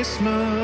Christmas. 0.00 0.59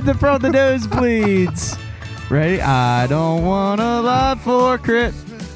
Welcome 0.00 0.08
into 0.08 0.18
From 0.18 0.40
the 0.40 0.48
Nosebleeds. 0.48 1.78
Ready? 2.30 2.60
I 2.60 3.06
don't 3.06 3.44
want 3.44 3.80
a 3.80 4.00
lot 4.00 4.40
for 4.40 4.78
crit. 4.78 5.12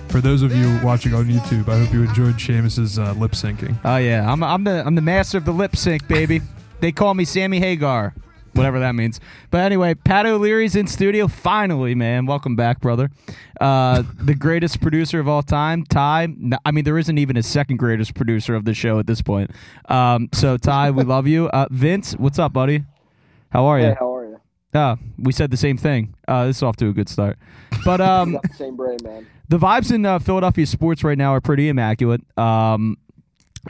For 0.09 0.21
those 0.21 0.43
of 0.43 0.55
you 0.55 0.79
watching 0.83 1.15
on 1.15 1.27
YouTube, 1.27 1.69
I 1.69 1.79
hope 1.79 1.93
you 1.93 2.03
enjoyed 2.03 2.35
Seamus's 2.35 2.99
uh, 2.99 3.13
lip 3.13 3.33
syncing. 3.33 3.77
Oh 3.85 3.97
yeah, 3.97 4.31
I'm, 4.31 4.43
I'm 4.43 4.65
the 4.65 4.85
I'm 4.85 4.95
the 4.95 5.01
master 5.01 5.39
of 5.39 5.45
the 5.45 5.53
lip 5.53 5.77
sync, 5.77 6.07
baby. 6.09 6.43
They 6.81 6.93
call 6.93 7.15
me 7.15 7.25
Sammy 7.25 7.59
Hagar, 7.59 8.15
whatever 8.53 8.79
that 8.81 8.95
means. 8.95 9.19
But 9.51 9.63
anyway, 9.63 9.95
Pat 9.95 10.27
O'Leary's 10.27 10.77
in 10.77 10.89
studio 10.89 11.27
finally, 11.27 11.95
man. 11.95 12.27
Welcome 12.27 12.55
back, 12.55 12.81
brother. 12.81 13.11
Uh, 13.61 14.03
the 14.21 14.35
greatest 14.35 14.81
producer 14.81 15.21
of 15.21 15.29
all 15.29 15.43
time, 15.43 15.85
Ty. 15.85 16.29
I 16.65 16.71
mean, 16.71 16.85
there 16.85 16.99
isn't 16.99 17.19
even 17.19 17.37
a 17.37 17.43
second 17.43 17.79
greatest 17.79 18.15
producer 18.15 18.55
of 18.55 18.67
the 18.67 18.75
show 18.75 18.99
at 18.99 19.07
this 19.07 19.23
point. 19.23 19.51
Um, 19.89 20.29
so 20.33 20.59
Ty, 20.59 20.91
we 20.91 21.03
love 21.03 21.27
you. 21.27 21.49
Uh, 21.49 21.67
Vince, 21.71 22.13
what's 22.15 22.39
up, 22.39 22.53
buddy? 22.53 22.85
How 23.51 23.67
are 23.67 23.79
you? 23.79 23.87
Hey, 23.87 23.97
how 23.99 24.14
Ah, 24.75 24.97
we 25.19 25.33
said 25.33 25.51
the 25.51 25.57
same 25.57 25.77
thing. 25.77 26.15
Uh, 26.27 26.47
this 26.47 26.57
is 26.57 26.63
off 26.63 26.77
to 26.77 26.89
a 26.89 26.93
good 26.93 27.09
start. 27.09 27.39
But 27.85 28.01
um, 28.01 28.39
the 28.43 28.55
same 28.55 28.77
brain, 28.77 28.99
man. 29.05 29.27
the 29.49 29.59
vibes 29.59 29.93
in 29.93 30.05
uh, 30.05 30.19
Philadelphia 30.19 30.67
sports 30.67 31.05
right 31.05 31.17
now 31.19 31.33
are 31.33 31.41
pretty 31.41 31.69
immaculate. 31.69 32.23
Um, 32.39 32.97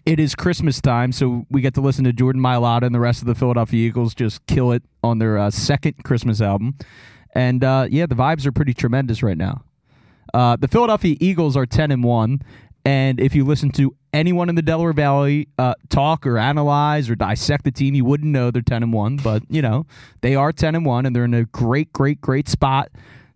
it 0.07 0.19
is 0.19 0.35
Christmas 0.35 0.81
time, 0.81 1.13
so 1.13 1.47
we 1.51 1.61
get 1.61 1.75
to 1.75 1.81
listen 1.81 2.05
to 2.05 2.13
Jordan 2.13 2.43
Mailata 2.43 2.83
and 2.83 2.95
the 2.95 3.01
rest 3.01 3.21
of 3.21 3.27
the 3.29 3.35
Philadelphia 3.35 3.87
Eagles 3.87 4.15
just 4.15 4.45
kill 4.47 4.73
it 4.73 4.83
on 5.03 5.19
their 5.19 5.39
uh, 5.39 5.51
second 5.51 6.03
Christmas 6.05 6.41
album. 6.41 6.77
And 7.35 7.63
uh, 7.63 7.87
yeah, 7.91 8.07
the 8.07 8.15
vibes 8.15 8.47
are 8.47 8.53
pretty 8.53 8.75
tremendous 8.75 9.23
right 9.23 9.37
now. 9.39 9.63
Uh, 10.33 10.57
the 10.57 10.69
Philadelphia 10.69 11.17
Eagles 11.21 11.57
are 11.57 11.67
ten 11.67 11.91
and 11.93 12.03
one, 12.03 12.41
and 12.85 13.21
if 13.21 13.35
you 13.35 13.45
listen 13.45 13.71
to 13.73 13.95
anyone 14.15 14.49
in 14.49 14.55
the 14.55 14.63
Delaware 14.63 14.93
Valley 14.93 15.49
uh, 15.59 15.75
talk 15.91 16.27
or 16.27 16.39
analyze 16.39 17.11
or 17.11 17.17
dissect 17.17 17.65
the 17.65 17.71
team, 17.71 17.95
you 17.95 18.05
wouldn't 18.05 18.31
know 18.31 18.51
they're 18.51 18.63
ten 18.63 18.83
and 18.83 18.93
one. 18.93 19.17
But 19.17 19.43
you 19.51 19.61
know 19.61 19.87
they 20.23 20.35
are 20.35 20.53
ten 20.53 20.75
and 20.75 20.87
one, 20.87 21.05
and 21.05 21.15
they're 21.15 21.25
in 21.25 21.35
a 21.35 21.45
great, 21.45 21.93
great, 21.93 22.21
great 22.21 22.49
spot. 22.49 22.91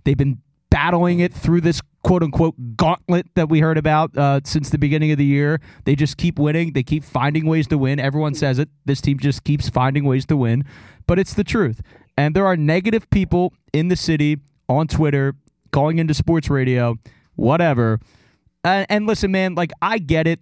They've 0.05 0.17
been 0.17 0.41
battling 0.70 1.20
it 1.20 1.35
through 1.35 1.62
this 1.62 1.81
quote 2.03 2.23
unquote 2.23 2.55
gauntlet 2.77 3.27
that 3.35 3.48
we 3.48 3.61
heard 3.61 3.77
about 3.77 4.17
uh, 4.17 4.41
since 4.45 4.70
the 4.70 4.79
beginning 4.79 5.11
of 5.11 5.19
the 5.19 5.25
year. 5.25 5.61
They 5.85 5.95
just 5.95 6.17
keep 6.17 6.39
winning. 6.39 6.73
They 6.73 6.83
keep 6.83 7.05
finding 7.05 7.47
ways 7.47 7.67
to 7.69 7.77
win. 7.77 7.98
Everyone 7.98 8.35
says 8.35 8.58
it. 8.58 8.69
This 8.85 9.01
team 9.01 9.19
just 9.19 9.45
keeps 9.45 9.69
finding 9.69 10.05
ways 10.05 10.25
to 10.27 10.36
win, 10.36 10.64
but 11.07 11.19
it's 11.19 11.35
the 11.35 11.45
truth. 11.45 11.83
And 12.17 12.35
there 12.35 12.47
are 12.47 12.57
negative 12.57 13.08
people 13.11 13.52
in 13.73 13.89
the 13.89 13.97
city 13.97 14.39
on 14.69 14.89
Twitter 14.89 15.35
calling 15.70 15.98
into 15.98 16.14
sports 16.14 16.48
radio, 16.51 16.97
whatever. 17.36 18.01
And, 18.64 18.86
and 18.89 19.07
listen, 19.07 19.31
man, 19.31 19.55
like 19.55 19.70
I 19.83 19.98
get 19.98 20.27
it. 20.27 20.41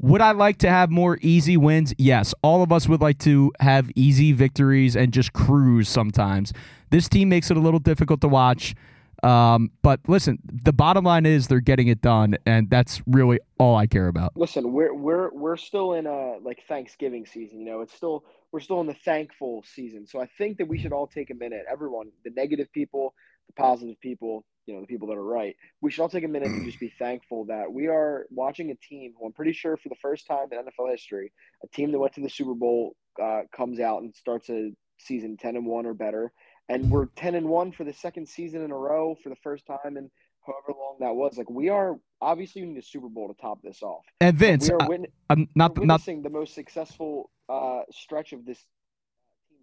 Would 0.00 0.20
I 0.20 0.30
like 0.30 0.58
to 0.58 0.70
have 0.70 0.90
more 0.90 1.18
easy 1.22 1.56
wins? 1.56 1.92
Yes. 1.98 2.32
All 2.42 2.62
of 2.62 2.70
us 2.70 2.88
would 2.88 3.00
like 3.00 3.18
to 3.20 3.52
have 3.58 3.90
easy 3.96 4.32
victories 4.32 4.94
and 4.94 5.12
just 5.12 5.32
cruise 5.32 5.88
sometimes. 5.88 6.52
This 6.90 7.08
team 7.08 7.28
makes 7.28 7.50
it 7.50 7.56
a 7.56 7.60
little 7.60 7.80
difficult 7.80 8.20
to 8.20 8.28
watch. 8.28 8.76
Um, 9.24 9.72
but 9.82 10.00
listen, 10.06 10.38
the 10.44 10.72
bottom 10.72 11.04
line 11.04 11.26
is 11.26 11.48
they're 11.48 11.58
getting 11.58 11.88
it 11.88 12.00
done, 12.00 12.36
and 12.46 12.70
that's 12.70 13.02
really 13.06 13.40
all 13.58 13.74
I 13.74 13.88
care 13.88 14.06
about. 14.06 14.36
Listen, 14.36 14.72
we're 14.72 14.94
we're 14.94 15.30
we're 15.32 15.56
still 15.56 15.94
in 15.94 16.06
a 16.06 16.36
like 16.40 16.62
Thanksgiving 16.68 17.26
season. 17.26 17.58
You 17.58 17.66
know, 17.66 17.80
it's 17.80 17.94
still 17.94 18.24
we're 18.52 18.60
still 18.60 18.80
in 18.80 18.86
the 18.86 18.94
thankful 18.94 19.64
season. 19.66 20.06
So 20.06 20.20
I 20.20 20.28
think 20.38 20.58
that 20.58 20.68
we 20.68 20.78
should 20.78 20.92
all 20.92 21.08
take 21.08 21.30
a 21.30 21.34
minute. 21.34 21.64
Everyone, 21.68 22.12
the 22.24 22.30
negative 22.30 22.70
people, 22.72 23.14
the 23.48 23.54
positive 23.54 24.00
people, 24.00 24.44
you 24.68 24.74
know, 24.74 24.82
the 24.82 24.86
people 24.86 25.08
that 25.08 25.16
are 25.16 25.24
right. 25.24 25.56
We 25.80 25.90
should 25.90 26.02
all 26.02 26.08
take 26.10 26.24
a 26.24 26.28
minute 26.28 26.48
to 26.48 26.64
just 26.64 26.78
be 26.78 26.92
thankful 26.98 27.46
that 27.46 27.72
we 27.72 27.88
are 27.88 28.26
watching 28.30 28.70
a 28.70 28.74
team 28.74 29.14
who 29.18 29.26
I'm 29.26 29.32
pretty 29.32 29.54
sure 29.54 29.76
for 29.76 29.88
the 29.88 29.96
first 29.96 30.26
time 30.26 30.48
in 30.52 30.58
NFL 30.58 30.90
history, 30.90 31.32
a 31.64 31.68
team 31.68 31.90
that 31.92 31.98
went 31.98 32.12
to 32.14 32.20
the 32.20 32.28
Super 32.28 32.54
Bowl 32.54 32.94
uh, 33.20 33.42
comes 33.50 33.80
out 33.80 34.02
and 34.02 34.14
starts 34.14 34.50
a 34.50 34.70
season 34.98 35.36
ten 35.36 35.56
and 35.56 35.66
one 35.66 35.86
or 35.86 35.94
better, 35.94 36.32
and 36.68 36.90
we're 36.90 37.06
ten 37.16 37.34
and 37.34 37.48
one 37.48 37.72
for 37.72 37.84
the 37.84 37.92
second 37.92 38.28
season 38.28 38.62
in 38.62 38.70
a 38.70 38.76
row 38.76 39.16
for 39.22 39.30
the 39.30 39.36
first 39.42 39.66
time 39.66 39.96
in 39.96 40.10
however 40.46 40.78
long 40.78 40.96
that 41.00 41.14
was. 41.14 41.38
Like 41.38 41.50
we 41.50 41.70
are 41.70 41.98
obviously 42.20 42.62
we 42.62 42.68
need 42.68 42.78
a 42.78 42.82
Super 42.82 43.08
Bowl 43.08 43.28
to 43.28 43.40
top 43.40 43.62
this 43.62 43.82
off. 43.82 44.04
And 44.20 44.36
Vince, 44.36 44.68
we 44.68 44.74
are 44.74 44.88
win- 44.88 45.06
I'm 45.30 45.48
not 45.54 45.76
we're 45.76 45.86
not 45.86 46.00
witnessing 46.00 46.22
the 46.22 46.30
most 46.30 46.54
successful 46.54 47.30
uh, 47.48 47.80
stretch 47.90 48.34
of 48.34 48.44
this 48.44 48.62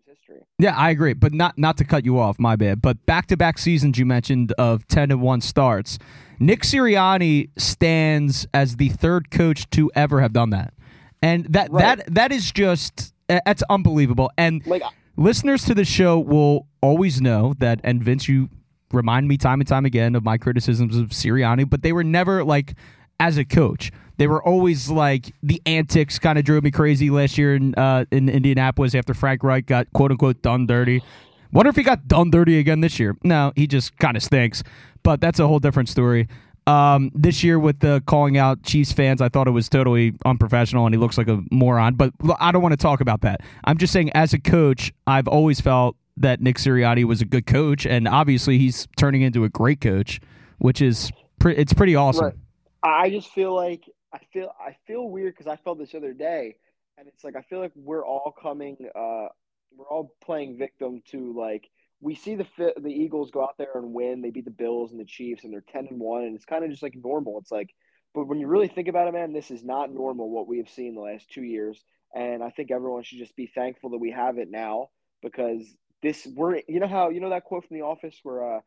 team's 0.06 0.18
history. 0.20 0.42
Yeah, 0.60 0.76
I 0.76 0.90
agree, 0.92 1.14
but 1.14 1.34
not 1.34 1.58
not 1.58 1.78
to 1.78 1.84
cut 1.86 2.06
you 2.06 2.20
off, 2.20 2.40
my 2.40 2.56
bad. 2.56 2.82
But 2.82 3.06
back 3.06 3.28
to 3.28 3.38
back 3.38 3.58
seasons 3.58 3.98
you 3.98 4.06
mentioned 4.06 4.54
of 4.58 4.88
ten 4.88 5.12
and 5.12 5.22
one 5.22 5.42
starts. 5.42 5.98
Nick 6.40 6.62
Sirianni 6.62 7.50
stands 7.58 8.48
as 8.54 8.76
the 8.78 8.90
third 8.90 9.32
coach 9.32 9.70
to 9.72 9.92
ever 9.96 10.22
have 10.22 10.34
done 10.34 10.50
that, 10.52 10.74
and 11.22 11.46
that 11.46 11.72
Right. 11.72 11.98
that 11.98 12.14
that 12.14 12.32
is 12.32 12.52
just 12.52 13.14
that's 13.28 13.64
unbelievable. 13.70 14.32
And 14.38 14.66
Like 14.66 14.84
listeners 15.18 15.64
to 15.66 15.74
the 15.74 15.86
show 15.86 16.20
will 16.20 16.68
always 16.82 17.22
know 17.22 17.54
that, 17.60 17.80
and 17.84 18.04
Vince, 18.04 18.28
you 18.28 18.50
remind 18.92 19.28
me 19.28 19.38
time 19.38 19.60
and 19.62 19.68
time 19.68 19.86
again 19.86 20.16
of 20.16 20.24
my 20.24 20.38
criticisms 20.38 20.96
of 20.98 21.10
Sirianni, 21.10 21.70
but 21.70 21.82
they 21.82 21.92
were 21.92 22.04
never 22.04 22.44
like 22.44 22.76
as 23.20 23.38
a 23.38 23.46
coach. 23.46 23.92
They 24.18 24.28
were 24.28 24.44
always 24.44 24.90
like 24.90 25.34
the 25.44 25.62
antics 25.66 26.20
kind 26.20 26.38
of 26.38 26.46
drove 26.46 26.64
me 26.64 26.72
crazy 26.72 27.10
last 27.10 27.38
year 27.38 27.56
in 27.56 27.76
uh, 27.76 28.06
in 28.12 28.30
Indianapolis 28.30 28.96
after 28.96 29.14
Frank 29.14 29.44
Reich 29.44 29.66
got 29.66 29.92
quote 29.94 30.12
unquote 30.12 30.42
done 30.42 30.66
dirty. 30.66 31.04
Wonder 31.52 31.70
if 31.70 31.76
he 31.76 31.84
got 31.84 32.08
done 32.08 32.32
dirty 32.32 32.60
again 32.60 32.82
this 32.82 33.00
year. 33.00 33.16
No, 33.24 33.54
he 33.56 33.68
just 33.68 33.98
kind 33.98 34.18
of 34.18 34.24
stinks. 34.24 34.64
But 35.04 35.22
that's 35.22 35.40
a 35.40 35.48
whole 35.48 35.60
different 35.60 35.90
story. 35.90 36.28
Um, 36.68 37.12
this 37.14 37.44
year 37.44 37.60
with 37.60 37.80
the 37.80 38.02
calling 38.08 38.38
out 38.38 38.64
Chiefs 38.64 38.92
fans, 38.92 39.22
I 39.22 39.30
thought 39.30 39.48
it 39.48 39.52
was 39.52 39.70
totally 39.70 40.16
unprofessional, 40.26 40.86
and 40.86 40.96
he 40.96 41.00
looks 41.00 41.18
like 41.18 41.28
a 41.28 41.42
moron. 41.52 41.94
But 41.94 42.12
I 42.40 42.52
don't 42.52 42.64
want 42.64 42.74
to 42.74 42.78
talk 42.78 43.02
about 43.02 43.22
that. 43.22 43.42
I'm 43.66 43.78
just 43.78 43.94
saying, 43.94 44.12
as 44.16 44.34
a 44.34 44.40
coach, 44.40 44.92
I've 45.06 45.28
always 45.28 45.62
felt 45.62 45.96
that 46.18 46.42
Nick 46.42 46.58
Sirianni 46.58 47.04
was 47.04 47.22
a 47.22 47.26
good 47.26 47.46
coach, 47.46 47.86
and 47.86 48.08
obviously 48.08 48.58
he's 48.58 48.88
turning 48.98 49.22
into 49.22 49.44
a 49.44 49.50
great 49.50 49.80
coach, 49.80 50.20
which 50.58 50.82
is 50.82 51.12
pre- 51.40 51.56
it's 51.56 51.74
pretty 51.74 51.96
awesome. 51.96 52.26
Right. 52.26 52.36
I 52.84 53.10
just 53.10 53.32
feel 53.32 53.54
like 53.54 53.88
I 54.16 54.20
feel 54.32 54.54
I 54.60 54.78
feel 54.88 55.10
weird 55.10 55.36
because 55.36 55.48
I 55.48 55.58
felt 55.58 55.78
this 55.78 55.94
other 55.94 56.14
day, 56.14 56.56
and 56.98 57.08
it's 57.08 57.24
like 57.24 57.36
I 57.36 57.42
feel 57.42 57.60
like 57.60 57.74
we're 57.76 58.06
all 58.06 58.34
coming, 58.42 58.78
uh, 58.96 59.28
we're 59.76 59.88
all 59.90 60.16
playing 60.24 60.58
victim 60.58 61.02
to 61.12 61.38
like 61.38 61.70
we 62.00 62.16
see 62.16 62.36
the 62.36 62.46
the 62.78 62.90
Eagles 62.90 63.32
go 63.32 63.44
out 63.44 63.58
there 63.58 63.74
and 63.76 63.94
win. 63.94 64.22
They 64.22 64.30
beat 64.30 64.46
the 64.46 64.52
Bills 64.52 64.92
and 64.92 65.00
the 65.00 65.06
Chiefs, 65.06 65.44
and 65.44 65.52
they're 65.52 65.66
ten 65.68 65.88
and 65.90 66.00
one, 66.00 66.24
and 66.24 66.34
it's 66.34 66.46
kind 66.46 66.64
of 66.64 66.70
just 66.72 66.84
like 66.84 66.96
normal. 66.96 67.40
It's 67.40 67.52
like, 67.52 67.72
but 68.14 68.28
when 68.28 68.40
you 68.40 68.48
really 68.48 68.70
think 68.70 68.88
about 68.88 69.10
it, 69.10 69.14
man, 69.14 69.34
this 69.34 69.52
is 69.52 69.66
not 69.66 69.94
normal 69.94 70.30
what 70.30 70.48
we 70.48 70.60
have 70.60 70.70
seen 70.70 70.96
the 70.96 71.02
last 71.02 71.30
two 71.30 71.44
years, 71.44 71.84
and 72.16 72.42
I 72.42 72.52
think 72.52 72.72
everyone 72.72 73.04
should 73.04 73.20
just 73.20 73.36
be 73.36 73.52
thankful 73.54 73.90
that 73.90 73.98
we 73.98 74.12
have 74.12 74.38
it 74.38 74.50
now 74.50 74.92
because 75.22 75.62
this 76.02 76.26
we're 76.36 76.62
you 76.70 76.80
know 76.80 76.88
how 76.88 77.10
you 77.10 77.20
know 77.20 77.32
that 77.32 77.44
quote 77.44 77.68
from 77.68 77.76
The 77.76 77.84
Office 77.84 78.18
where 78.24 78.58
uh, 78.58 78.60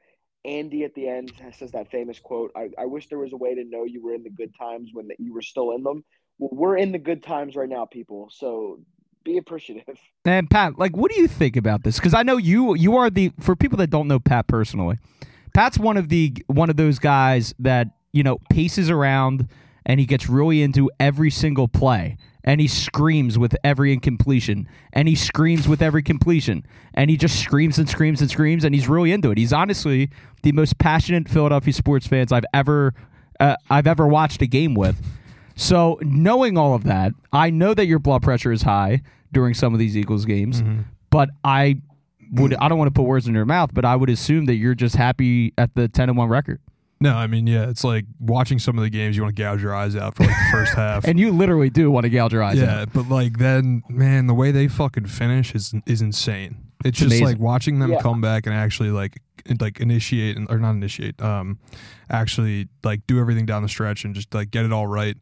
Andy 0.45 0.85
at 0.85 0.95
the 0.95 1.09
end 1.09 1.33
says 1.59 1.73
that 1.73 1.91
famous 1.91 2.19
quote. 2.19 2.53
I, 2.57 2.71
I 2.79 2.87
wish 2.87 3.09
there 3.09 3.19
was 3.19 3.33
a 3.33 3.37
way 3.37 3.55
to 3.55 3.65
know 3.65 3.85
you 3.85 4.03
were 4.03 4.15
in 4.15 4.23
the 4.23 4.31
good 4.31 4.55
times 4.59 4.91
when 4.93 5.09
that 5.09 5.21
you 5.21 5.35
were 5.35 5.43
still 5.43 5.73
in 5.73 5.83
them. 5.83 6.05
Well, 6.39 6.51
we're 6.53 6.77
in 6.77 6.93
the 6.93 6.99
good 6.99 7.23
times 7.23 7.57
right 7.57 7.69
now, 7.69 7.85
people. 7.85 8.29
So 8.31 8.81
be 9.25 9.39
appreciative. 9.39 9.99
And 10.25 10.51
Pat, 10.51 10.79
like, 10.79 10.95
what 10.95 11.11
do 11.11 11.19
you 11.19 11.27
think 11.27 11.57
about 11.57 11.85
this? 11.85 11.97
Because 11.97 12.13
I 12.13 12.23
know 12.23 12.37
you 12.37 12.75
you 12.75 12.97
are 12.97 13.09
the 13.09 13.33
for 13.41 13.57
people 13.57 13.79
that 13.79 13.89
don't 13.89 14.09
know 14.09 14.19
Pat 14.19 14.47
personally, 14.47 14.99
Pat's 15.55 15.79
one 15.79 15.97
of 15.97 16.11
the 16.11 16.35
one 16.49 16.69
of 16.69 16.77
those 16.77 16.99
guys 16.99 17.55
that 17.59 17.89
you 18.13 18.23
know 18.23 18.39
paces 18.51 18.91
around 18.91 19.49
and 19.87 19.99
he 19.99 20.05
gets 20.05 20.29
really 20.29 20.63
into 20.63 20.91
every 21.01 21.31
single 21.31 21.67
play 21.67 22.19
and 22.45 22.61
he 22.61 22.69
screams 22.69 23.39
with 23.39 23.57
every 23.65 23.93
incompletion 23.93 24.69
and 24.93 25.09
he 25.09 25.15
screams 25.15 25.67
with 25.69 25.83
every 25.83 26.03
completion 26.03 26.65
and 26.95 27.11
he 27.11 27.17
just 27.17 27.41
screams 27.41 27.79
and 27.79 27.89
screams 27.89 28.21
and 28.21 28.31
screams 28.31 28.65
and 28.65 28.75
he's 28.75 28.89
really 28.89 29.13
into 29.13 29.31
it. 29.31 29.39
He's 29.39 29.53
honestly 29.53 30.11
the 30.43 30.53
most 30.53 30.79
passionate 30.79 31.29
Philadelphia 31.29 31.73
sports 31.73 32.07
fans 32.07 32.33
I've 32.33 32.45
ever 32.55 32.95
uh, 33.41 33.57
I've 33.71 33.87
ever 33.87 34.07
watched 34.07 34.41
a 34.43 34.47
game 34.47 34.75
with. 34.75 35.01
So 35.57 35.99
knowing 36.03 36.57
all 36.57 36.75
of 36.75 36.85
that, 36.85 37.13
I 37.33 37.51
know 37.51 37.75
that 37.75 37.87
your 37.87 37.99
blood 37.99 38.23
pressure 38.23 38.53
is 38.53 38.63
high 38.63 39.03
during 39.33 39.55
some 39.55 39.73
of 39.75 39.79
these 39.81 39.97
Eagles 39.97 40.25
games, 40.25 40.63
Mm-hmm. 40.63 40.83
but 41.11 41.31
I 41.45 41.81
would 42.33 42.55
I 42.55 42.69
don't 42.69 42.79
want 42.79 42.89
to 42.89 42.99
put 42.99 43.07
words 43.07 43.27
in 43.27 43.35
your 43.35 43.45
mouth, 43.47 43.71
but 43.75 43.85
I 43.85 43.97
would 43.97 44.11
assume 44.11 44.47
that 44.47 44.55
you're 44.57 44.75
just 44.75 44.95
happy 44.97 45.53
at 45.59 45.75
the 45.75 45.89
ten 45.89 46.09
and 46.09 46.17
one 46.19 46.29
record. 46.29 46.61
No, 47.01 47.15
I 47.15 47.29
mean, 47.29 47.47
yeah, 47.47 47.69
it's 47.69 47.85
like 47.85 48.07
watching 48.19 48.59
some 48.59 48.77
of 48.77 48.83
the 48.83 48.91
games. 48.91 49.17
You 49.17 49.23
want 49.23 49.37
to 49.37 49.41
gouge 49.43 49.63
your 49.63 49.75
eyes 49.75 49.95
out 49.95 50.17
for 50.17 50.25
like 50.25 50.33
the 50.37 50.49
first 50.51 50.75
half. 50.77 51.05
And 51.05 51.19
you 51.19 51.31
literally 51.31 51.71
do 51.71 51.91
want 51.91 52.05
to 52.05 52.11
gouge 52.11 52.33
your 52.33 52.43
eyes 52.43 52.59
yeah, 52.59 52.81
out. 52.81 52.93
but 52.93 53.09
like 53.09 53.39
then, 53.39 53.83
man, 53.89 54.27
the 54.27 54.35
way 54.35 54.51
they 54.51 54.67
fucking 54.69 55.07
finish 55.07 55.55
is 55.55 55.75
is 55.87 56.03
insane. 56.03 56.57
It's 56.85 56.99
just 56.99 57.07
amazing. 57.09 57.27
like 57.27 57.39
watching 57.39 57.79
them 57.79 57.91
Yeah. 57.93 58.01
come 58.01 58.21
back 58.21 58.47
and 58.47 58.55
actually 58.55 58.91
like 58.91 59.21
like 59.61 59.81
initiate 59.81 60.37
and 60.37 60.49
or 60.51 60.59
not 60.59 60.73
initiate, 60.73 61.21
um, 61.23 61.59
actually 62.11 62.69
like 62.85 63.07
do 63.07 63.19
everything 63.21 63.47
down 63.47 63.63
the 63.63 63.69
stretch 63.69 64.05
and 64.05 64.15
just 64.15 64.35
like 64.35 64.51
get 64.51 64.65
it 64.65 64.73
all 64.73 64.87
right, 64.89 65.17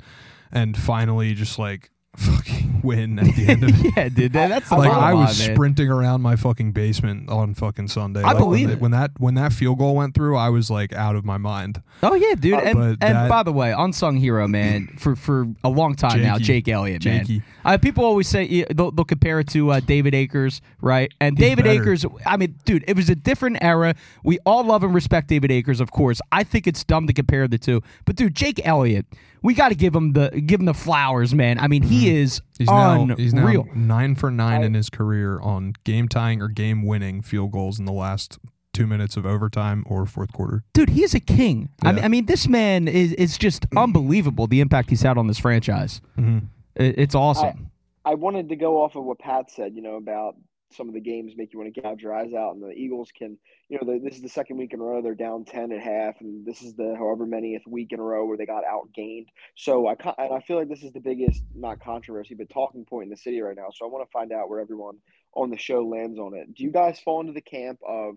and 0.53 0.77
finally 0.77 1.35
just 1.35 1.59
like 1.59 1.91
fucking 2.17 2.81
win 2.83 3.19
at 3.19 3.35
the 3.35 3.47
end 3.49 3.65
of 3.65 3.71
it. 3.85 3.93
yeah, 3.97 4.09
dude, 4.09 4.33
that- 4.33 4.49
that's 4.49 4.69
the 4.69 4.77
Like 4.77 4.91
bottom 4.91 5.05
I 5.05 5.15
was 5.15 5.39
man. 5.47 5.55
sprinting 5.55 5.89
around 5.89 6.23
my 6.23 6.37
fucking 6.37 6.73
basement 6.73 7.29
on 7.29 7.55
fucking 7.55 7.89
Sunday. 7.89 8.23
I 8.23 8.29
Like, 8.33 8.39
believe 8.39 8.69
when, 8.69 8.77
it. 8.77 8.81
when 8.81 8.91
that 8.93 9.11
when 9.19 9.35
that 9.35 9.53
field 9.53 9.79
goal 9.79 9.95
went 9.97 10.15
through, 10.15 10.37
I 10.37 10.49
was 10.49 10.71
like 10.71 10.93
out 10.93 11.17
of 11.17 11.25
my 11.25 11.37
mind. 11.39 11.83
Oh 12.03 12.15
yeah, 12.15 12.35
dude. 12.35 12.55
Uh, 12.55 12.59
and 12.59 12.79
and 12.81 12.99
that- 13.01 13.29
by 13.29 13.43
the 13.43 13.53
way, 13.53 13.73
unsung 13.77 14.17
hero, 14.17 14.47
man, 14.49 14.89
for 14.99 15.17
for 15.17 15.47
a 15.65 15.69
long 15.69 15.95
time 15.95 16.23
now, 16.23 16.39
Jake 16.39 16.69
Elliott, 16.69 17.05
man. 17.05 17.21
Jakey. 17.27 17.43
Uh, 17.65 17.77
people 17.79 18.05
always 18.05 18.29
say 18.29 18.45
yeah, 18.45 18.65
they'll, 18.75 18.91
they'll 18.93 19.05
compare 19.05 19.41
it 19.41 19.49
to 19.49 19.71
uh, 19.73 19.81
David 19.81 20.15
Akers, 20.15 20.61
right? 20.81 21.13
And 21.21 21.37
He's 21.37 21.49
David 21.49 21.65
better. 21.65 21.83
Akers, 21.83 22.07
I 22.25 22.37
mean, 22.37 22.57
dude, 22.65 22.85
it 22.87 22.97
was 22.97 23.11
a 23.11 23.17
different 23.17 23.59
era. 23.61 23.95
We 24.23 24.39
all 24.47 24.65
love 24.65 24.83
and 24.85 24.95
respect 24.95 25.29
David 25.29 25.51
Akers, 25.51 25.81
of 25.81 25.91
course. 25.91 26.21
I 26.33 26.45
think 26.45 26.67
it's 26.67 26.85
dumb 26.85 27.07
to 27.09 27.13
compare 27.13 27.49
the 27.49 27.59
two, 27.59 27.83
but 28.05 28.15
dude, 28.17 28.35
Jake 28.37 28.61
Elliott, 28.65 29.07
we 29.43 29.55
got 29.55 29.69
to 29.69 29.75
give 29.75 29.95
him 29.95 30.13
the 30.13 30.31
give 30.45 30.61
him 30.61 30.67
the 30.67 30.75
flowers, 30.75 31.35
man. 31.35 31.59
I 31.59 31.69
mean, 31.69 31.83
he 31.83 32.15
is 32.17 32.41
Mm-hmm. 32.59 32.63
He's 32.63 32.69
now 32.69 33.03
unreal. 33.03 33.65
he's 33.65 33.75
now 33.75 33.97
nine 33.99 34.15
for 34.15 34.31
nine 34.31 34.63
I- 34.63 34.67
in 34.67 34.75
his 34.75 34.89
career 34.91 35.39
on 35.41 35.75
game 35.85 36.09
tying 36.09 36.41
or 36.41 36.49
game 36.49 36.85
winning 36.87 37.21
field 37.23 37.53
goals 37.53 37.79
in 37.79 37.85
the 37.85 37.93
last 37.93 38.39
two 38.73 38.87
minutes 38.87 39.17
of 39.17 39.25
overtime 39.27 39.85
or 39.87 40.05
fourth 40.07 40.33
quarter. 40.33 40.63
dude, 40.75 40.91
he 40.91 41.03
is 41.03 41.15
a 41.15 41.21
king. 41.21 41.69
I, 41.83 41.93
mean, 41.93 42.05
I 42.05 42.09
mean, 42.09 42.27
this 42.27 42.47
man 42.49 42.89
is 42.89 43.13
is 43.15 43.37
just 43.39 43.67
unbelievable. 43.77 44.47
The 44.47 44.61
impact 44.61 44.91
he's 44.91 45.03
had 45.03 45.17
on 45.19 45.27
this 45.27 45.39
franchise, 45.39 46.01
Mm-hmm. 46.19 46.39
It- 46.77 46.99
it's 46.99 47.15
awesome. 47.15 47.71
I 48.05 48.15
wanted 48.15 48.49
to 48.51 48.57
go 48.57 48.83
off 48.83 48.95
of 48.97 49.05
what 49.05 49.19
Pat 49.19 49.51
said, 49.51 49.75
you 49.75 49.83
know, 49.83 49.97
about 49.97 50.37
some 50.73 50.89
of 50.89 50.95
the 50.95 51.01
games 51.01 51.33
make 51.37 51.53
you 51.53 51.59
want 51.59 51.75
to 51.75 51.81
gouge 51.81 52.03
your 52.03 52.15
eyes 52.15 52.33
out, 52.35 52.55
and 52.55 52.63
the 52.63 52.71
Eagles 52.73 53.11
can, 53.17 53.37
you 53.69 53.79
know, 53.81 53.93
the, 53.93 53.99
this 53.99 54.17
is 54.17 54.23
the 54.23 54.29
second 54.29 54.59
week 54.59 54.73
in 54.73 54.81
a 54.81 54.83
row 54.85 55.03
they're 55.03 55.15
down 55.15 55.45
ten 55.45 55.73
at 55.73 55.81
half, 55.81 56.21
and 56.21 56.47
this 56.47 56.63
is 56.63 56.75
the 56.75 56.95
however 56.97 57.27
manyth 57.27 57.67
week 57.67 57.93
in 57.93 57.99
a 57.99 58.03
row 58.03 58.25
where 58.25 58.37
they 58.37 58.47
got 58.47 58.65
outgained. 58.65 59.27
So 59.57 59.89
I 59.89 59.95
and 60.19 60.33
I 60.33 60.41
feel 60.41 60.57
like 60.57 60.69
this 60.69 60.85
is 60.85 60.93
the 60.93 61.01
biggest 61.01 61.43
not 61.55 61.81
controversy 61.81 62.35
but 62.35 62.49
talking 62.49 62.85
point 62.85 63.05
in 63.05 63.11
the 63.11 63.17
city 63.17 63.41
right 63.41 63.57
now. 63.57 63.69
So 63.75 63.85
I 63.85 63.89
want 63.89 64.07
to 64.07 64.13
find 64.13 64.33
out 64.33 64.49
where 64.49 64.61
everyone 64.61 64.99
on 65.35 65.51
the 65.51 65.59
show 65.59 65.85
lands 65.85 66.19
on 66.19 66.35
it. 66.35 66.55
Do 66.55 66.63
you 66.63 66.71
guys 66.71 67.01
fall 67.01 67.21
into 67.21 67.33
the 67.33 67.41
camp 67.41 67.81
of 67.87 68.15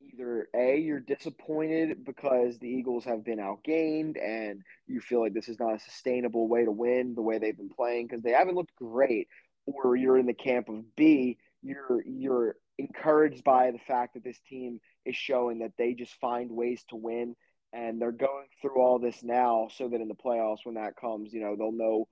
either 0.00 0.48
a 0.54 0.78
you're 0.78 1.00
disappointed 1.00 2.04
because 2.04 2.58
the 2.58 2.68
Eagles 2.68 3.04
have 3.04 3.24
been 3.24 3.38
outgained 3.38 4.16
and 4.22 4.62
you 4.86 5.00
feel 5.00 5.20
like 5.20 5.34
this 5.34 5.48
is 5.48 5.58
not 5.58 5.74
a 5.74 5.80
sustainable 5.80 6.46
way 6.46 6.64
to 6.64 6.70
win 6.70 7.14
the 7.16 7.22
way 7.22 7.38
they've 7.38 7.56
been 7.56 7.68
playing 7.68 8.06
because 8.06 8.22
they 8.22 8.30
haven't 8.30 8.54
looked 8.54 8.76
great, 8.76 9.26
or 9.66 9.96
you're 9.96 10.18
in 10.18 10.26
the 10.26 10.34
camp 10.34 10.68
of 10.68 10.94
B 10.94 11.36
you're 11.62 12.02
you're 12.06 12.56
encouraged 12.78 13.44
by 13.44 13.70
the 13.70 13.78
fact 13.78 14.14
that 14.14 14.24
this 14.24 14.38
team 14.48 14.80
is 15.04 15.16
showing 15.16 15.58
that 15.60 15.72
they 15.76 15.94
just 15.94 16.14
find 16.20 16.50
ways 16.50 16.84
to 16.88 16.96
win 16.96 17.34
and 17.72 18.00
they're 18.00 18.12
going 18.12 18.46
through 18.62 18.80
all 18.80 18.98
this 18.98 19.22
now 19.22 19.68
so 19.74 19.88
that 19.88 20.00
in 20.00 20.08
the 20.08 20.14
playoffs 20.14 20.58
when 20.64 20.76
that 20.76 20.96
comes 20.96 21.32
you 21.32 21.40
know 21.40 21.56
they'll 21.56 21.72
know 21.72 22.08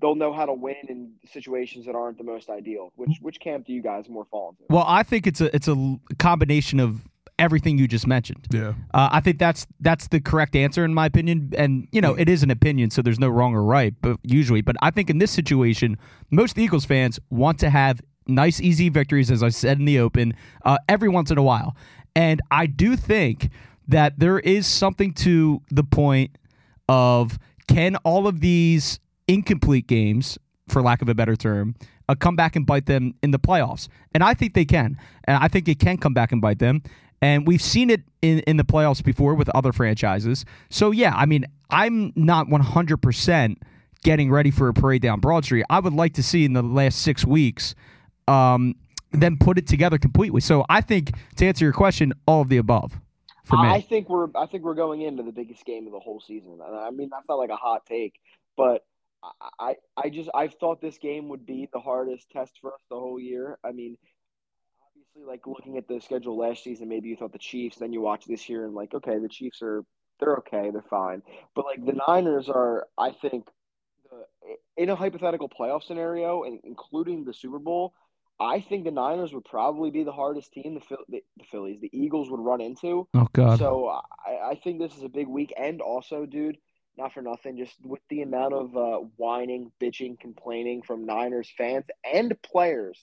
they'll 0.00 0.14
know 0.14 0.32
how 0.32 0.46
to 0.46 0.52
win 0.52 0.76
in 0.88 1.12
situations 1.32 1.86
that 1.86 1.94
aren't 1.94 2.18
the 2.18 2.24
most 2.24 2.48
ideal 2.50 2.92
which 2.96 3.18
which 3.20 3.40
camp 3.40 3.66
do 3.66 3.72
you 3.72 3.82
guys 3.82 4.08
more 4.08 4.24
fall 4.30 4.50
into 4.50 4.62
Well, 4.70 4.84
I 4.86 5.02
think 5.02 5.26
it's 5.26 5.40
a 5.40 5.54
it's 5.54 5.68
a 5.68 5.96
combination 6.18 6.80
of 6.80 7.06
everything 7.38 7.78
you 7.78 7.86
just 7.86 8.06
mentioned. 8.06 8.46
Yeah. 8.50 8.72
Uh, 8.94 9.10
I 9.12 9.20
think 9.20 9.38
that's 9.38 9.66
that's 9.80 10.08
the 10.08 10.20
correct 10.20 10.56
answer 10.56 10.84
in 10.84 10.94
my 10.94 11.06
opinion, 11.06 11.52
and 11.56 11.88
you 11.92 12.00
know 12.00 12.14
it 12.14 12.28
is 12.28 12.42
an 12.42 12.50
opinion, 12.50 12.90
so 12.90 13.02
there's 13.02 13.18
no 13.18 13.28
wrong 13.28 13.54
or 13.54 13.62
right, 13.62 13.94
but 14.00 14.18
usually. 14.22 14.60
But 14.60 14.76
I 14.82 14.90
think 14.90 15.10
in 15.10 15.18
this 15.18 15.30
situation, 15.30 15.98
most 16.30 16.58
Eagles 16.58 16.84
fans 16.84 17.18
want 17.30 17.58
to 17.60 17.70
have 17.70 18.00
nice, 18.26 18.60
easy 18.60 18.88
victories, 18.88 19.30
as 19.30 19.42
I 19.42 19.48
said 19.48 19.78
in 19.78 19.84
the 19.84 19.98
open, 19.98 20.34
uh, 20.64 20.78
every 20.88 21.08
once 21.08 21.30
in 21.30 21.38
a 21.38 21.42
while, 21.42 21.76
and 22.14 22.40
I 22.50 22.66
do 22.66 22.96
think 22.96 23.50
that 23.88 24.18
there 24.18 24.38
is 24.38 24.66
something 24.66 25.12
to 25.14 25.62
the 25.70 25.84
point 25.84 26.36
of 26.88 27.38
can 27.68 27.96
all 27.96 28.26
of 28.26 28.40
these 28.40 28.98
incomplete 29.28 29.86
games, 29.86 30.38
for 30.68 30.82
lack 30.82 31.02
of 31.02 31.08
a 31.08 31.14
better 31.14 31.36
term, 31.36 31.74
uh, 32.08 32.14
come 32.14 32.36
back 32.36 32.56
and 32.56 32.66
bite 32.66 32.86
them 32.86 33.14
in 33.22 33.30
the 33.32 33.38
playoffs? 33.38 33.88
And 34.14 34.22
I 34.22 34.34
think 34.34 34.54
they 34.54 34.64
can. 34.64 34.98
And 35.24 35.42
I 35.42 35.48
think 35.48 35.68
it 35.68 35.78
can 35.78 35.98
come 35.98 36.14
back 36.14 36.32
and 36.32 36.40
bite 36.40 36.58
them. 36.58 36.82
And 37.20 37.46
we've 37.46 37.62
seen 37.62 37.90
it 37.90 38.02
in, 38.22 38.40
in 38.40 38.56
the 38.56 38.64
playoffs 38.64 39.02
before 39.02 39.34
with 39.34 39.48
other 39.50 39.72
franchises. 39.72 40.44
So, 40.68 40.90
yeah, 40.90 41.14
I 41.14 41.26
mean, 41.26 41.44
I'm 41.70 42.12
not 42.14 42.46
100% 42.46 43.56
getting 44.02 44.30
ready 44.30 44.50
for 44.50 44.68
a 44.68 44.74
parade 44.74 45.02
down 45.02 45.20
Broad 45.20 45.44
Street. 45.44 45.64
I 45.70 45.80
would 45.80 45.94
like 45.94 46.12
to 46.14 46.22
see 46.22 46.44
in 46.44 46.52
the 46.52 46.62
last 46.62 47.00
six 47.00 47.24
weeks 47.24 47.74
um, 48.28 48.74
them 49.12 49.36
put 49.38 49.58
it 49.58 49.66
together 49.66 49.98
completely. 49.98 50.40
So, 50.40 50.64
I 50.68 50.80
think 50.80 51.12
to 51.36 51.46
answer 51.46 51.64
your 51.64 51.74
question, 51.74 52.12
all 52.26 52.42
of 52.42 52.48
the 52.48 52.58
above 52.58 52.98
for 53.46 53.56
me. 53.58 53.68
I 53.68 53.80
think 53.80 54.08
we're 54.08 54.28
I 54.34 54.46
think 54.46 54.64
we're 54.64 54.74
going 54.74 55.02
into 55.02 55.22
the 55.22 55.32
biggest 55.32 55.64
game 55.64 55.86
of 55.86 55.92
the 55.92 56.00
whole 56.00 56.20
season. 56.20 56.58
I 56.62 56.90
mean 56.90 57.08
that's 57.10 57.28
not 57.28 57.36
like 57.36 57.50
a 57.50 57.56
hot 57.56 57.86
take, 57.86 58.14
but 58.56 58.84
I 59.22 59.50
I, 59.60 59.74
I 59.96 60.08
just 60.10 60.28
I 60.34 60.48
thought 60.48 60.80
this 60.80 60.98
game 60.98 61.28
would 61.28 61.46
be 61.46 61.68
the 61.72 61.78
hardest 61.78 62.28
test 62.30 62.58
for 62.60 62.74
us 62.74 62.80
the 62.90 62.98
whole 62.98 63.20
year. 63.20 63.58
I 63.64 63.70
mean, 63.70 63.96
obviously, 64.84 65.30
like 65.30 65.46
looking 65.46 65.78
at 65.78 65.86
the 65.86 66.00
schedule 66.00 66.36
last 66.36 66.64
season, 66.64 66.88
maybe 66.88 67.08
you 67.08 67.16
thought 67.16 67.32
the 67.32 67.38
Chiefs. 67.38 67.76
Then 67.76 67.92
you 67.92 68.00
watch 68.00 68.24
this 68.26 68.48
year 68.48 68.64
and 68.64 68.74
like, 68.74 68.94
okay, 68.94 69.18
the 69.18 69.28
Chiefs 69.28 69.62
are 69.62 69.84
they're 70.18 70.36
okay, 70.38 70.70
they're 70.70 70.82
fine. 70.82 71.22
But 71.54 71.66
like 71.66 71.84
the 71.84 72.00
Niners 72.08 72.48
are, 72.48 72.88
I 72.98 73.12
think, 73.12 73.46
the, 74.10 74.56
in 74.76 74.90
a 74.90 74.96
hypothetical 74.96 75.48
playoff 75.48 75.84
scenario, 75.84 76.42
and 76.42 76.58
including 76.64 77.24
the 77.24 77.32
Super 77.32 77.60
Bowl. 77.60 77.94
I 78.38 78.60
think 78.60 78.84
the 78.84 78.90
Niners 78.90 79.32
would 79.32 79.44
probably 79.44 79.90
be 79.90 80.04
the 80.04 80.12
hardest 80.12 80.52
team 80.52 80.74
the, 80.74 80.80
Phil- 80.80 81.04
the, 81.08 81.22
the 81.38 81.44
Phillies, 81.44 81.80
the 81.80 81.90
Eagles 81.92 82.30
would 82.30 82.40
run 82.40 82.60
into. 82.60 83.08
oh, 83.14 83.28
God. 83.32 83.58
So 83.58 83.88
I, 83.88 84.50
I 84.50 84.54
think 84.56 84.78
this 84.78 84.96
is 84.96 85.02
a 85.02 85.08
big 85.08 85.26
week, 85.26 85.54
and 85.56 85.80
also, 85.80 86.26
dude, 86.26 86.58
not 86.98 87.12
for 87.12 87.22
nothing, 87.22 87.56
just 87.56 87.74
with 87.84 88.00
the 88.10 88.22
amount 88.22 88.54
of 88.54 88.76
uh, 88.76 88.98
whining, 89.16 89.72
bitching, 89.80 90.18
complaining 90.18 90.82
from 90.82 91.06
Niners 91.06 91.50
fans 91.56 91.84
and 92.10 92.34
players, 92.42 93.02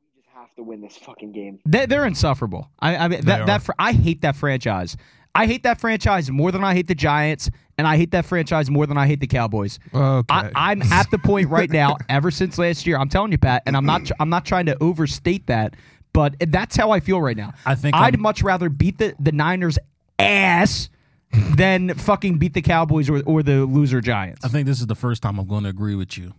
we 0.00 0.22
just 0.22 0.34
have 0.34 0.54
to 0.56 0.62
win 0.62 0.80
this 0.80 0.96
fucking 0.96 1.32
game. 1.32 1.60
They, 1.66 1.86
they're 1.86 2.06
insufferable. 2.06 2.70
I, 2.78 2.96
I 2.96 3.08
mean, 3.08 3.22
that, 3.22 3.46
that 3.46 3.62
fr- 3.62 3.72
I 3.78 3.92
hate 3.92 4.22
that 4.22 4.36
franchise. 4.36 4.96
I 5.34 5.46
hate 5.46 5.64
that 5.64 5.80
franchise 5.80 6.30
more 6.30 6.52
than 6.52 6.62
I 6.62 6.74
hate 6.74 6.86
the 6.86 6.94
Giants, 6.94 7.50
and 7.76 7.86
I 7.86 7.96
hate 7.96 8.12
that 8.12 8.24
franchise 8.24 8.70
more 8.70 8.86
than 8.86 8.96
I 8.96 9.06
hate 9.06 9.20
the 9.20 9.26
Cowboys. 9.26 9.78
Okay. 9.92 10.32
I, 10.32 10.50
I'm 10.54 10.82
at 10.82 11.10
the 11.10 11.18
point 11.18 11.48
right 11.48 11.70
now. 11.70 11.96
Ever 12.08 12.30
since 12.30 12.56
last 12.56 12.86
year, 12.86 12.98
I'm 12.98 13.08
telling 13.08 13.32
you, 13.32 13.38
Pat, 13.38 13.62
and 13.66 13.76
I'm 13.76 13.84
not. 13.84 14.10
I'm 14.20 14.30
not 14.30 14.44
trying 14.44 14.66
to 14.66 14.80
overstate 14.82 15.46
that, 15.48 15.74
but 16.12 16.36
that's 16.38 16.76
how 16.76 16.92
I 16.92 17.00
feel 17.00 17.20
right 17.20 17.36
now. 17.36 17.52
I 17.66 17.74
think 17.74 17.96
I'd 17.96 18.14
I'm- 18.14 18.22
much 18.22 18.42
rather 18.42 18.68
beat 18.68 18.98
the 18.98 19.14
the 19.18 19.32
Niners 19.32 19.78
ass 20.18 20.88
than 21.56 21.94
fucking 21.94 22.38
beat 22.38 22.54
the 22.54 22.62
Cowboys 22.62 23.10
or 23.10 23.22
or 23.26 23.42
the 23.42 23.64
loser 23.64 24.00
Giants. 24.00 24.44
I 24.44 24.48
think 24.48 24.66
this 24.66 24.80
is 24.80 24.86
the 24.86 24.94
first 24.94 25.22
time 25.22 25.38
I'm 25.40 25.48
going 25.48 25.64
to 25.64 25.70
agree 25.70 25.96
with 25.96 26.16
you. 26.16 26.32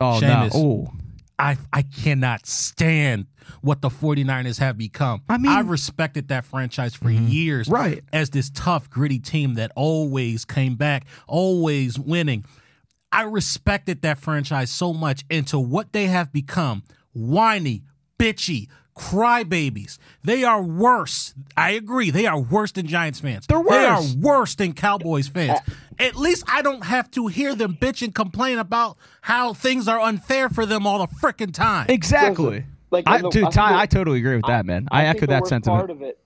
Oh 0.00 0.18
Seamus. 0.20 0.52
no! 0.52 0.60
Oh, 0.60 0.92
I 1.42 1.58
I 1.72 1.82
cannot 1.82 2.46
stand 2.46 3.26
what 3.60 3.82
the 3.82 3.88
49ers 3.88 4.58
have 4.60 4.78
become. 4.78 5.22
I 5.28 5.36
mean- 5.36 5.50
I've 5.50 5.68
respected 5.68 6.28
that 6.28 6.44
franchise 6.44 6.94
for 6.94 7.06
mm-hmm. 7.06 7.26
years. 7.26 7.68
Right. 7.68 8.04
As 8.12 8.30
this 8.30 8.50
tough, 8.50 8.88
gritty 8.88 9.18
team 9.18 9.54
that 9.54 9.72
always 9.74 10.44
came 10.44 10.76
back, 10.76 11.04
always 11.26 11.98
winning. 11.98 12.44
I 13.10 13.24
respected 13.24 14.02
that 14.02 14.18
franchise 14.18 14.70
so 14.70 14.94
much 14.94 15.24
into 15.28 15.58
what 15.58 15.92
they 15.92 16.06
have 16.06 16.32
become. 16.32 16.84
Whiny, 17.12 17.82
bitchy, 18.18 18.68
crybabies. 18.94 19.98
They 20.22 20.44
are 20.44 20.62
worse. 20.62 21.34
I 21.56 21.70
agree. 21.72 22.10
They 22.10 22.26
are 22.26 22.38
worse 22.38 22.72
than 22.72 22.86
Giants 22.86 23.20
fans. 23.20 23.46
They're 23.46 23.60
worse. 23.60 23.70
They 23.70 23.84
are 23.84 24.00
worse. 24.00 24.14
worse 24.14 24.54
than 24.54 24.72
Cowboys 24.74 25.28
fans. 25.28 25.58
At 25.98 26.16
least 26.16 26.44
I 26.48 26.62
don't 26.62 26.84
have 26.84 27.10
to 27.12 27.28
hear 27.28 27.54
them 27.54 27.76
bitch 27.80 28.02
and 28.02 28.14
complain 28.14 28.58
about 28.58 28.96
how 29.22 29.54
things 29.54 29.88
are 29.88 30.00
unfair 30.00 30.48
for 30.48 30.66
them 30.66 30.86
all 30.86 30.98
the 30.98 31.14
freaking 31.14 31.52
time. 31.52 31.86
exactly. 31.88 32.64
Like, 32.90 33.04
I, 33.06 33.22
the- 33.22 33.30
dude, 33.30 33.44
I 33.44 33.50
Ty, 33.50 33.72
the- 33.72 33.78
I 33.78 33.86
totally 33.86 34.18
agree 34.18 34.36
with 34.36 34.46
that, 34.46 34.66
man. 34.66 34.86
I, 34.90 35.04
think 35.04 35.16
echo 35.16 35.26
that 35.26 35.46
sentiment. 35.46 35.78
Part 35.78 35.90
of 35.90 36.02
it, 36.02 36.18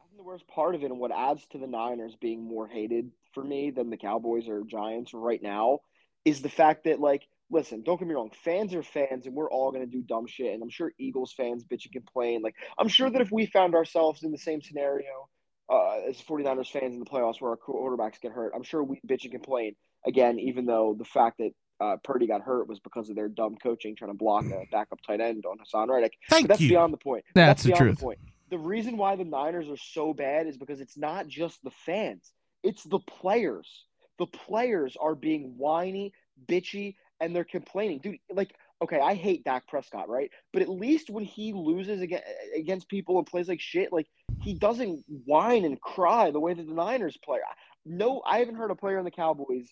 I 0.00 0.04
think 0.06 0.16
the 0.16 0.22
worst 0.22 0.46
part 0.48 0.74
of 0.74 0.82
it, 0.82 0.86
and 0.90 0.98
what 0.98 1.12
adds 1.12 1.44
to 1.52 1.58
the 1.58 1.66
Niners 1.66 2.16
being 2.18 2.42
more 2.42 2.66
hated 2.66 3.10
for 3.34 3.44
me 3.44 3.70
than 3.70 3.90
the 3.90 3.98
Cowboys 3.98 4.48
or 4.48 4.62
Giants 4.62 5.12
right 5.12 5.42
now, 5.42 5.80
is 6.24 6.40
the 6.40 6.48
fact 6.48 6.84
that 6.84 6.98
like, 7.00 7.26
listen, 7.50 7.82
don't 7.82 7.98
get 7.98 8.08
me 8.08 8.14
wrong, 8.14 8.30
fans 8.44 8.74
are 8.74 8.82
fans, 8.82 9.26
and 9.26 9.34
we're 9.34 9.50
all 9.50 9.70
gonna 9.72 9.86
do 9.86 10.02
dumb 10.02 10.26
shit, 10.26 10.52
and 10.54 10.62
I'm 10.62 10.70
sure 10.70 10.92
Eagles 10.98 11.32
fans 11.36 11.64
bitch 11.64 11.84
and 11.84 11.92
complain. 11.92 12.42
Like, 12.42 12.54
I'm 12.78 12.88
sure 12.88 13.10
that 13.10 13.20
if 13.20 13.30
we 13.30 13.46
found 13.46 13.74
ourselves 13.74 14.22
in 14.22 14.32
the 14.32 14.38
same 14.38 14.60
scenario 14.62 15.28
uh, 15.70 16.00
as 16.08 16.20
49ers 16.20 16.70
fans 16.70 16.94
in 16.94 17.00
the 17.00 17.06
playoffs 17.06 17.40
where 17.40 17.50
our 17.52 17.56
quarterbacks 17.56 18.20
get 18.20 18.32
hurt, 18.32 18.52
I'm 18.54 18.62
sure 18.62 18.82
we 18.82 19.00
bitch 19.06 19.22
and 19.24 19.32
complain. 19.32 19.74
again, 20.06 20.38
even 20.38 20.66
though 20.66 20.94
the 20.98 21.04
fact 21.04 21.38
that 21.38 21.50
uh, 21.80 21.96
Purdy 22.04 22.26
got 22.26 22.42
hurt 22.42 22.68
was 22.68 22.78
because 22.80 23.10
of 23.10 23.16
their 23.16 23.28
dumb 23.28 23.56
coaching 23.56 23.96
trying 23.96 24.10
to 24.12 24.16
block 24.16 24.44
a 24.44 24.64
backup 24.70 24.98
tight 25.06 25.20
end 25.20 25.44
on 25.44 25.56
Haason 25.58 25.88
Reddick. 25.88 26.12
Thank 26.30 26.44
But 26.44 26.48
that's 26.54 26.60
you. 26.60 26.68
beyond 26.70 26.92
the 26.92 26.98
point. 26.98 27.24
That's 27.34 27.62
the 27.62 27.70
beyond 27.70 27.80
truth. 27.80 27.98
The, 27.98 28.04
point. 28.04 28.18
the 28.50 28.58
reason 28.58 28.96
why 28.96 29.16
the 29.16 29.24
Niners 29.24 29.68
are 29.68 29.76
so 29.76 30.14
bad 30.14 30.46
is 30.46 30.56
because 30.56 30.80
it's 30.80 30.96
not 30.96 31.26
just 31.26 31.62
the 31.64 31.70
fans; 31.70 32.32
it's 32.62 32.84
the 32.84 33.00
players. 33.00 33.86
The 34.18 34.26
players 34.26 34.96
are 35.00 35.16
being 35.16 35.54
whiny, 35.58 36.12
bitchy, 36.46 36.94
and 37.20 37.34
they're 37.34 37.44
complaining, 37.44 37.98
dude. 37.98 38.18
Like, 38.30 38.54
okay, 38.82 39.00
I 39.00 39.14
hate 39.14 39.44
Dak 39.44 39.66
Prescott, 39.68 40.08
right? 40.08 40.30
But 40.52 40.62
at 40.62 40.68
least 40.68 41.10
when 41.10 41.24
he 41.24 41.52
loses 41.52 42.00
against 42.00 42.24
against 42.56 42.88
people 42.88 43.18
and 43.18 43.26
plays 43.26 43.48
like 43.48 43.60
shit, 43.60 43.92
like 43.92 44.06
he 44.42 44.54
doesn't 44.54 45.04
whine 45.24 45.64
and 45.64 45.80
cry 45.80 46.30
the 46.30 46.40
way 46.40 46.54
that 46.54 46.66
the 46.66 46.74
Niners 46.74 47.16
play. 47.24 47.38
No, 47.86 48.22
I 48.26 48.38
haven't 48.38 48.56
heard 48.56 48.70
a 48.70 48.74
player 48.74 48.98
in 48.98 49.04
the 49.04 49.10
Cowboys 49.10 49.68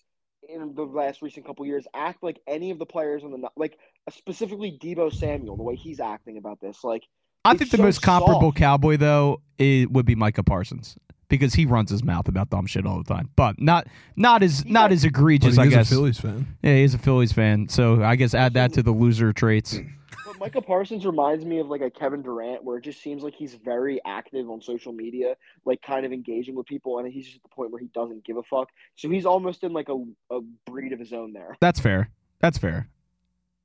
in 0.49 0.75
the 0.75 0.83
last 0.83 1.21
recent 1.21 1.45
couple 1.45 1.65
years 1.65 1.87
act 1.93 2.21
like 2.21 2.39
any 2.47 2.71
of 2.71 2.79
the 2.79 2.85
players 2.85 3.23
on 3.23 3.31
the 3.31 3.49
like 3.55 3.77
specifically 4.11 4.77
Deebo 4.81 5.13
Samuel, 5.13 5.57
the 5.57 5.63
way 5.63 5.75
he's 5.75 5.99
acting 5.99 6.37
about 6.37 6.59
this. 6.59 6.83
Like, 6.83 7.03
I 7.45 7.55
think 7.55 7.71
the 7.71 7.77
so 7.77 7.83
most 7.83 8.01
comparable 8.01 8.49
soft. 8.49 8.57
cowboy 8.57 8.97
though 8.97 9.41
it 9.57 9.91
would 9.91 10.05
be 10.05 10.15
Micah 10.15 10.43
Parsons 10.43 10.97
because 11.37 11.55
he 11.55 11.65
runs 11.65 11.89
his 11.89 12.03
mouth 12.03 12.27
about 12.27 12.49
dumb 12.49 12.65
shit 12.65 12.85
all 12.85 12.97
the 12.97 13.11
time, 13.11 13.29
but 13.35 13.59
not 13.59 13.87
not 14.15 14.43
as 14.43 14.65
not 14.65 14.91
as 14.91 15.03
egregious. 15.03 15.55
he 15.55 15.61
I 15.61 15.65
is 15.65 15.73
guess. 15.73 15.91
a 15.91 15.95
Phillies 15.95 16.19
fan. 16.19 16.57
Yeah, 16.61 16.75
he's 16.75 16.93
a 16.93 16.97
Phillies 16.99 17.31
fan, 17.31 17.69
so 17.69 18.03
I 18.03 18.15
guess 18.15 18.33
add 18.33 18.53
that 18.53 18.73
to 18.73 18.83
the 18.83 18.91
loser 18.91 19.33
traits. 19.33 19.79
but 20.25 20.39
Micah 20.39 20.61
Parsons 20.61 21.05
reminds 21.05 21.43
me 21.43 21.59
of 21.59 21.67
like 21.67 21.81
a 21.81 21.89
Kevin 21.89 22.21
Durant, 22.21 22.63
where 22.63 22.77
it 22.77 22.83
just 22.83 23.01
seems 23.01 23.23
like 23.23 23.33
he's 23.33 23.55
very 23.55 23.99
active 24.05 24.49
on 24.49 24.61
social 24.61 24.93
media, 24.93 25.35
like 25.65 25.81
kind 25.81 26.05
of 26.05 26.13
engaging 26.13 26.55
with 26.55 26.67
people, 26.67 26.99
and 26.99 27.11
he's 27.11 27.25
just 27.25 27.37
at 27.37 27.43
the 27.43 27.49
point 27.49 27.71
where 27.71 27.81
he 27.81 27.87
doesn't 27.87 28.23
give 28.23 28.37
a 28.37 28.43
fuck. 28.43 28.69
So 28.95 29.09
he's 29.09 29.25
almost 29.25 29.63
in 29.63 29.73
like 29.73 29.89
a, 29.89 30.03
a 30.29 30.41
breed 30.65 30.93
of 30.93 30.99
his 30.99 31.13
own 31.13 31.33
there. 31.33 31.57
That's 31.59 31.79
fair. 31.79 32.09
That's 32.39 32.57
fair. 32.57 32.89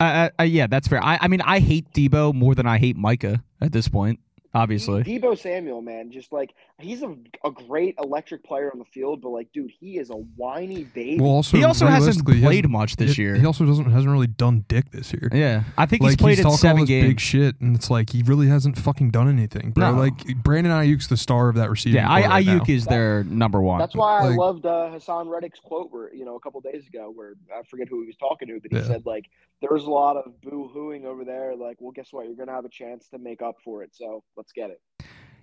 Uh, 0.01 0.31
uh, 0.39 0.45
yeah, 0.45 0.69
that's 0.69 0.87
fair. 0.87 1.03
I, 1.03 1.19
I 1.23 1.29
mean, 1.29 1.41
I 1.41 1.59
hate 1.59 1.93
Deebo 1.93 2.33
more 2.33 2.55
than 2.55 2.67
I 2.67 2.79
hate 2.79 2.97
Micah 2.97 3.43
at 3.61 3.73
this 3.73 3.89
point. 3.89 4.21
Obviously, 4.55 5.05
Deebo 5.05 5.39
Samuel, 5.39 5.83
man, 5.83 6.11
just 6.11 6.33
like 6.33 6.55
he's 6.79 7.03
a, 7.03 7.15
a 7.45 7.51
great 7.51 7.95
electric 8.03 8.43
player 8.45 8.71
on 8.73 8.79
the 8.79 8.85
field, 8.87 9.21
but 9.21 9.29
like, 9.29 9.53
dude, 9.53 9.71
he 9.79 9.99
is 9.99 10.09
a 10.09 10.15
whiny 10.15 10.85
baby. 10.85 11.21
Well, 11.21 11.31
also 11.33 11.57
he 11.59 11.65
also 11.65 11.87
hasn't 11.87 12.25
played 12.27 12.41
hasn't- 12.43 12.71
much 12.71 12.97
this 12.97 13.17
he- 13.17 13.23
year. 13.23 13.35
He 13.37 13.45
also 13.45 13.67
doesn't 13.67 13.91
hasn't 13.91 14.11
really 14.11 14.27
done 14.27 14.65
dick 14.69 14.91
this 14.91 15.13
year. 15.13 15.29
yeah, 15.35 15.65
I 15.77 15.85
think 15.85 16.03
like 16.03 16.11
he's 16.13 16.17
played 16.17 16.39
in 16.39 16.45
talking 16.45 16.51
all 16.53 16.57
seven 16.57 16.81
this 16.87 16.89
big 17.05 17.21
shit, 17.21 17.61
and 17.61 17.77
it's 17.77 17.91
like 17.91 18.11
he 18.11 18.23
really 18.23 18.47
hasn't 18.49 18.79
fucking 18.79 19.11
done 19.11 19.29
anything, 19.29 19.73
bro. 19.73 19.93
No. 19.93 19.99
Like 19.99 20.43
Brandon 20.43 20.73
Aiyuk's 20.73 21.09
the 21.09 21.19
star 21.19 21.51
of 21.51 21.57
that 21.57 21.69
receiving. 21.69 21.97
Yeah, 21.97 22.07
core 22.09 22.17
I, 22.17 22.21
right 22.39 22.47
now. 22.47 22.59
Ayuk 22.61 22.69
is 22.71 22.87
their 22.87 23.25
number 23.25 23.61
one. 23.61 23.79
That's 23.79 23.95
why 23.95 24.21
I 24.23 24.29
loved 24.35 24.65
uh, 24.65 24.91
Haason 24.95 25.29
Reddick's 25.31 25.61
quote, 25.61 25.93
where 25.93 26.13
you 26.15 26.25
know 26.25 26.37
a 26.37 26.41
couple 26.41 26.61
days 26.63 26.87
ago, 26.87 27.13
where 27.15 27.35
I 27.55 27.63
forget 27.65 27.87
who 27.89 28.01
he 28.01 28.07
was 28.07 28.17
talking 28.17 28.49
to, 28.49 28.61
but 28.61 28.71
he 28.73 28.79
Yeah. 28.79 28.85
said 28.85 29.05
like 29.05 29.27
there 29.61 29.71
was 29.71 29.85
a 29.85 29.91
lot 29.91 30.17
of 30.17 30.41
boo 30.41 30.71
hooing 30.73 31.05
over 31.05 31.25
there. 31.25 31.57
Like, 31.57 31.77
well, 31.81 31.93
guess 31.93 32.09
what? 32.13 32.27
You're 32.27 32.37
gonna 32.37 32.53
have 32.53 32.65
a 32.65 32.71
chance 32.71 33.09
to 33.11 33.19
make 33.19 33.43
up 33.43 33.57
for 33.65 33.83
it, 33.83 33.91
so 33.93 34.23
let's 34.37 34.53
get 34.53 34.71
it. 34.71 34.81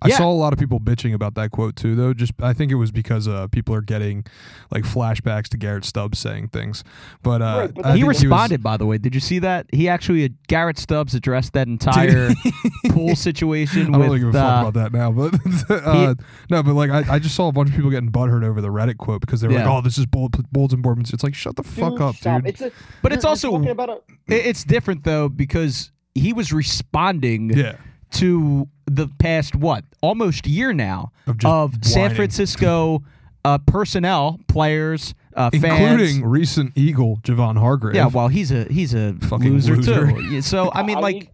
I 0.02 0.08
Yeah. 0.08 0.18
saw 0.18 0.30
a 0.30 0.34
lot 0.34 0.52
of 0.52 0.58
people 0.58 0.78
bitching 0.78 1.14
about 1.14 1.34
that 1.36 1.50
quote 1.50 1.74
too, 1.74 1.94
though. 1.94 2.12
Just 2.12 2.32
I 2.40 2.52
think 2.52 2.70
it 2.70 2.74
was 2.74 2.92
because 2.92 3.26
uh, 3.26 3.46
people 3.48 3.74
are 3.74 3.80
getting 3.80 4.24
like 4.70 4.84
flashbacks 4.84 5.48
to 5.48 5.56
Garrett 5.56 5.84
Stubbs 5.86 6.18
saying 6.18 6.48
things. 6.48 6.84
But, 7.22 7.40
uh, 7.40 7.44
Right, 7.60 7.74
but 7.74 7.86
I 7.86 7.96
he 7.96 8.04
was- 8.04 8.22
responded, 8.22 8.62
by 8.62 8.76
the 8.76 8.84
way. 8.86 8.98
Did 8.98 9.14
you 9.14 9.20
see 9.20 9.38
that? 9.38 9.66
He 9.72 9.88
actually 9.88 10.34
Garrett 10.48 10.78
Stubbs 10.78 11.14
addressed 11.14 11.54
that 11.54 11.66
entire 11.76 12.30
pool 12.90 13.16
situation 13.16 13.82
I 13.82 13.84
with. 13.84 13.92
don't 13.92 14.00
really 14.02 14.18
give 14.20 14.34
a 14.34 14.38
uh, 14.38 14.42
fuck 14.64 14.68
about 14.68 14.74
that 14.74 14.92
now, 14.92 15.10
but 15.10 15.34
uh, 15.70 16.14
no, 16.50 16.62
but 16.62 16.74
like 16.74 16.90
I, 16.90 17.14
I 17.14 17.18
just 17.18 17.34
saw 17.34 17.48
a 17.48 17.52
bunch 17.52 17.70
of 17.70 17.74
people 17.74 17.90
getting 17.90 18.10
butthurt 18.12 18.44
over 18.44 18.60
the 18.60 18.70
Reddick 18.70 18.98
quote 18.98 19.22
because 19.22 19.40
they 19.40 19.48
were 19.48 19.54
Yeah. 19.54 19.64
like, 19.68 19.78
"Oh, 19.78 19.80
this 19.80 19.96
is 19.98 20.04
bull- 20.06 20.30
and 20.54 20.82
board." 20.82 20.98
It's 21.12 21.22
like, 21.22 21.34
shut 21.34 21.56
the 21.56 21.62
fuck 21.62 21.92
Dude, 21.92 22.02
up, 22.02 22.14
stop. 22.16 22.42
dude. 22.42 22.48
It's 22.50 22.60
a, 22.60 22.70
But 23.02 23.12
it's 23.12 23.24
you're- 23.24 23.36
you're 23.42 23.54
also- 23.54 23.70
about 23.70 23.88
a 23.90 23.98
it's 24.28 24.62
different 24.64 25.04
though 25.04 25.28
because 25.28 25.90
he 26.14 26.32
was 26.32 26.52
responding 26.52 27.50
yeah, 27.50 27.76
to 28.12 28.68
the 28.86 29.08
past 29.18 29.54
what 29.56 29.84
almost 30.00 30.46
year 30.46 30.72
now 30.72 31.10
Of 31.26 31.44
of 31.44 31.74
San. 31.84 32.14
Francisco 32.14 33.02
uh, 33.44 33.58
personnel, 33.58 34.40
players, 34.48 35.14
uh, 35.34 35.50
fans. 35.50 35.64
including 35.64 36.24
recent 36.24 36.72
Eagle 36.76 37.18
Javon 37.22 37.56
Hargrave. 37.58 37.94
Yeah, 37.94 38.06
well, 38.06 38.28
he's 38.28 38.50
a 38.52 38.64
he's 38.64 38.94
a 38.94 39.14
Fucking 39.22 39.52
loser, 39.52 39.76
loser. 39.76 40.10
too. 40.12 40.40
So 40.42 40.70
I 40.72 40.82
mean, 40.82 40.98
like 41.00 41.30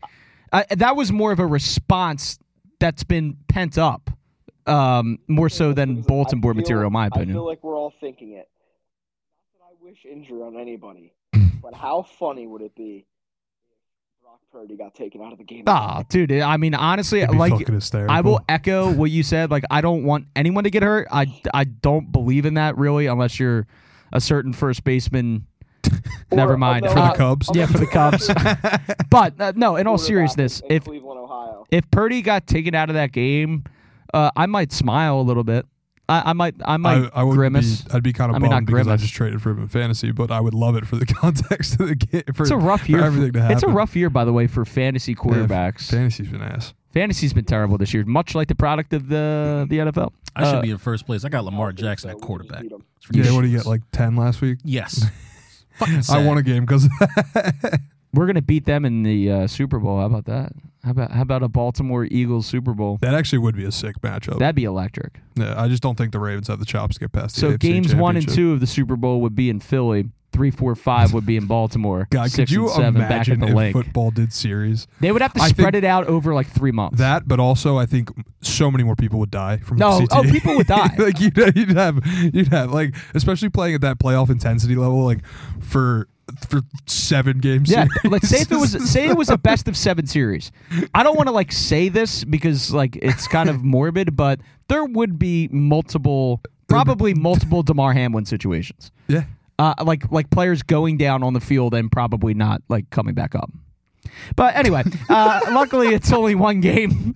I, 0.53 0.65
that 0.71 0.97
was 0.97 1.11
more 1.13 1.33
of 1.33 1.39
a 1.39 1.47
response 1.47 2.39
that's 2.81 3.05
been 3.05 3.37
pent 3.49 3.79
up, 3.79 4.11
um, 4.67 5.19
more 5.29 5.49
so 5.49 5.73
than 5.73 6.03
bulletin 6.03 6.41
board 6.41 6.57
feel- 6.57 6.63
material, 6.63 6.87
in 6.89 6.93
my 6.93 7.07
opinion. 7.07 7.31
I 7.31 7.33
feel 7.35 7.47
like 7.47 7.63
we're 7.65 7.77
all 7.77 7.95
thinking 8.01 8.33
it. 8.33 8.49
Not 9.59 9.71
that 9.71 9.85
I 9.85 9.85
wish 9.91 10.05
injury 10.05 10.43
on 10.43 10.57
anybody, 10.59 11.13
but 11.63 11.75
how 11.75 12.03
funny 12.19 12.47
would 12.47 12.61
it 12.63 12.75
be 12.75 12.97
if 12.97 13.07
Brock 13.07 13.12
Purdy 14.53 14.77
got 14.77 14.95
taken 14.95 15.23
out 15.23 15.33
of 15.33 15.39
the 15.39 15.45
game? 15.45 15.65
Ah, 15.67 16.03
dude. 16.11 16.31
I 16.31 16.59
mean, 16.59 16.75
honestly, 16.75 17.25
like. 17.25 17.55
I 17.95 18.21
will 18.21 18.41
echo 18.51 18.93
what 18.93 19.11
you 19.11 19.23
said. 19.23 19.51
Like, 19.51 19.65
I 19.71 19.81
don't 19.81 20.05
want 20.05 20.27
anyone 20.37 20.65
to 20.65 20.71
get 20.71 20.83
hurt. 20.83 21.09
I, 21.11 21.41
I 21.55 21.65
don't 21.65 22.13
believe 22.13 22.45
in 22.45 22.55
that 22.55 22.77
really, 22.77 23.07
unless 23.07 23.41
you're 23.41 23.67
a 24.13 24.21
certain 24.21 24.53
first 24.53 24.85
baseman. 24.85 25.47
Never 26.33 26.59
mind. 26.59 26.87
although- 26.87 27.01
for 27.01 27.07
the 27.07 27.13
Uh, 27.13 27.17
Cubs. 27.17 27.51
yeah, 27.55 27.67
for 27.67 27.79
the 27.79 27.87
Cubs. 27.87 28.31
But 29.11 29.39
uh, 29.41 29.53
no, 29.57 29.77
in 29.77 29.87
all 29.87 29.99
seriousness, 29.99 30.61
in, 30.61 30.67
in 30.71 30.77
if 30.77 30.85
Cleveland, 30.85 31.19
Ohio. 31.21 31.67
if 31.71 31.91
Purdy 31.91 32.23
got 32.23 32.47
taken 32.47 32.75
out 32.75 32.89
of 32.89 32.95
that 32.95 33.13
game, 33.13 33.65
uh, 34.15 34.31
I 34.37 34.47
might 34.47 34.73
smile 34.73 35.21
a 35.21 35.23
little 35.23 35.45
bit. 35.45 35.67
I, 36.09 36.31
I 36.31 36.33
might 36.33 36.55
I 36.65 36.77
might 36.77 37.11
I, 37.15 37.21
I 37.21 37.23
would 37.23 37.35
grimace. 37.37 37.83
Be, 37.83 37.91
I'd 37.95 38.03
be 38.03 38.13
kind 38.13 38.31
of 38.31 38.37
I 38.37 38.39
mean, 38.41 38.51
not 38.51 38.57
bummed 38.57 38.67
because 38.67 38.89
I 38.89 38.97
just 38.97 39.15
traded 39.15 39.41
for 39.41 39.51
him 39.51 39.61
in 39.61 39.69
fantasy, 39.69 40.11
but 40.13 40.31
I 40.31 40.41
would 40.41 40.53
love 40.55 40.77
it 40.77 40.87
for 40.87 40.97
the 40.97 41.07
context 41.21 41.81
of 41.81 41.89
the 41.89 41.95
game. 41.95 42.23
For, 42.35 42.43
it's 42.43 42.51
a 42.51 42.57
rough 42.57 42.89
year. 42.89 42.99
for 42.99 43.05
everything 43.05 43.33
to 43.33 43.41
happen. 43.41 43.55
It's 43.57 43.63
a 43.63 43.69
rough 43.69 43.95
year, 43.97 44.11
by 44.11 44.25
the 44.25 44.33
way, 44.33 44.47
for 44.47 44.65
fantasy 44.65 45.15
quarterbacks. 45.15 45.91
Fantasy's 45.91 46.29
been 46.29 46.43
ass. 46.43 46.75
Fantasy's 46.93 47.33
been 47.33 47.45
terrible 47.47 47.79
this 47.79 47.95
year, 47.95 48.05
much 48.05 48.35
like 48.35 48.49
the 48.49 48.55
product 48.55 48.93
of 48.93 49.09
the 49.09 49.67
the 49.71 49.79
NFL. 49.79 50.13
I 50.37 50.45
should 50.45 50.57
Uh, 50.57 50.63
be 50.63 50.71
in 50.71 50.79
first 50.79 51.07
place. 51.07 51.25
I 51.25 51.29
got 51.29 51.45
Lamar 51.45 51.69
I 51.69 51.71
don't 51.71 51.77
think 51.77 51.87
Jackson 51.89 52.11
so. 52.11 52.17
at 52.17 52.23
quarterback. 52.23 52.63
beat 52.63 52.73
'em. 52.73 52.85
It's 52.97 53.09
Yeah, 53.29 53.35
what 53.35 53.43
do 53.43 53.49
you 53.49 53.57
get? 53.57 53.67
Like 53.67 53.83
ten 53.93 54.17
last 54.17 54.41
week. 54.41 54.59
yes. 54.65 55.07
Fucking 55.77 56.03
I 56.11 56.27
won 56.27 56.37
a 56.37 56.43
game 56.43 56.67
because 56.67 56.87
We're 58.15 58.27
gonna 58.27 58.43
beat 58.43 58.65
them 58.67 58.85
in 58.85 59.03
the 59.03 59.31
uh, 59.31 59.47
Super 59.47 59.79
Bowl. 59.79 59.99
How 59.99 60.07
about 60.07 60.27
that? 60.27 60.53
How 60.85 60.91
about 60.91 61.11
how 61.13 61.23
about 61.23 61.43
a 61.43 61.49
Baltimore 61.49 62.05
Eagles 62.05 62.47
Super 62.47 62.75
Bowl? 62.75 62.99
that 63.01 63.15
actually 63.15 63.39
would 63.39 63.57
be 63.57 63.65
a 63.65 63.73
sick 63.73 64.01
matchup. 64.03 64.39
That'd 64.39 64.57
be 64.57 64.65
electric. 64.65 65.21
yeah, 65.37 65.55
I 65.61 65.69
just 65.69 65.83
don't 65.83 65.97
think 65.97 66.13
the 66.13 66.19
Ravens 66.21 66.49
have 66.49 66.59
the 66.59 66.65
chops 66.67 66.95
to 66.97 67.01
get 67.01 67.13
past 67.13 67.37
the 67.37 67.41
So 67.41 67.53
AFC 67.53 67.59
games 67.61 67.95
one 67.95 68.17
and 68.17 68.29
two 68.29 68.53
of 68.53 68.61
the 68.61 68.67
Super 68.67 68.97
Bowl 68.97 69.21
would 69.23 69.35
be 69.35 69.49
in 69.49 69.61
Philly. 69.61 70.11
Three, 70.33 70.51
four, 70.51 70.75
five 70.75 71.13
would 71.13 71.27
be 71.27 71.37
in 71.37 71.45
Baltimore. 71.45 72.09
God, 72.11 72.31
Six 72.31 72.37
could 72.37 72.51
you 72.51 72.65
and 72.65 72.73
seven 72.75 72.95
back 73.03 73.11
imagine 73.11 73.35
at 73.35 73.41
the 73.41 73.47
if 73.49 73.55
link. 73.55 73.77
football 73.77 74.11
did 74.11 74.33
series? 74.33 74.87
They 75.01 75.13
would 75.13 75.21
have 75.21 75.35
to 75.35 75.43
I 75.43 75.49
spread 75.49 75.75
think 75.75 75.85
it 75.85 75.87
out 75.87 76.07
over 76.07 76.33
like 76.33 76.47
three 76.49 76.73
months. 76.73 76.99
That, 76.99 77.29
but 77.29 77.39
also 77.39 77.77
I 77.77 77.85
think 77.85 78.09
so 78.41 78.71
many 78.71 78.83
more 78.83 78.97
people 78.97 79.19
would 79.19 79.31
die 79.31 79.59
from 79.59 79.77
No, 79.77 80.01
CTE. 80.01 80.07
oh, 80.11 80.23
people 80.33 80.57
would 80.57 80.67
die. 80.67 80.91
like 80.99 81.21
you'd, 81.21 81.37
you'd 81.55 81.77
have, 81.77 82.01
you'd 82.35 82.49
have 82.49 82.73
like, 82.73 82.95
especially 83.15 83.51
playing 83.51 83.75
at 83.75 83.83
that 83.83 83.99
playoff 83.99 84.31
intensity 84.31 84.75
level, 84.75 85.05
like 85.05 85.19
for 85.61 86.09
for 86.49 86.63
seven 86.87 87.39
games. 87.39 87.71
Yeah, 87.71 87.87
let's 88.05 88.29
say 88.29 88.41
if 88.41 88.53
it 88.53 88.57
was 88.57 88.91
say 88.91 89.09
it 89.09 89.17
was 89.17 89.31
a 89.31 89.39
best 89.51 89.69
of 89.69 89.77
seven 89.77 90.07
series. 90.07 90.53
I 90.95 91.03
don't 91.03 91.17
want 91.17 91.29
to 91.29 91.33
like 91.33 91.53
say 91.53 91.89
this 91.89 92.25
because 92.25 92.73
like 92.73 92.97
it's 92.97 93.27
kind 93.29 93.49
of 93.49 93.63
morbid, 93.65 94.17
but 94.17 94.41
there 94.69 94.85
would 94.85 95.19
be 95.19 95.49
multiple, 95.53 96.41
probably 96.69 97.15
multiple 97.15 97.63
Damar 97.63 97.93
Hamlin 97.93 98.25
situations. 98.25 98.91
yeah. 99.09 99.25
Uh, 99.59 99.75
like 99.85 100.11
like 100.11 100.29
players 100.31 100.63
going 100.63 100.97
down 100.97 101.23
on 101.23 101.35
the 101.35 101.41
field 101.41 101.75
and 101.75 101.93
probably 101.93 102.35
not 102.35 102.63
like 102.69 102.89
coming 102.91 103.15
back 103.15 103.35
up. 103.35 103.51
But 104.35 104.57
anyway, 104.57 104.83
uh, 105.09 105.41
luckily 105.53 105.89
it's 105.89 106.13
only 106.13 106.35
one 106.35 106.61
game, 106.61 107.15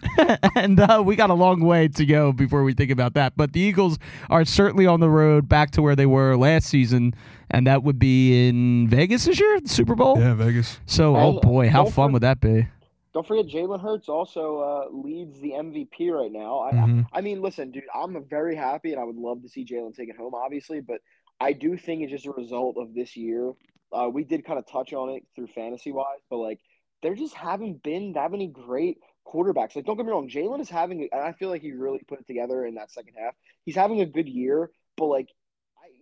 and 0.54 0.78
uh, 0.78 1.02
we 1.04 1.16
got 1.16 1.30
a 1.30 1.34
long 1.34 1.60
way 1.60 1.88
to 1.88 2.06
go 2.06 2.32
before 2.32 2.62
we 2.62 2.74
think 2.74 2.90
about 2.90 3.14
that. 3.14 3.36
But 3.36 3.52
the 3.52 3.60
Eagles 3.60 3.98
are 4.30 4.44
certainly 4.44 4.86
on 4.86 5.00
the 5.00 5.10
road 5.10 5.48
back 5.48 5.72
to 5.72 5.82
where 5.82 5.96
they 5.96 6.06
were 6.06 6.36
last 6.36 6.68
season, 6.68 7.14
and 7.50 7.66
that 7.66 7.82
would 7.82 7.98
be 7.98 8.48
in 8.48 8.88
Vegas 8.88 9.24
this 9.24 9.38
year, 9.40 9.60
the 9.60 9.68
Super 9.68 9.94
Bowl. 9.94 10.18
Yeah, 10.18 10.34
Vegas. 10.34 10.78
So, 10.86 11.16
oh 11.16 11.40
boy, 11.40 11.68
how 11.68 11.84
fun 11.84 12.08
for- 12.10 12.12
would 12.14 12.22
that 12.22 12.40
be? 12.40 12.66
Don't 13.14 13.26
forget, 13.26 13.46
Jalen 13.46 13.80
Hurts 13.80 14.10
also 14.10 14.58
uh, 14.58 14.88
leads 14.94 15.40
the 15.40 15.52
MVP 15.52 16.10
right 16.10 16.30
now. 16.30 16.58
I, 16.60 16.72
Mhm. 16.72 17.06
I 17.14 17.22
mean, 17.22 17.40
listen, 17.40 17.70
dude, 17.70 17.84
I'm 17.94 18.22
very 18.28 18.54
happy, 18.54 18.92
and 18.92 19.00
I 19.00 19.04
would 19.04 19.16
love 19.16 19.40
to 19.42 19.48
see 19.48 19.64
Jalen 19.64 19.94
take 19.96 20.10
it 20.10 20.16
home, 20.18 20.34
obviously. 20.34 20.80
But 20.80 21.00
I 21.40 21.52
do 21.54 21.78
think 21.78 22.02
it's 22.02 22.10
just 22.12 22.26
a 22.26 22.32
result 22.32 22.76
of 22.76 22.92
this 22.94 23.16
year. 23.16 23.52
Uh, 23.90 24.10
we 24.12 24.22
did 24.24 24.44
kind 24.44 24.58
of 24.58 24.66
touch 24.66 24.92
on 24.92 25.08
it 25.10 25.24
through 25.34 25.46
fantasy 25.48 25.92
wise, 25.92 26.18
but 26.28 26.36
like 26.38 26.60
there 27.02 27.14
just 27.14 27.34
haven't 27.34 27.82
been 27.82 28.12
that 28.14 28.30
many 28.32 28.48
great 28.48 28.98
quarterbacks. 29.26 29.76
Like, 29.76 29.84
don't 29.86 29.96
get 29.96 30.04
me 30.04 30.12
wrong, 30.12 30.28
Jalen 30.28 30.60
is 30.60 30.68
having, 30.68 31.08
and 31.12 31.20
I 31.22 31.32
feel 31.32 31.48
like 31.48 31.62
he 31.62 31.72
really 31.72 32.00
put 32.06 32.20
it 32.20 32.26
together 32.26 32.66
in 32.66 32.74
that 32.74 32.90
second 32.90 33.14
half. 33.18 33.34
He's 33.64 33.76
having 33.76 34.00
a 34.00 34.06
good 34.06 34.28
year, 34.28 34.70
but 34.96 35.06
like, 35.06 35.28
I, 35.28 35.32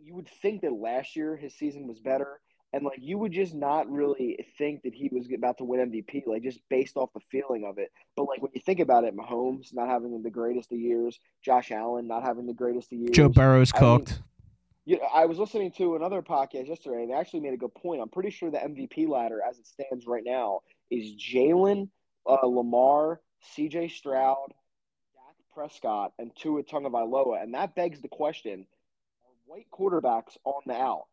you 0.04 0.14
would 0.14 0.28
think 0.42 0.61
that 0.62 0.73
last 0.73 1.16
year 1.16 1.37
his 1.37 1.54
season 1.54 1.88
was 1.88 1.99
better. 1.99 2.40
And 2.73 2.84
like 2.84 2.99
you 3.00 3.18
would 3.18 3.32
just 3.32 3.54
not 3.54 3.88
really 3.88 4.44
think 4.58 4.82
that 4.82 4.94
he 4.94 5.08
was 5.12 5.28
about 5.32 5.58
to 5.58 5.64
win 5.64 5.92
MVP, 5.92 6.26
like 6.26 6.42
just 6.42 6.61
based 6.68 6.96
off 6.96 7.11
the 7.14 7.20
feeling 7.30 7.64
of 7.64 7.78
it. 7.78 7.90
But 8.16 8.25
like 8.25 8.42
when 8.42 8.50
you 8.52 8.61
think 8.61 8.80
about 8.80 9.04
it, 9.04 9.16
Mahomes 9.16 9.73
not 9.73 9.88
having 9.88 10.20
the 10.23 10.30
greatest 10.30 10.73
of 10.73 10.78
years, 10.78 11.18
Josh 11.42 11.70
Allen 11.70 12.08
not 12.08 12.25
having 12.25 12.46
the 12.46 12.52
greatest 12.52 12.92
of 12.92 12.99
years. 12.99 13.12
Joe 13.12 13.28
Burrow's 13.28 13.73
I 13.75 13.80
mean, 13.80 13.99
cooked. 13.99 14.23
You 14.87 14.96
know, 14.96 15.06
I 15.14 15.25
was 15.26 15.38
listening 15.38 15.70
to 15.78 15.94
another 15.94 16.20
podcast 16.20 16.68
yesterday, 16.68 17.02
and 17.02 17.11
they 17.11 17.14
actually 17.14 17.40
made 17.40 17.54
a 17.54 17.58
good 17.58 17.75
point. 17.75 18.02
I'm 18.02 18.08
pretty 18.08 18.30
sure 18.30 18.50
the 18.50 18.58
MVP 18.58 19.08
ladder, 19.08 19.40
as 19.49 19.58
it 19.58 19.66
stands 19.66 20.06
right 20.06 20.25
now, 20.26 20.61
is 20.90 21.14
Jalen, 21.14 21.88
uh, 22.28 22.44
Lamar, 22.44 23.20
C.J. 23.54 23.88
Stroud, 23.88 24.49
Dak 25.14 25.37
Prescott, 25.54 26.12
and 26.18 26.32
Tua 26.37 26.64
Tagovailoa, 26.64 27.42
and 27.42 27.54
that 27.54 27.75
begs 27.75 28.02
the 28.02 28.08
question: 28.08 28.66
white 29.54 29.66
quarterbacks 29.73 30.37
on 30.44 30.62
the 30.66 30.75
out? 30.75 31.06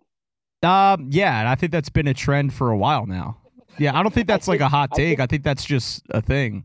Um, 0.63 1.07
yeah, 1.11 1.39
and 1.39 1.47
I 1.47 1.55
think 1.55 1.71
that's 1.71 1.89
been 1.89 2.07
a 2.07 2.13
trend 2.13 2.53
for 2.53 2.69
a 2.71 2.77
while 2.77 3.05
now. 3.05 3.37
Yeah, 3.77 3.97
I 3.97 4.03
don't 4.03 4.13
think 4.13 4.27
that's 4.33 4.47
like 4.47 4.59
a 4.61 4.69
hot 4.69 4.89
I 4.93 4.95
take. 4.95 5.09
think- 5.09 5.19
I 5.19 5.25
think 5.27 5.43
that's 5.43 5.63
just 5.65 6.03
a 6.09 6.21
thing. 6.21 6.63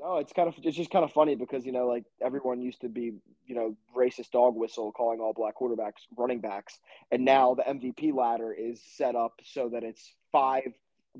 No, 0.00 0.16
it's 0.16 0.32
kind 0.32 0.48
of 0.48 0.54
it's 0.64 0.76
just 0.76 0.90
kind 0.90 1.04
of 1.04 1.12
funny 1.12 1.36
because 1.36 1.64
you 1.64 1.70
know 1.70 1.86
like 1.86 2.02
everyone 2.20 2.60
used 2.60 2.80
to 2.80 2.88
be 2.88 3.12
you 3.46 3.54
know 3.54 3.76
racist 3.96 4.32
dog 4.32 4.56
whistle 4.56 4.90
calling 4.90 5.20
all 5.20 5.32
black 5.32 5.54
quarterbacks 5.56 6.02
running 6.16 6.40
backs, 6.40 6.80
and 7.12 7.24
now 7.24 7.54
the 7.54 7.62
MVP 7.62 8.12
ladder 8.12 8.52
is 8.52 8.80
set 8.96 9.14
up 9.14 9.34
so 9.44 9.68
that 9.68 9.84
it's 9.84 10.12
five 10.32 10.72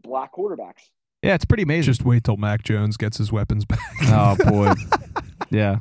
black 0.02 0.34
quarterbacks. 0.34 0.88
Yeah, 1.22 1.34
it's 1.34 1.44
pretty 1.44 1.62
amazing. 1.62 1.92
Just 1.92 2.04
wait 2.04 2.24
till 2.24 2.36
Mac 2.36 2.64
Jones 2.64 2.96
gets 2.96 3.18
his 3.18 3.30
weapons 3.30 3.64
back. 3.64 3.78
oh 4.08 4.34
boy. 4.44 4.72
yeah. 5.50 5.76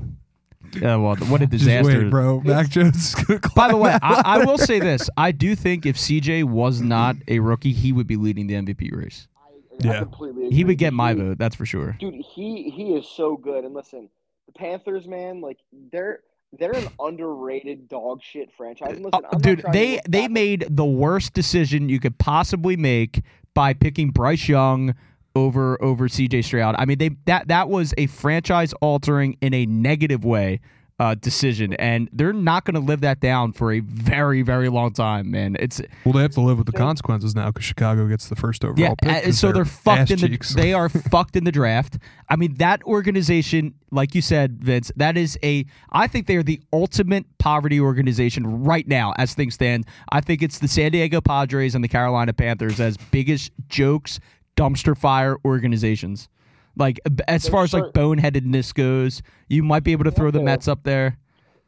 Yeah. 0.75 0.95
Well, 0.97 1.15
what 1.15 1.41
a 1.41 1.47
Just 1.47 1.63
disaster, 1.65 2.03
wait, 2.03 2.09
bro. 2.09 2.41
Mac 2.41 2.69
Jones 2.69 2.95
is 2.95 3.15
gonna 3.15 3.39
By 3.55 3.67
the 3.69 3.77
way, 3.77 3.97
I, 4.01 4.21
I 4.25 4.45
will 4.45 4.57
say 4.57 4.79
this: 4.79 5.09
I 5.17 5.31
do 5.31 5.55
think 5.55 5.85
if 5.85 5.97
CJ 5.97 6.43
was 6.45 6.81
not 6.81 7.15
a 7.27 7.39
rookie, 7.39 7.73
he 7.73 7.91
would 7.91 8.07
be 8.07 8.15
leading 8.15 8.47
the 8.47 8.55
MVP 8.55 8.95
race. 8.95 9.27
I, 9.37 9.49
I 9.89 9.93
Yeah. 9.93 9.99
completely 9.99 10.49
He 10.49 10.63
would 10.63 10.77
get 10.77 10.93
my 10.93 11.13
He- 11.13 11.19
vote. 11.19 11.37
That's 11.37 11.55
for 11.55 11.65
sure. 11.65 11.95
dude. 11.99 12.15
He 12.15 12.69
he 12.69 12.93
is 12.93 13.07
so 13.07 13.35
good. 13.37 13.63
And 13.65 13.73
listen, 13.73 14.09
the 14.45 14.53
Panthers, 14.53 15.07
man, 15.07 15.41
like 15.41 15.57
they're 15.91 16.19
they're 16.59 16.75
an 16.75 16.87
underrated 16.99 17.87
dog 17.87 18.21
shit 18.21 18.49
franchise. 18.57 18.97
Listen, 18.97 19.09
Uh, 19.13 19.17
I'm 19.17 19.23
not 19.31 19.41
dude, 19.41 19.63
they 19.71 20.01
they 20.07 20.27
made 20.27 20.65
the 20.69 20.85
worst 20.85 21.33
decision 21.33 21.87
you 21.89 21.99
could 21.99 22.17
possibly 22.17 22.75
make 22.75 23.21
by 23.53 23.73
picking 23.73 24.09
Bryce 24.11 24.47
Young 24.49 24.93
over 25.35 25.81
over 25.83 26.07
CJ 26.07 26.43
Stroud. 26.43 26.75
I 26.77 26.85
mean, 26.85 26.97
they 26.97 27.11
that 27.25 27.47
that 27.47 27.69
was 27.69 27.93
a 27.97 28.07
franchise 28.07 28.73
altering 28.81 29.37
in 29.41 29.53
a 29.53 29.65
negative 29.65 30.25
way 30.25 30.59
uh, 30.99 31.15
decision, 31.15 31.73
and 31.75 32.07
they're 32.13 32.31
not 32.31 32.63
going 32.63 32.75
to 32.75 32.79
live 32.79 33.01
that 33.01 33.19
down 33.19 33.51
for 33.53 33.71
a 33.71 33.79
very 33.79 34.43
very 34.43 34.69
long 34.69 34.93
time, 34.93 35.31
man. 35.31 35.55
It's 35.59 35.81
Well, 36.05 36.13
they 36.13 36.21
have 36.21 36.33
to 36.33 36.41
live 36.41 36.59
with 36.59 36.67
the 36.67 36.73
consequences 36.73 37.33
now 37.33 37.47
because 37.47 37.63
Chicago 37.65 38.07
gets 38.07 38.29
the 38.29 38.35
first 38.35 38.63
overall 38.63 38.77
yeah, 38.79 38.93
pick. 39.01 39.09
uh, 39.09 39.21
'cause 39.25 39.39
so 39.39 39.51
they're 39.51 39.65
fucked 39.65 39.99
ass 40.01 40.11
in 40.11 40.19
the 40.19 40.27
cheeks. 40.29 40.53
they 40.53 40.73
are 40.73 40.89
fucked 41.09 41.35
in 41.35 41.43
the 41.43 41.51
draft. 41.51 41.97
I 42.29 42.35
mean 42.35 42.53
that 42.55 42.83
organization, 42.83 43.73
like 43.89 44.13
you 44.13 44.21
said, 44.21 44.61
Vince, 44.61 44.91
that 44.95 45.17
is 45.17 45.39
a 45.43 45.65
I 45.91 46.05
think 46.05 46.27
they 46.27 46.35
are 46.35 46.43
the 46.43 46.61
ultimate 46.71 47.25
poverty 47.39 47.79
organization 47.79 48.63
right 48.63 48.87
now 48.87 49.13
as 49.17 49.33
things 49.33 49.55
stand. 49.55 49.85
I 50.11 50.21
think 50.21 50.43
it's 50.43 50.59
the 50.59 50.67
San 50.67 50.91
Diego 50.91 51.19
Padres 51.19 51.73
and 51.73 51.83
the 51.83 51.87
Carolina 51.87 52.31
Panthers 52.33 52.79
as 52.79 52.97
biggest 52.97 53.51
jokes, 53.69 54.19
dumpster 54.55 54.97
fire 54.97 55.37
organizations. 55.45 56.29
Like 56.75 56.99
as 57.27 57.43
They're 57.43 57.51
far 57.51 57.63
as 57.63 57.73
like 57.73 57.93
boneheadedness 57.93 58.73
goes, 58.73 59.21
you 59.47 59.63
might 59.63 59.83
be 59.83 59.91
able 59.91 60.05
to 60.05 60.11
throw 60.11 60.31
the 60.31 60.41
Mets 60.41 60.67
up 60.67 60.83
there. 60.83 61.17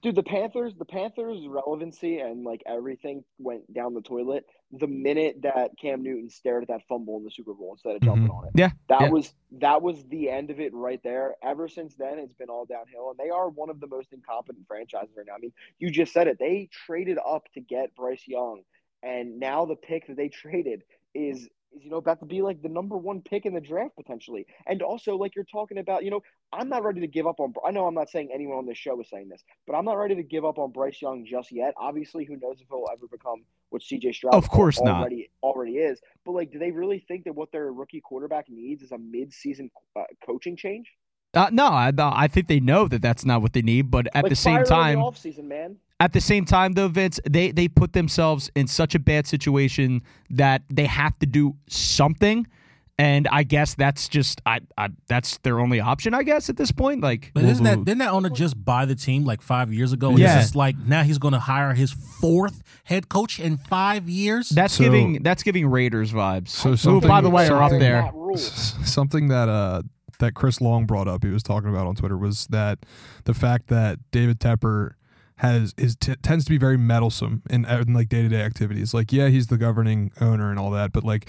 Dude, 0.01 0.15
the 0.15 0.23
Panthers, 0.23 0.73
the 0.77 0.85
Panthers' 0.85 1.47
relevancy 1.47 2.19
and 2.19 2.43
like 2.43 2.61
everything 2.65 3.23
went 3.39 3.73
down 3.73 3.93
the 3.93 4.01
toilet 4.01 4.45
the 4.73 4.87
minute 4.87 5.37
that 5.43 5.71
Cam 5.79 6.01
Newton 6.01 6.29
stared 6.29 6.63
at 6.63 6.69
that 6.69 6.81
fumble 6.89 7.17
in 7.17 7.23
the 7.23 7.29
Super 7.29 7.53
Bowl 7.53 7.73
instead 7.73 7.95
of 7.95 8.01
mm-hmm. 8.01 8.09
jumping 8.09 8.29
on 8.29 8.45
it. 8.45 8.51
Yeah, 8.55 8.71
That 8.89 9.01
yeah. 9.01 9.09
was 9.09 9.33
that 9.59 9.81
was 9.81 10.03
the 10.09 10.29
end 10.29 10.49
of 10.49 10.59
it 10.59 10.73
right 10.73 10.99
there. 11.03 11.35
Ever 11.43 11.67
since 11.67 11.95
then, 11.95 12.17
it's 12.17 12.33
been 12.33 12.49
all 12.49 12.65
downhill, 12.65 13.11
and 13.11 13.19
they 13.19 13.29
are 13.29 13.49
one 13.49 13.69
of 13.69 13.79
the 13.79 13.87
most 13.87 14.11
incompetent 14.11 14.67
franchises 14.67 15.15
right 15.15 15.27
now. 15.27 15.35
I 15.35 15.39
mean, 15.39 15.53
you 15.79 15.91
just 15.91 16.11
said 16.11 16.27
it. 16.27 16.39
They 16.39 16.69
traded 16.85 17.19
up 17.25 17.47
to 17.53 17.61
get 17.61 17.95
Bryce 17.95 18.27
Young, 18.27 18.63
and 19.03 19.39
now 19.39 19.65
the 19.65 19.75
pick 19.75 20.07
that 20.07 20.17
they 20.17 20.29
traded 20.29 20.83
is 21.13 21.47
is 21.75 21.83
you 21.83 21.89
know 21.89 21.97
about 21.97 22.19
to 22.19 22.25
be 22.25 22.41
like 22.41 22.61
the 22.61 22.69
number 22.69 22.97
one 22.97 23.21
pick 23.21 23.45
in 23.45 23.53
the 23.53 23.61
draft 23.61 23.95
potentially. 23.95 24.45
And 24.67 24.81
also, 24.81 25.15
like 25.15 25.35
you're 25.35 25.45
talking 25.45 25.77
about, 25.77 26.03
you 26.03 26.11
know, 26.11 26.21
I'm 26.51 26.69
not 26.69 26.83
ready 26.83 27.01
to 27.01 27.07
give 27.07 27.27
up 27.27 27.39
on. 27.39 27.53
I 27.65 27.71
know 27.71 27.85
I'm 27.85 27.93
not 27.93 28.09
saying 28.09 28.29
anyone 28.33 28.57
on 28.57 28.65
this 28.65 28.77
show 28.77 28.99
is 29.01 29.09
saying 29.09 29.29
this, 29.29 29.43
but 29.67 29.73
I'm 29.75 29.85
not 29.85 29.93
ready 29.93 30.15
to 30.15 30.23
give 30.23 30.45
up 30.45 30.57
on 30.57 30.71
Bryce 30.71 31.01
Young 31.01 31.25
just 31.25 31.51
yet. 31.51 31.73
Obviously, 31.77 32.25
who 32.25 32.37
knows 32.37 32.61
if 32.61 32.67
he'll 32.69 32.85
ever 32.91 33.07
become 33.07 33.43
what 33.69 33.81
CJ 33.81 34.13
Stroud 34.15 34.35
Of 34.35 34.49
course 34.49 34.81
not. 34.81 35.01
already 35.01 35.29
already 35.41 35.73
is. 35.73 35.99
But 36.25 36.33
like, 36.33 36.51
do 36.51 36.59
they 36.59 36.71
really 36.71 36.99
think 37.07 37.25
that 37.25 37.33
what 37.33 37.51
their 37.51 37.71
rookie 37.71 38.01
quarterback 38.01 38.49
needs 38.49 38.83
is 38.83 38.91
a 38.91 38.97
mid-season 38.97 39.71
uh, 39.95 40.03
coaching 40.25 40.55
change? 40.55 40.87
Uh, 41.33 41.49
no, 41.51 41.65
I, 41.65 41.91
I 41.97 42.27
think 42.27 42.47
they 42.47 42.59
know 42.59 42.87
that 42.87 43.01
that's 43.01 43.25
not 43.25 43.41
what 43.41 43.53
they 43.53 43.63
need, 43.63 43.89
but 43.89 44.07
at 44.13 44.23
like, 44.23 44.29
the 44.29 44.35
same 44.35 44.63
time, 44.63 44.99
the 44.99 45.05
offseason, 45.05 45.45
man. 45.45 45.77
At 46.03 46.11
the 46.13 46.21
same 46.21 46.43
time 46.45 46.73
though 46.73 46.87
vince 46.99 47.19
they 47.29 47.51
they 47.51 47.67
put 47.67 47.93
themselves 47.93 48.51
in 48.55 48.65
such 48.67 48.93
a 48.95 48.99
bad 48.99 49.25
situation 49.25 50.01
that 50.29 50.61
they 50.69 50.85
have 50.85 51.17
to 51.19 51.25
do 51.25 51.55
something 51.67 52.45
and 52.97 53.27
i 53.29 53.41
guess 53.43 53.73
that's 53.73 54.07
just 54.07 54.41
i, 54.45 54.59
I 54.77 54.89
that's 55.07 55.37
their 55.39 55.59
only 55.59 55.79
option 55.79 56.13
i 56.13 56.23
guess 56.23 56.49
at 56.49 56.57
this 56.57 56.71
point 56.71 57.01
like 57.01 57.31
But 57.33 57.43
isn't 57.45 57.63
that 57.63 57.85
didn't 57.85 57.99
that 57.99 58.11
owner 58.11 58.29
just 58.29 58.55
buy 58.63 58.85
the 58.85 58.95
team 58.95 59.23
like 59.25 59.41
five 59.41 59.73
years 59.73 59.93
ago? 59.93 60.09
And 60.09 60.19
Yeah. 60.19 60.35
It's 60.35 60.43
just 60.45 60.55
like 60.55 60.75
now 60.77 61.01
he's 61.03 61.17
going 61.17 61.33
to 61.33 61.39
hire 61.39 61.73
his 61.73 61.91
fourth 62.21 62.61
head 62.83 63.09
coach 63.09 63.39
in 63.39 63.57
five 63.57 64.07
years. 64.09 64.49
that's 64.49 64.75
So- 64.75 64.83
giving 64.83 65.23
that's 65.23 65.41
giving 65.41 65.65
raiders 65.67 66.11
vibes 66.11 66.49
So 66.49 66.75
who 66.75 67.01
by 67.01 67.21
the 67.21 67.29
way 67.31 67.47
are 67.47 67.63
up 67.63 67.71
there 67.71 68.11
something 68.35 69.27
that 69.29 69.49
uh 69.49 69.81
that 70.19 70.35
Chris 70.35 70.61
Long 70.61 70.85
brought 70.85 71.07
up, 71.07 71.23
he 71.23 71.29
was 71.31 71.43
talking 71.43 71.69
about 71.69 71.87
on 71.87 71.95
Twitter, 71.95 72.17
was 72.17 72.45
that 72.47 72.79
the 73.25 73.33
fact 73.33 73.67
that 73.67 73.99
David 74.11 74.39
Tepper 74.39 74.91
has 75.43 75.73
is 75.77 75.95
t- 75.97 76.15
tends 76.23 76.45
to 76.45 76.49
be 76.49 76.57
very 76.57 76.77
meddlesome 76.77 77.43
in, 77.49 77.65
uh, 77.65 77.83
in 77.85 77.93
like 77.93 78.09
day 78.09 78.21
to 78.21 78.29
day 78.29 78.41
activities. 78.41 78.93
Like, 78.93 79.11
yeah, 79.11 79.27
he's 79.27 79.47
the 79.47 79.57
governing 79.57 80.11
owner 80.21 80.49
and 80.49 80.57
all 80.57 80.71
that, 80.71 80.93
but 80.93 81.03
like 81.03 81.27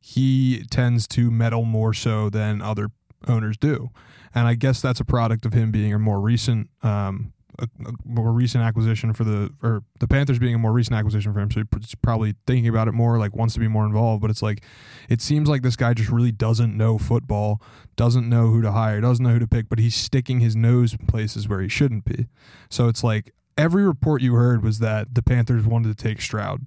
he 0.00 0.64
tends 0.70 1.06
to 1.08 1.30
meddle 1.30 1.64
more 1.64 1.92
so 1.92 2.30
than 2.30 2.62
other 2.62 2.90
owners 3.28 3.58
do, 3.58 3.90
and 4.34 4.48
I 4.48 4.54
guess 4.54 4.80
that's 4.80 4.98
a 4.98 5.04
product 5.04 5.44
of 5.44 5.52
him 5.52 5.70
being 5.70 5.92
a 5.92 5.98
more 5.98 6.20
recent. 6.20 6.70
Um, 6.82 7.34
a, 7.58 7.64
a 7.86 7.92
more 8.06 8.32
recent 8.32 8.64
acquisition 8.64 9.12
for 9.12 9.24
the 9.24 9.50
or 9.62 9.82
the 9.98 10.08
Panthers 10.08 10.38
being 10.38 10.54
a 10.54 10.58
more 10.58 10.72
recent 10.72 10.96
acquisition 10.96 11.34
for 11.34 11.40
him, 11.40 11.50
so 11.50 11.62
he's 11.78 11.94
probably 11.96 12.34
thinking 12.46 12.68
about 12.68 12.88
it 12.88 12.92
more, 12.92 13.18
like 13.18 13.36
wants 13.36 13.52
to 13.52 13.60
be 13.60 13.68
more 13.68 13.84
involved. 13.84 14.22
But 14.22 14.30
it's 14.30 14.40
like 14.40 14.64
it 15.10 15.20
seems 15.20 15.46
like 15.46 15.60
this 15.60 15.76
guy 15.76 15.92
just 15.92 16.08
really 16.08 16.32
doesn't 16.32 16.74
know 16.74 16.96
football, 16.96 17.60
doesn't 17.96 18.26
know 18.26 18.46
who 18.46 18.62
to 18.62 18.72
hire, 18.72 19.02
doesn't 19.02 19.22
know 19.22 19.32
who 19.32 19.38
to 19.40 19.46
pick, 19.46 19.68
but 19.68 19.78
he's 19.78 19.94
sticking 19.94 20.40
his 20.40 20.56
nose 20.56 20.94
in 20.94 21.06
places 21.06 21.46
where 21.46 21.60
he 21.60 21.68
shouldn't 21.68 22.06
be. 22.06 22.28
So 22.70 22.88
it's 22.88 23.04
like 23.04 23.34
every 23.56 23.84
report 23.84 24.22
you 24.22 24.34
heard 24.34 24.62
was 24.62 24.78
that 24.78 25.14
the 25.14 25.22
Panthers 25.22 25.64
wanted 25.64 25.96
to 25.96 26.02
take 26.02 26.20
Stroud 26.20 26.66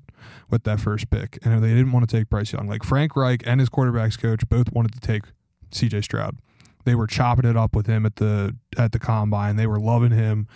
with 0.49 0.63
that 0.63 0.79
first 0.79 1.09
pick, 1.09 1.39
and 1.43 1.63
they 1.63 1.69
didn't 1.69 1.91
want 1.91 2.07
to 2.07 2.17
take 2.17 2.29
Bryce 2.29 2.53
Young. 2.53 2.67
Like 2.67 2.83
Frank 2.83 3.15
Reich 3.15 3.43
and 3.45 3.59
his 3.59 3.69
quarterbacks 3.69 4.19
coach 4.19 4.47
both 4.47 4.71
wanted 4.71 4.93
to 4.93 4.99
take 4.99 5.23
C.J. 5.71 6.01
Stroud. 6.01 6.37
They 6.85 6.95
were 6.95 7.07
chopping 7.07 7.49
it 7.49 7.55
up 7.55 7.75
with 7.75 7.87
him 7.87 8.05
at 8.05 8.17
the 8.17 8.55
at 8.77 8.91
the 8.91 8.99
combine. 8.99 9.55
They 9.55 9.67
were 9.67 9.79
loving 9.79 10.11
him, 10.11 10.47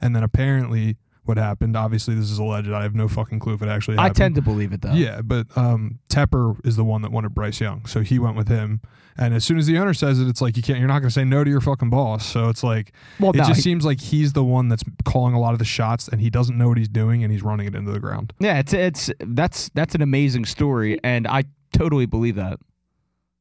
and 0.00 0.16
then 0.16 0.22
apparently, 0.22 0.96
what 1.28 1.36
happened? 1.38 1.76
Obviously, 1.76 2.14
this 2.14 2.30
is 2.30 2.38
alleged. 2.38 2.70
I 2.70 2.82
have 2.82 2.94
no 2.94 3.08
fucking 3.08 3.38
clue 3.38 3.54
if 3.54 3.62
it 3.62 3.68
actually 3.68 3.98
i 3.98 4.08
tend 4.08 4.34
to 4.36 4.42
believe 4.42 4.72
it 4.72 4.82
though 4.82 4.92
Yeah, 4.92 5.20
but 5.22 5.46
um, 5.56 5.98
Tepper 6.08 6.56
is 6.66 6.76
the 6.76 6.84
one 6.84 7.02
that 7.02 7.12
wanted 7.12 7.34
Bryce 7.34 7.60
Young, 7.60 7.84
so 7.86 8.00
he 8.00 8.18
went 8.18 8.36
with 8.36 8.48
him. 8.48 8.80
And 9.18 9.32
as 9.32 9.44
soon 9.46 9.56
as 9.56 9.66
the 9.66 9.78
owner 9.78 9.94
says 9.94 10.20
it, 10.20 10.28
it's 10.28 10.42
like 10.42 10.58
you 10.58 10.62
can't. 10.62 10.78
You're 10.78 10.88
not 10.88 10.98
going 10.98 11.08
to 11.08 11.14
say 11.14 11.24
no 11.24 11.42
to 11.42 11.48
your 11.48 11.62
fucking 11.62 11.88
boss. 11.88 12.26
So 12.26 12.50
it's 12.50 12.62
like 12.62 12.92
well 13.18 13.30
it 13.30 13.36
no, 13.38 13.44
just 13.44 13.56
he- 13.56 13.62
seems 13.62 13.84
like 13.84 13.98
he's 14.00 14.34
the 14.34 14.44
one 14.44 14.68
that's 14.68 14.82
calling 15.04 15.32
a 15.34 15.40
lot 15.40 15.52
of 15.54 15.58
the 15.58 15.64
shots, 15.64 16.06
and 16.08 16.20
he 16.20 16.28
doesn't 16.30 16.58
know 16.58 16.68
what 16.68 16.76
he's 16.76 16.88
doing, 16.88 17.22
and 17.24 17.32
he's 17.32 17.42
running 17.42 17.66
it 17.66 17.74
into 17.74 17.90
the 17.92 18.00
ground. 18.00 18.32
yeah 18.40 18.58
it's 18.58 18.72
it's 18.74 19.10
that's 19.20 19.70
that's 19.74 19.94
an 19.94 20.02
amazing 20.02 20.44
story 20.44 21.00
and 21.02 21.26
i 21.26 21.44
totally 21.72 22.04
believe 22.06 22.36
that 22.36 22.58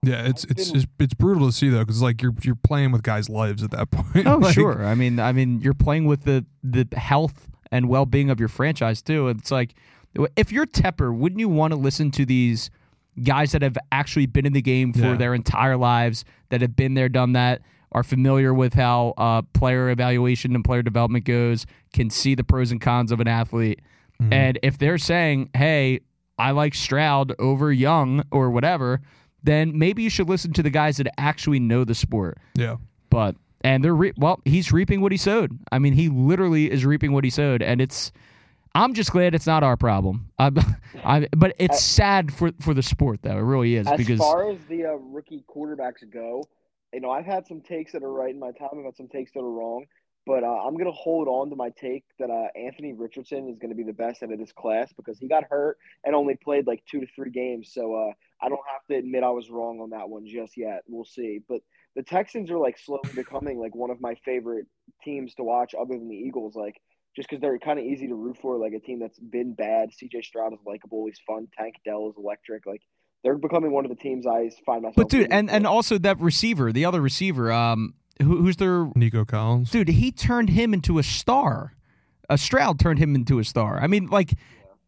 Yeah, 0.03 0.23
it's 0.27 0.43
it's 0.45 0.69
it's, 0.71 0.85
it's 0.99 1.13
brutal 1.13 1.47
to 1.47 1.51
see 1.51 1.67
though, 1.69 1.79
because 1.79 2.01
like 2.01 2.21
you're 2.21 2.33
you're 2.43 2.55
playing 2.55 2.91
with 2.91 3.03
guys' 3.03 3.27
lives 3.29 3.61
at 3.63 3.71
that 3.71 3.89
point. 3.91 4.27
Oh, 4.27 4.37
Like, 4.37 4.53
sure. 4.53 4.85
I 4.85 4.93
mean, 4.95 5.19
I 5.19 5.31
mean, 5.33 5.59
you're 5.61 5.73
playing 5.73 6.05
with 6.05 6.23
the 6.23 6.45
the 6.63 6.87
health 6.95 7.49
and 7.75 7.89
well 7.89 8.05
being 8.05 8.29
of 8.29 8.39
your 8.39 8.49
franchise 8.49 9.01
too. 9.01 9.27
It's 9.29 9.51
like 9.51 9.75
if 10.35 10.51
you're 10.51 10.65
Tepper, 10.65 11.15
wouldn't 11.15 11.39
you 11.39 11.49
want 11.49 11.71
to 11.71 11.77
listen 11.77 12.09
to 12.11 12.25
these 12.25 12.69
guys 13.23 13.51
that 13.51 13.61
have 13.61 13.77
actually 13.91 14.25
been 14.25 14.45
in 14.45 14.53
the 14.53 14.61
game 14.61 14.93
for 14.93 14.99
Yeah. 15.11 15.15
their 15.15 15.33
entire 15.33 15.77
lives, 15.77 16.25
that 16.49 16.61
have 16.61 16.75
been 16.75 16.93
there, 16.93 17.09
done 17.09 17.33
that, 17.33 17.61
are 17.91 18.03
familiar 18.03 18.53
with 18.53 18.73
how 18.73 19.13
uh, 19.17 19.41
player 19.53 19.89
evaluation 19.89 20.53
and 20.55 20.63
player 20.65 20.81
development 20.81 21.23
goes, 21.25 21.65
can 21.93 22.09
see 22.09 22.35
the 22.35 22.43
pros 22.43 22.71
and 22.71 22.81
cons 22.81 23.11
of 23.11 23.19
an 23.19 23.27
athlete, 23.27 23.81
Mhm. 24.21 24.33
and 24.33 24.59
if 24.63 24.77
they're 24.77 24.97
saying, 24.97 25.49
"Hey, 25.53 25.99
I 26.37 26.51
like 26.51 26.73
Stroud 26.73 27.33
over 27.39 27.71
Young 27.71 28.23
or 28.31 28.49
whatever," 28.51 29.01
then 29.43 29.77
maybe 29.77 30.03
you 30.03 30.09
should 30.09 30.27
listen 30.27 30.51
to 30.53 30.63
the 30.63 30.69
guys 30.69 30.97
that 30.97 31.07
actually 31.17 31.59
know 31.59 31.83
the 31.85 31.95
sport 31.95 32.37
Yeah, 32.55 32.75
but 33.09 33.35
and 33.65 33.83
they're 33.83 33.95
re- 33.95 34.13
well 34.17 34.39
he's 34.45 34.71
reaping 34.71 35.01
what 35.01 35.11
he 35.11 35.17
sowed 35.17 35.57
i 35.71 35.79
mean 35.79 35.93
he 35.93 36.07
literally 36.09 36.71
is 36.71 36.85
reaping 36.85 37.11
what 37.11 37.23
he 37.23 37.29
sowed 37.29 37.61
and 37.61 37.81
it's 37.81 38.11
i'm 38.75 38.93
just 38.93 39.11
glad 39.11 39.33
it's 39.33 39.47
not 39.47 39.63
our 39.63 39.75
problem 39.75 40.29
I, 40.39 40.51
I, 41.03 41.27
but 41.35 41.55
it's 41.57 41.81
sad 41.81 42.33
for 42.33 42.51
for 42.61 42.73
the 42.73 42.83
sport 42.83 43.21
though 43.23 43.37
it 43.37 43.41
really 43.41 43.75
is 43.75 43.87
As 43.87 43.97
because 43.97 44.19
far 44.19 44.49
as 44.51 44.57
the 44.69 44.85
uh, 44.85 44.93
rookie 44.93 45.43
quarterbacks 45.53 46.09
go, 46.11 46.43
you 46.93 47.01
know, 47.01 47.11
I've 47.11 47.25
had 47.25 47.47
some 47.47 47.61
takes 47.61 47.91
that 47.93 48.03
are 48.03 48.11
right 48.11 48.33
in 48.33 48.39
my 48.39 48.51
time. 48.51 48.69
I've 48.79 48.85
had 48.85 48.95
some 48.95 49.07
takes 49.07 49.31
that 49.33 49.39
are 49.39 49.51
wrong. 49.51 49.85
But 50.25 50.43
uh, 50.43 50.47
I'm 50.47 50.75
gonna 50.75 50.91
hold 50.91 51.27
on 51.27 51.51
to 51.51 51.55
my 51.55 51.69
take 51.79 52.03
that 52.17 52.31
uh, 52.31 52.47
Anthony 52.57 52.93
Richardson 52.93 53.47
is 53.47 53.59
gonna 53.59 53.75
be 53.75 53.83
the 53.83 53.93
best 53.93 54.23
out 54.23 54.31
of 54.31 54.39
this 54.39 54.51
class 54.51 54.91
because 54.93 55.19
he 55.19 55.27
got 55.27 55.43
hurt 55.43 55.77
and 56.03 56.15
only 56.15 56.35
played 56.35 56.65
like 56.65 56.83
two 56.89 56.99
to 56.99 57.07
three 57.15 57.29
games. 57.29 57.71
So 57.71 57.93
uh, 57.93 58.11
I 58.41 58.49
don't 58.49 58.59
have 58.71 58.81
to 58.89 58.95
admit 58.95 59.23
I 59.23 59.29
was 59.29 59.51
wrong 59.51 59.81
on 59.81 59.91
that 59.91 60.09
one 60.09 60.25
just 60.25 60.57
yet. 60.57 60.81
We'll 60.87 61.05
see. 61.05 61.41
But 61.47 61.61
the 61.95 62.03
Texans 62.03 62.51
are 62.51 62.57
like 62.57 62.77
slowly 62.77 63.11
becoming 63.15 63.59
like 63.59 63.75
one 63.75 63.89
of 63.89 64.01
my 64.01 64.15
favorite 64.25 64.67
teams 65.03 65.33
to 65.35 65.43
watch, 65.43 65.73
other 65.79 65.93
than 65.93 66.09
the 66.09 66.15
Eagles. 66.15 66.55
Like 66.55 66.81
just 67.15 67.29
because 67.29 67.41
they're 67.41 67.57
kind 67.57 67.79
of 67.79 67.85
easy 67.85 68.07
to 68.07 68.15
root 68.15 68.37
for, 68.41 68.57
like 68.57 68.73
a 68.73 68.79
team 68.79 68.99
that's 68.99 69.17
been 69.19 69.53
bad. 69.53 69.93
C.J. 69.93 70.21
Stroud 70.23 70.53
is 70.53 70.59
likable. 70.65 71.05
He's 71.05 71.19
fun. 71.25 71.47
Tank 71.57 71.75
Dell 71.85 72.09
is 72.09 72.15
electric. 72.17 72.65
Like 72.65 72.81
they're 73.23 73.37
becoming 73.37 73.71
one 73.71 73.85
of 73.85 73.89
the 73.89 73.95
teams 73.95 74.27
I 74.27 74.49
find 74.65 74.83
myself. 74.83 74.95
But 74.95 75.09
dude, 75.09 75.31
and 75.31 75.49
for. 75.49 75.55
and 75.55 75.65
also 75.65 75.97
that 75.99 76.19
receiver, 76.19 76.71
the 76.71 76.85
other 76.85 77.01
receiver, 77.01 77.51
um, 77.51 77.93
who, 78.21 78.37
who's 78.37 78.57
their 78.57 78.89
Nico 78.95 79.25
Collins. 79.25 79.71
dude? 79.71 79.89
He 79.89 80.11
turned 80.11 80.49
him 80.49 80.73
into 80.73 80.99
a 80.99 81.03
star. 81.03 81.73
A 82.29 82.37
Stroud 82.37 82.79
turned 82.79 82.99
him 82.99 83.13
into 83.13 83.39
a 83.39 83.43
star. 83.43 83.79
I 83.79 83.87
mean, 83.87 84.07
like, 84.07 84.33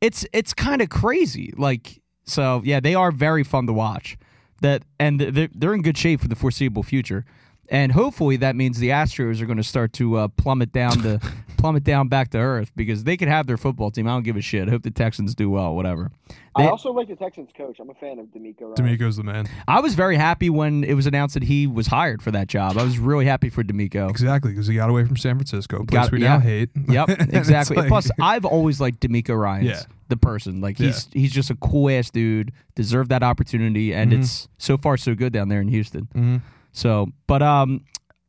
it's 0.02 0.26
it's 0.34 0.54
kind 0.54 0.82
of 0.82 0.90
crazy. 0.90 1.54
Like, 1.56 2.02
so 2.26 2.62
yeah, 2.66 2.80
they 2.80 2.96
are 2.96 3.12
very 3.12 3.44
fun 3.44 3.68
to 3.68 3.74
watch. 3.74 4.18
That 4.62 4.84
and 5.00 5.20
they're 5.20 5.50
they're 5.54 5.74
in 5.74 5.82
good 5.82 5.98
shape 5.98 6.22
for 6.22 6.28
the 6.28 6.36
foreseeable 6.36 6.84
future. 6.84 7.26
And 7.70 7.92
hopefully 7.92 8.38
that 8.38 8.56
means 8.56 8.80
the 8.80 8.90
Astros 8.90 9.42
are 9.42 9.46
going 9.46 9.58
to 9.58 9.64
start 9.64 9.92
to 9.94 10.16
uh, 10.16 10.28
plummet 10.30 10.72
down 10.72 11.02
to 11.02 11.20
plummet 11.58 11.84
down 11.84 12.08
back 12.08 12.30
to 12.32 12.38
earth 12.38 12.72
because 12.76 13.04
they 13.04 13.18
could 13.18 13.28
have 13.28 13.46
their 13.48 13.58
football 13.58 13.92
team. 13.92 14.08
I 14.08 14.12
don't 14.12 14.24
give 14.24 14.38
a 14.38 14.42
shit. 14.42 14.68
I 14.68 14.72
hope 14.72 14.84
the 14.84 14.92
Texans 14.92 15.36
do 15.36 15.50
well. 15.50 15.76
Whatever. 15.76 16.12
I 16.56 16.68
also 16.68 16.92
like 16.92 17.08
the 17.08 17.16
Texans 17.16 17.50
coach. 17.56 17.78
I'm 17.80 17.90
a 17.90 17.94
fan 17.94 18.18
of 18.20 18.28
DeMeco. 18.28 18.78
Ryan. 18.80 18.98
DeMeco's 18.98 19.18
the 19.18 19.24
man. 19.24 19.48
I 19.68 19.80
was 19.80 19.94
very 19.96 20.16
happy 20.16 20.50
when 20.50 20.84
it 20.84 20.94
was 20.96 21.06
announced 21.06 21.34
that 21.36 21.44
he 21.44 21.68
was 21.68 21.88
hired 21.88 22.22
for 22.24 22.32
that 22.32 22.48
job. 22.48 22.78
I 22.78 22.84
was 22.84 22.98
really 22.98 23.26
happy 23.26 23.50
for 23.50 23.64
DeMeco. 23.64 24.10
Exactly, 24.10 24.52
because 24.52 24.66
he 24.68 24.74
got 24.76 24.90
away 24.90 25.06
from 25.06 25.18
San 25.18 25.36
Francisco, 25.36 25.82
a 25.82 25.86
place 25.86 26.06
Got- 26.06 26.12
we 26.14 26.22
yeah. 26.22 26.28
now 26.30 26.40
hate. 26.40 26.70
Yep, 26.90 27.10
exactly. 27.34 27.76
like- 27.78 27.90
Plus, 27.90 28.10
I've 28.22 28.46
always 28.46 28.80
liked 28.82 29.02
DeMeco 29.02 29.40
Ryan's 29.40 29.68
Yeah. 29.70 29.82
the 30.08 30.18
person. 30.18 30.62
Like 30.62 30.78
he's 30.78 31.10
he's 31.12 31.32
just 31.34 31.50
a 31.52 31.56
cool 31.56 31.90
ass 31.92 32.10
dude. 32.10 32.54
Deserved 32.76 33.10
that 33.12 33.24
opportunity, 33.24 33.94
and 33.94 34.12
Mhm. 34.14 34.20
it's 34.22 34.48
so 34.58 34.78
far 34.78 34.98
so 34.98 35.14
good 35.16 35.34
down 35.34 35.50
there 35.50 35.62
in 35.62 35.68
Houston. 35.68 36.08
Mhm. 36.16 36.42
So, 36.78 37.08
but 37.26 37.42
um, 37.42 37.86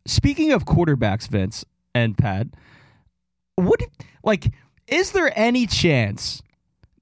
speaking 0.06 0.52
of 0.52 0.64
quarterbacks, 0.64 1.28
Vince 1.28 1.66
and 1.94 2.16
Pat, 2.16 2.46
what 3.56 3.82
like 4.24 4.54
is 4.86 5.12
there 5.12 5.30
any 5.38 5.66
chance 5.66 6.40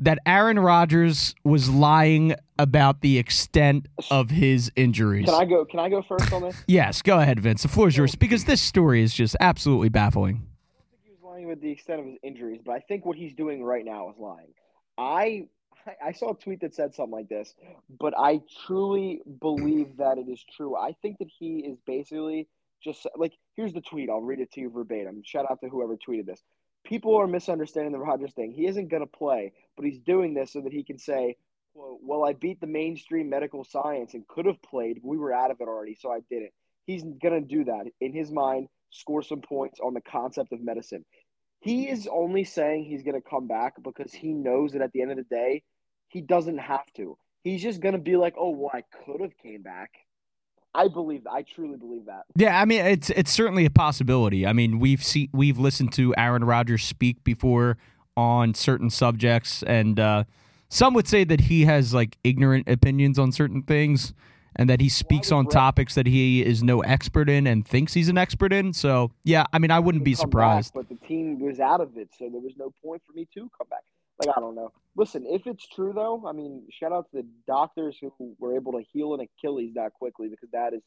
that 0.01 0.19
Aaron 0.27 0.59
Rodgers 0.59 1.37
was 1.45 1.71
lying 1.71 2.35
about 2.59 3.01
the 3.01 3.17
extent 3.17 3.87
of 4.11 4.31
his 4.31 4.73
injuries? 4.75 5.27
Can 5.27 5.35
I 5.35 5.45
go? 5.45 5.65
Can 5.65 5.79
I 5.79 5.89
go 5.89 6.03
first 6.03 6.33
on 6.33 6.43
this? 6.43 6.57
yes, 6.67 7.01
go 7.01 7.21
ahead, 7.21 7.39
Vince. 7.39 7.63
The 7.63 7.69
floor 7.69 7.87
is 7.87 7.97
yours 7.97 8.17
because 8.17 8.47
this 8.47 8.61
story 8.61 9.01
is 9.05 9.15
just 9.15 9.37
absolutely 9.39 9.89
baffling. 9.89 10.35
I 10.35 10.73
don't 10.73 10.91
think 10.91 11.03
he 11.05 11.11
was 11.13 11.21
lying 11.23 11.47
with 11.47 11.61
the 11.61 11.71
extent 11.71 12.01
of 12.01 12.07
his 12.07 12.17
injuries, 12.25 12.61
but 12.67 12.73
I 12.73 12.81
think 12.81 13.07
what 13.07 13.17
he's 13.17 13.35
doing 13.35 13.63
right 13.63 13.85
now 13.85 14.11
is 14.11 14.17
lying. 14.19 14.49
I 14.99 15.47
I 16.05 16.13
saw 16.13 16.33
a 16.33 16.35
tweet 16.35 16.61
that 16.61 16.75
said 16.75 16.95
something 16.95 17.13
like 17.13 17.29
this, 17.29 17.55
but 18.01 18.15
I 18.19 18.41
truly 18.67 19.21
believe 19.41 19.97
that 19.99 20.19
it 20.19 20.29
is 20.29 20.45
true. 20.57 20.77
I 20.77 20.95
think 21.03 21.19
that 21.19 21.29
he 21.39 21.59
is 21.59 21.79
basically 21.87 22.49
just 22.83 23.07
like 23.17 23.33
here's 23.57 23.73
the 23.73 23.81
tweet. 23.81 24.11
I'll 24.11 24.21
read 24.21 24.41
it 24.41 24.53
to 24.53 24.61
you 24.61 24.71
verbatim. 24.71 25.23
Shout 25.25 25.47
out 25.51 25.61
to 25.63 25.69
whoever 25.69 25.97
tweeted 25.97 26.27
this. 26.27 26.43
People 26.85 27.17
are 27.17 27.27
misunderstanding 27.27 27.93
the 27.93 27.99
Rodgers 27.99 28.33
thing. 28.33 28.53
He 28.53 28.67
isn't 28.67 28.89
going 28.89 29.03
to 29.03 29.19
play, 29.19 29.53
but 29.77 29.85
he's 29.85 29.99
doing 30.01 30.35
this 30.35 30.53
so 30.53 30.61
that 30.61 30.73
he 30.73 30.85
can 30.85 30.99
say, 30.99 31.37
"Well, 31.75 32.25
I 32.25 32.33
beat 32.33 32.61
the 32.61 32.67
mainstream 32.67 33.29
medical 33.29 33.65
science 33.65 34.15
and 34.15 34.27
could 34.29 34.47
have 34.47 34.63
played. 34.63 35.01
We 35.03 35.19
were 35.19 35.33
out 35.33 35.51
of 35.51 35.61
it 35.61 35.69
already, 35.69 35.97
so 36.01 36.11
I 36.11 36.21
didn't." 36.31 36.53
He's 36.87 37.03
going 37.03 37.41
to 37.41 37.41
do 37.41 37.65
that 37.65 37.87
in 38.01 38.13
his 38.13 38.31
mind. 38.31 38.69
Score 38.91 39.23
some 39.23 39.41
points 39.41 39.81
on 39.81 39.95
the 39.95 40.01
concept 40.01 40.53
of 40.53 40.63
medicine. 40.63 41.05
He 41.61 41.89
is 41.89 42.07
only 42.07 42.45
saying 42.45 42.85
he's 42.85 43.03
going 43.03 43.21
to 43.21 43.29
come 43.29 43.49
back 43.49 43.83
because 43.83 44.13
he 44.13 44.33
knows 44.33 44.73
that 44.73 44.83
at 44.83 44.93
the 44.93 45.03
end 45.03 45.11
of 45.11 45.17
the 45.17 45.25
day, 45.25 45.63
he 46.09 46.21
doesn't 46.21 46.59
have 46.59 46.93
to. 46.95 47.17
He's 47.43 47.63
just 47.63 47.81
going 47.81 47.95
to 47.95 48.01
be 48.01 48.17
like, 48.17 48.35
"Oh, 48.39 48.51
well, 48.51 48.71
I 48.73 48.83
could 49.05 49.21
have 49.21 49.37
came 49.39 49.63
back." 49.63 49.91
I 50.77 50.89
believe. 50.89 51.27
I 51.27 51.43
truly 51.43 51.79
believe 51.79 52.05
that. 52.05 52.25
Yeah, 52.37 52.61
I 52.61 52.67
mean 52.67 52.85
it's 52.85 53.09
it's 53.11 53.33
certainly 53.33 53.65
a 53.65 53.71
possibility. 53.71 54.47
I 54.47 54.53
mean 54.53 54.79
we've 54.79 55.03
see 55.03 55.31
we've 55.33 55.59
listened 55.59 55.93
to 55.95 56.15
Aaron 56.17 56.45
Rodgers 56.45 56.85
speak 56.85 57.25
before 57.25 57.79
on 58.15 58.53
certain 58.55 58.91
subjects, 58.91 59.63
and 59.63 59.99
uh, 59.99 60.25
some 60.69 60.93
would 60.95 61.09
say 61.09 61.25
that 61.25 61.43
he 61.43 61.65
has 61.65 61.95
like 61.95 62.19
ignorant 62.23 62.69
opinions 62.69 63.19
on 63.19 63.33
certain 63.33 63.63
things, 63.63 64.13
and 64.55 64.69
that 64.69 64.83
he 64.83 64.91
speaks 64.91 65.33
on 65.33 65.47
topics 65.47 65.95
that 65.95 66.07
he 66.07 66.45
is 66.45 66.63
no 66.63 66.81
expert 66.81 67.31
in 67.31 67.47
and 67.47 67.67
thinks 67.67 67.95
he's 67.95 68.11
an 68.11 68.19
expert 68.19 68.53
in. 68.53 68.75
So 68.75 69.13
yeah, 69.25 69.45
I 69.55 69.59
mean 69.59 69.71
I 69.71 69.79
wouldn't 69.81 70.05
be 70.05 70.15
surprised. 70.15 70.75
Back, 70.75 70.89
but 70.89 71.01
the 71.01 71.07
team 71.07 71.41
was 71.41 71.59
out 71.59 71.81
of 71.81 71.97
it, 71.97 72.11
so 72.19 72.29
there 72.29 72.43
was 72.43 72.53
no 72.59 72.71
point 72.85 73.01
for 73.07 73.15
me 73.15 73.27
to 73.33 73.51
come 73.57 73.69
back. 73.71 73.85
Like 74.25 74.37
I 74.37 74.41
don't 74.41 74.55
know. 74.55 74.73
Listen, 74.97 75.27
if 75.29 75.47
it's 75.47 75.67
true 75.69 75.93
though, 75.95 76.25
I 76.27 76.33
mean, 76.33 76.63
shout 76.71 76.93
out 76.93 77.11
to 77.11 77.19
the 77.23 77.27
doctors 77.47 77.97
who 78.01 78.13
were 78.39 78.57
able 78.57 78.73
to 78.73 78.83
heal 78.93 79.15
an 79.15 79.21
Achilles 79.21 79.73
that 79.75 79.93
quickly 79.93 80.29
because 80.29 80.49
that 80.53 80.73
is 80.73 80.83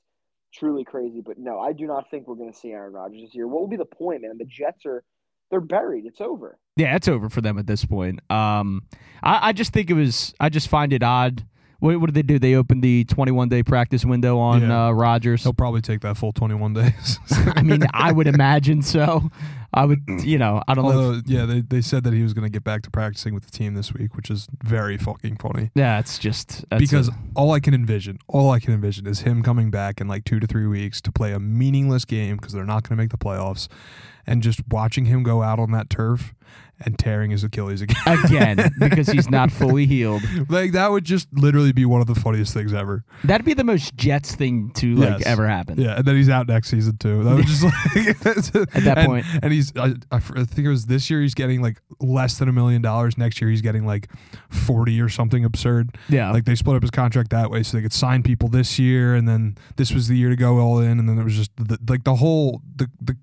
truly 0.54 0.84
crazy. 0.84 1.22
But 1.24 1.38
no, 1.38 1.60
I 1.60 1.74
do 1.74 1.86
not 1.86 2.10
think 2.10 2.28
we're 2.28 2.36
going 2.36 2.52
to 2.52 2.58
see 2.58 2.72
Aaron 2.72 2.94
Rodgers 2.94 3.22
this 3.22 3.36
year. 3.36 3.48
What 3.48 3.62
will 3.62 3.68
be 3.68 3.78
the 3.78 3.86
point, 3.86 4.22
man? 4.24 4.38
The 4.38 4.46
Jets 4.46 4.86
are 4.86 5.04
they're 5.52 5.62
buried. 5.62 6.06
It's 6.06 6.22
over. 6.22 6.58
Yeah, 6.76 6.96
it's 6.96 7.08
over 7.08 7.30
for 7.30 7.42
them 7.42 7.58
at 7.60 7.68
this 7.68 7.84
point. 7.86 8.20
Um, 8.32 8.84
I, 9.24 9.50
I 9.50 9.54
just 9.54 9.74
think 9.74 9.90
it 9.90 9.94
was. 9.96 10.34
I 10.40 10.50
just 10.50 10.68
find 10.68 10.92
it 10.94 11.04
odd. 11.04 11.46
What, 11.80 12.00
what 12.02 12.08
did 12.08 12.16
they 12.16 12.24
do? 12.24 12.40
They 12.40 12.56
opened 12.56 12.84
the 12.84 13.06
21 13.06 13.48
day 13.50 13.64
practice 13.64 14.04
window 14.04 14.38
on 14.38 14.62
Yeah. 14.62 14.88
uh, 14.88 14.92
Rodgers. 14.92 15.44
He'll 15.44 15.54
probably 15.54 15.82
take 15.82 16.02
that 16.02 16.18
full 16.18 16.34
21 16.34 16.74
days. 16.74 17.20
I 17.56 17.62
mean, 17.62 17.84
I 17.94 18.12
would 18.12 18.28
imagine 18.28 18.82
so. 18.82 19.30
I 19.74 19.86
would, 19.86 20.06
mm. 20.06 20.24
you 20.26 20.38
know, 20.38 20.64
I 20.68 20.74
don't 20.74 20.86
know. 20.86 21.14
If, 21.14 21.28
yeah, 21.28 21.46
they, 21.46 21.62
they 21.62 21.82
said 21.82 22.04
that 22.04 22.14
he 22.14 22.24
was 22.24 22.34
going 22.34 22.46
to 22.46 22.50
get 22.50 22.64
back 22.64 22.82
to 22.84 22.92
practicing 22.92 23.34
with 23.34 23.46
the 23.46 23.52
team 23.52 23.76
this 23.76 23.94
week, 23.94 24.16
which 24.16 24.30
is 24.30 24.48
very 24.64 24.98
fucking 24.98 25.38
funny. 25.38 25.72
yeah, 25.76 26.00
it's 26.00 26.18
just 26.18 26.66
that's 26.70 26.82
because 26.82 27.10
a- 27.10 27.14
all 27.36 27.52
I 27.52 27.60
can 27.60 27.74
envision, 27.74 28.18
all 28.28 28.52
I 28.52 28.60
can 28.60 28.74
envision 28.74 29.06
is 29.06 29.22
him 29.22 29.44
coming 29.44 29.70
back 29.70 30.02
in 30.02 30.08
like 30.08 30.24
two 30.26 30.40
to 30.40 30.48
three 30.48 30.68
weeks 30.68 31.02
to 31.02 31.12
play 31.12 31.34
a 31.34 31.40
meaningless 31.40 32.06
game 32.06 32.38
because 32.38 32.54
they're 32.54 32.66
not 32.66 32.84
going 32.84 32.98
to 32.98 33.02
make 33.04 33.12
the 33.12 33.18
playoffs, 33.18 33.68
and 34.26 34.42
just 34.42 34.62
watching 34.70 35.06
him 35.06 35.24
go 35.24 35.44
out 35.44 35.60
on 35.60 35.72
that 35.72 35.90
turf 35.90 36.34
and 36.86 36.98
tearing 36.98 37.32
his 37.32 37.44
Achilles 37.44 37.82
again. 37.82 37.98
again 38.26 38.72
because 38.80 39.08
he's 39.08 39.30
not 39.30 39.52
fully 39.52 39.86
healed. 39.86 40.22
like 40.50 40.72
that 40.74 40.92
would 40.92 41.04
just 41.04 41.28
literally 41.34 41.72
be 41.72 41.86
one 41.86 42.02
of 42.02 42.08
the 42.08 42.16
funniest 42.16 42.54
things 42.54 42.74
ever. 42.74 43.04
That'd 43.24 43.46
be 43.46 43.54
the 43.54 43.64
most 43.64 43.96
Jets 43.96 44.36
thing 44.36 44.72
to 44.76 44.96
like 44.96 45.20
Yes. 45.20 45.24
ever 45.28 45.48
happen. 45.48 45.80
Yeah, 45.80 45.98
and 45.98 46.06
then 46.06 46.16
he's 46.16 46.30
out 46.30 46.48
next 46.48 46.70
season 46.70 46.98
too. 46.98 47.24
That 47.24 47.36
was 47.36 47.46
just 47.46 47.64
like 48.56 48.76
At 48.76 48.84
that 48.84 48.98
and- 49.00 49.08
point. 49.08 49.26
and 49.42 49.52
he's—I 49.54 49.94
think 50.20 50.66
it 50.66 50.70
was 50.70 50.86
this 50.86 51.10
year 51.10 51.22
he's 51.22 51.34
getting 51.34 51.62
like 51.62 51.82
less 52.00 52.38
than 52.38 52.48
a 52.50 52.54
million 52.54 52.82
dollars. 52.82 53.18
Next 53.18 53.42
year 53.42 53.50
he's 53.50 53.62
getting 53.62 53.86
like 53.86 54.10
forty 54.50 55.00
or 55.02 55.10
something 55.10 55.44
absurd. 55.46 55.98
Yeah. 56.10 56.32
Like 56.32 56.46
they 56.46 56.56
split 56.56 56.76
up 56.76 56.82
his 56.84 56.92
contract 56.92 57.30
that 57.32 57.50
way 57.52 57.64
so 57.64 57.78
they 57.78 57.84
could 57.84 57.94
sign 57.94 58.24
people 58.24 58.50
this 58.50 58.80
year, 58.80 59.16
and 59.16 59.28
then 59.28 59.58
this 59.76 59.92
was 59.92 60.08
the 60.08 60.16
year 60.18 60.30
to 60.30 60.36
go 60.36 60.58
all 60.60 60.80
in, 60.80 61.00
and 61.00 61.08
then 61.10 61.18
it 61.20 61.24
was 61.24 61.36
just 61.36 61.52
the, 61.58 61.78
like 61.88 62.04
the 62.04 62.16
whole 62.16 62.62
the 62.76 62.90
the. 63.02 63.18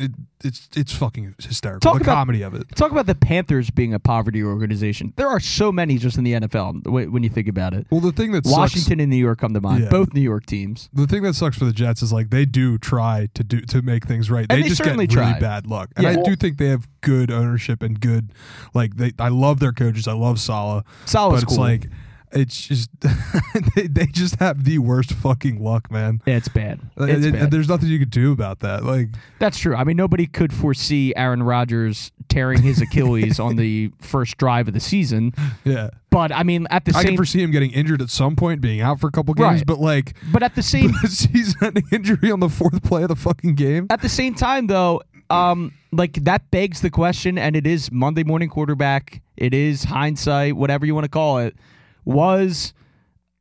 It, 0.00 0.12
it's 0.42 0.68
it's 0.74 0.94
fucking 0.94 1.34
hysterical. 1.38 1.80
Talk 1.80 1.98
the 1.98 2.04
about- 2.04 2.14
comedy 2.14 2.42
of 2.42 2.54
it. 2.54 2.64
Talk 2.74 2.90
about 2.92 3.06
the 3.06 3.14
Panthers 3.14 3.70
being 3.70 3.92
a 3.92 3.98
poverty 3.98 4.42
organization. 4.42 5.12
There 5.16 5.28
are 5.28 5.40
so 5.40 5.70
many 5.70 5.98
just 5.98 6.16
in 6.16 6.24
the 6.24 6.32
NFL 6.32 6.86
when 7.12 7.22
you 7.22 7.28
think 7.28 7.48
about 7.48 7.74
it. 7.74 7.86
Well, 7.90 8.00
the 8.00 8.12
thing 8.12 8.32
that 8.32 8.46
sucks, 8.46 8.56
Washington 8.56 9.00
and 9.00 9.10
New 9.10 9.16
York 9.16 9.38
come 9.40 9.52
to 9.54 9.60
mind. 9.60 9.84
Yeah. 9.84 9.90
Both 9.90 10.14
New 10.14 10.20
York 10.22 10.46
teams. 10.46 10.88
the 10.94 11.06
thing 11.06 11.22
that 11.24 11.34
sucks 11.34 11.58
for 11.58 11.66
the 11.66 11.72
Jets 11.72 12.00
is 12.02 12.12
like 12.12 12.30
they 12.30 12.46
do 12.46 12.78
try 12.78 13.28
to 13.34 13.44
do 13.44 13.60
to 13.60 13.82
make 13.82 14.06
things 14.06 14.30
right. 14.30 14.48
They 14.48 14.62
they 14.62 14.68
just 14.68 14.82
get 14.82 14.92
really 14.92 15.06
try. 15.06 15.38
bad 15.38 15.66
luck, 15.66 15.90
and 15.96 16.04
Yeah. 16.04 16.10
I 16.18 16.22
do 16.22 16.34
think 16.36 16.56
they 16.58 16.68
have 16.68 16.88
good 17.02 17.30
ownership 17.30 17.82
and 17.82 18.00
good 18.00 18.32
like 18.72 18.96
they. 18.96 19.12
I 19.18 19.28
love 19.28 19.60
their 19.60 19.72
coaches. 19.72 20.08
I 20.08 20.12
love 20.14 20.40
Sala, 20.40 20.84
Saleh's 21.04 21.42
but 21.44 21.50
it's 21.50 21.56
cool. 21.56 21.64
like 21.64 21.86
it's 22.32 22.66
just 22.68 22.90
they, 23.74 23.86
they 23.86 24.06
just 24.06 24.36
have 24.40 24.64
the 24.64 24.78
worst 24.78 25.12
fucking 25.12 25.62
luck, 25.62 25.90
man. 25.90 26.22
Yeah, 26.26 26.36
it's 26.36 26.48
bad. 26.48 26.80
Like, 26.96 27.10
It's 27.10 27.24
and- 27.26 27.34
bad. 27.34 27.50
there's 27.50 27.68
nothing 27.68 27.88
you 27.88 27.98
could 27.98 28.10
do 28.10 28.32
about 28.32 28.60
that. 28.60 28.84
Like 28.84 29.08
That's 29.38 29.58
true. 29.58 29.74
I 29.74 29.84
mean, 29.84 29.96
nobody 29.96 30.26
could 30.26 30.52
foresee 30.52 31.12
Aaron 31.16 31.42
Rodgers 31.42 32.12
tearing 32.28 32.62
his 32.62 32.80
Achilles 32.80 33.40
on 33.40 33.56
the 33.56 33.90
first 34.00 34.36
drive 34.36 34.68
of 34.68 34.74
the 34.74 34.80
season. 34.80 35.32
yeah, 35.64 35.90
But 36.10 36.30
I 36.32 36.42
mean, 36.44 36.66
at 36.70 36.84
the 36.84 36.90
I 36.92 36.94
same, 36.94 37.00
I 37.00 37.04
can 37.10 37.16
foresee 37.16 37.42
him 37.42 37.50
getting 37.50 37.72
injured 37.72 38.00
at 38.02 38.10
some 38.10 38.36
point, 38.36 38.60
being 38.60 38.80
out 38.80 39.00
for 39.00 39.08
a 39.08 39.10
couple 39.12 39.34
games, 39.34 39.60
Right. 39.60 39.66
but 39.66 39.78
like 39.80 40.14
but 40.32 40.42
at 40.42 40.54
the 40.54 40.62
same, 40.62 40.92
season-ending 41.04 41.84
injury 41.92 42.30
on 42.30 42.40
the 42.40 42.48
fourth 42.48 42.82
play 42.82 43.02
of 43.02 43.08
the 43.08 43.16
fucking 43.16 43.54
game. 43.56 43.86
at 43.90 44.02
the 44.02 44.08
same 44.08 44.34
time, 44.34 44.66
though, 44.68 45.02
um, 45.30 45.72
like 45.92 46.12
that 46.24 46.50
begs 46.50 46.80
the 46.80 46.90
question, 46.90 47.38
and 47.38 47.56
it 47.56 47.66
is 47.66 47.90
Monday 47.90 48.22
morning 48.24 48.48
quarterback. 48.48 49.22
It 49.36 49.54
is 49.54 49.84
hindsight, 49.84 50.54
whatever 50.56 50.84
you 50.86 50.94
want 50.94 51.04
to 51.04 51.08
call 51.10 51.38
it. 51.38 51.56
Was 52.04 52.72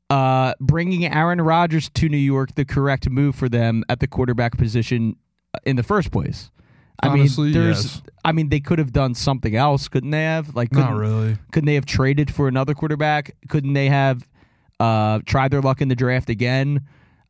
uh, 0.10 0.54
bringing 0.60 1.06
Aaron 1.06 1.42
Rodgers 1.42 1.90
to 1.90 2.10
New 2.10 2.18
York 2.18 2.56
the 2.56 2.66
correct 2.66 3.10
move 3.10 3.36
for 3.36 3.50
them 3.50 3.84
at 3.90 4.00
the 4.00 4.08
quarterback 4.08 4.58
position 4.58 5.16
in 5.66 5.76
the 5.76 5.84
first 5.84 6.12
place? 6.12 6.52
I 7.02 7.08
Honestly, 7.10 7.46
mean, 7.46 7.54
there's. 7.54 7.84
yes. 7.86 8.02
I 8.26 8.32
mean, 8.34 8.50
they 8.50 8.60
could 8.60 8.78
have 8.80 8.92
done 8.92 9.16
something 9.16 9.56
else, 9.56 9.88
couldn't 9.88 10.12
they 10.12 10.24
have? 10.24 10.54
Like, 10.56 10.74
Not 10.74 10.94
really. 10.96 11.38
Couldn't 11.54 11.68
they 11.68 11.76
have 11.76 11.86
traded 11.86 12.34
for 12.34 12.48
another 12.50 12.74
quarterback? 12.74 13.36
Couldn't 13.48 13.72
they 13.74 13.88
have 13.88 14.28
uh, 14.82 15.20
tried 15.26 15.52
their 15.52 15.62
luck 15.62 15.80
in 15.82 15.88
the 15.88 15.96
draft 15.96 16.30
again? 16.30 16.82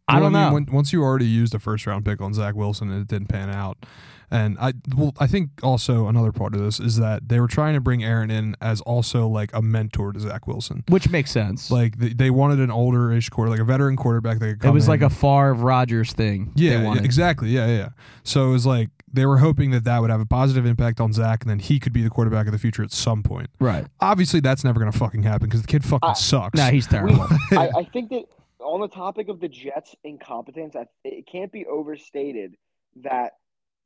I 0.08 0.16
Well, 0.16 0.24
don't 0.24 0.34
mean, 0.34 0.42
know. 0.48 0.54
when- 0.54 0.66
once 0.76 0.92
you 0.92 1.04
already 1.04 1.28
used 1.28 1.54
a 1.54 1.60
first 1.60 1.86
round 1.86 2.04
pick 2.04 2.20
on 2.20 2.34
Zach 2.34 2.56
Wilson 2.56 2.90
and 2.90 3.02
it 3.02 3.08
didn't 3.08 3.28
pan 3.28 3.52
out, 3.52 3.86
and 4.32 4.58
I 4.60 4.74
well, 4.96 5.14
I 5.20 5.28
think 5.28 5.50
also 5.64 6.08
another 6.08 6.32
part 6.32 6.54
of 6.54 6.62
this 6.62 6.80
is 6.80 6.98
that 6.98 7.30
they 7.30 7.40
were 7.40 7.48
trying 7.48 7.74
to 7.74 7.82
bring 7.82 8.04
Aaron 8.04 8.30
in 8.32 8.56
as 8.62 8.82
also 8.82 9.28
like 9.28 9.52
a 9.54 9.62
mentor 9.62 10.14
to 10.14 10.20
Zach 10.20 10.48
Wilson. 10.48 10.84
Which 10.88 11.10
makes 11.10 11.32
sense. 11.32 11.72
Like 11.72 11.98
they, 11.98 12.10
they 12.10 12.30
wanted 12.30 12.60
an 12.60 12.72
older 12.72 13.12
ish 13.12 13.30
quarter, 13.30 13.50
like 13.50 13.60
a 13.60 13.64
veteran 13.64 13.96
quarterback 13.96 14.40
that 14.40 14.46
could 14.46 14.56
it 14.56 14.60
come 14.60 14.74
was 14.74 14.88
like 14.88 15.02
a 15.02 15.10
Favre 15.10 15.54
Rodgers 15.54 16.14
thing. 16.14 16.52
they 16.56 16.64
yeah, 16.64 16.94
exactly, 16.96 17.50
yeah, 17.50 17.68
yeah. 17.68 17.90
So 18.24 18.50
it 18.50 18.52
was 18.52 18.66
like 18.66 18.90
they 19.12 19.26
were 19.26 19.38
hoping 19.40 19.72
that 19.72 19.84
that 19.86 20.00
would 20.00 20.10
have 20.12 20.22
a 20.22 20.26
positive 20.26 20.66
impact 20.66 21.00
on 21.00 21.14
Zach, 21.14 21.42
and 21.42 21.50
then 21.50 21.60
he 21.60 21.80
could 21.80 21.94
be 21.94 22.02
the 22.04 22.10
quarterback 22.10 22.46
of 22.46 22.52
the 22.52 22.60
future 22.60 22.84
at 22.84 22.92
some 22.92 23.24
point. 23.24 23.50
Right. 23.60 23.88
Obviously, 24.00 24.40
that's 24.40 24.64
never 24.64 24.80
gonna 24.80 24.92
fucking 24.92 25.24
happen 25.24 25.48
because 25.48 25.62
the 25.62 25.68
kid 25.68 25.84
fucking 25.84 26.10
I- 26.10 26.14
sucks. 26.14 26.58
Nah, 26.58 26.70
he's 26.70 26.88
We, 26.90 26.98
terrible. 26.98 27.28
I, 27.52 27.70
I 27.78 27.84
think 27.94 28.10
that 28.10 28.26
on 28.60 28.82
the 28.82 28.88
topic 28.88 29.30
of 29.30 29.40
the 29.40 29.48
Jets' 29.48 29.96
incompetence, 30.04 30.76
I, 30.76 30.86
it 31.04 31.26
can't 31.26 31.52
be 31.52 31.66
overstated 31.66 32.56
that 33.04 33.34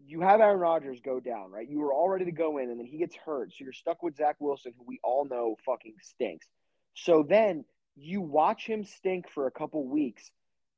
you 0.05 0.21
have 0.21 0.41
Aaron 0.41 0.59
Rodgers 0.59 0.99
go 1.03 1.19
down, 1.19 1.51
right? 1.51 1.67
You 1.67 1.79
were 1.79 1.93
all 1.93 2.09
ready 2.09 2.25
to 2.25 2.31
go 2.31 2.57
in, 2.57 2.69
and 2.69 2.79
then 2.79 2.85
he 2.85 2.97
gets 2.97 3.15
hurt. 3.15 3.51
So 3.51 3.63
you're 3.63 3.73
stuck 3.73 4.03
with 4.03 4.17
Zach 4.17 4.35
Wilson, 4.39 4.73
who 4.77 4.85
we 4.87 4.99
all 5.03 5.25
know 5.25 5.55
fucking 5.65 5.95
stinks. 6.01 6.47
So 6.93 7.25
then 7.27 7.65
you 7.95 8.21
watch 8.21 8.65
him 8.65 8.83
stink 8.83 9.29
for 9.29 9.47
a 9.47 9.51
couple 9.51 9.87
weeks. 9.87 10.29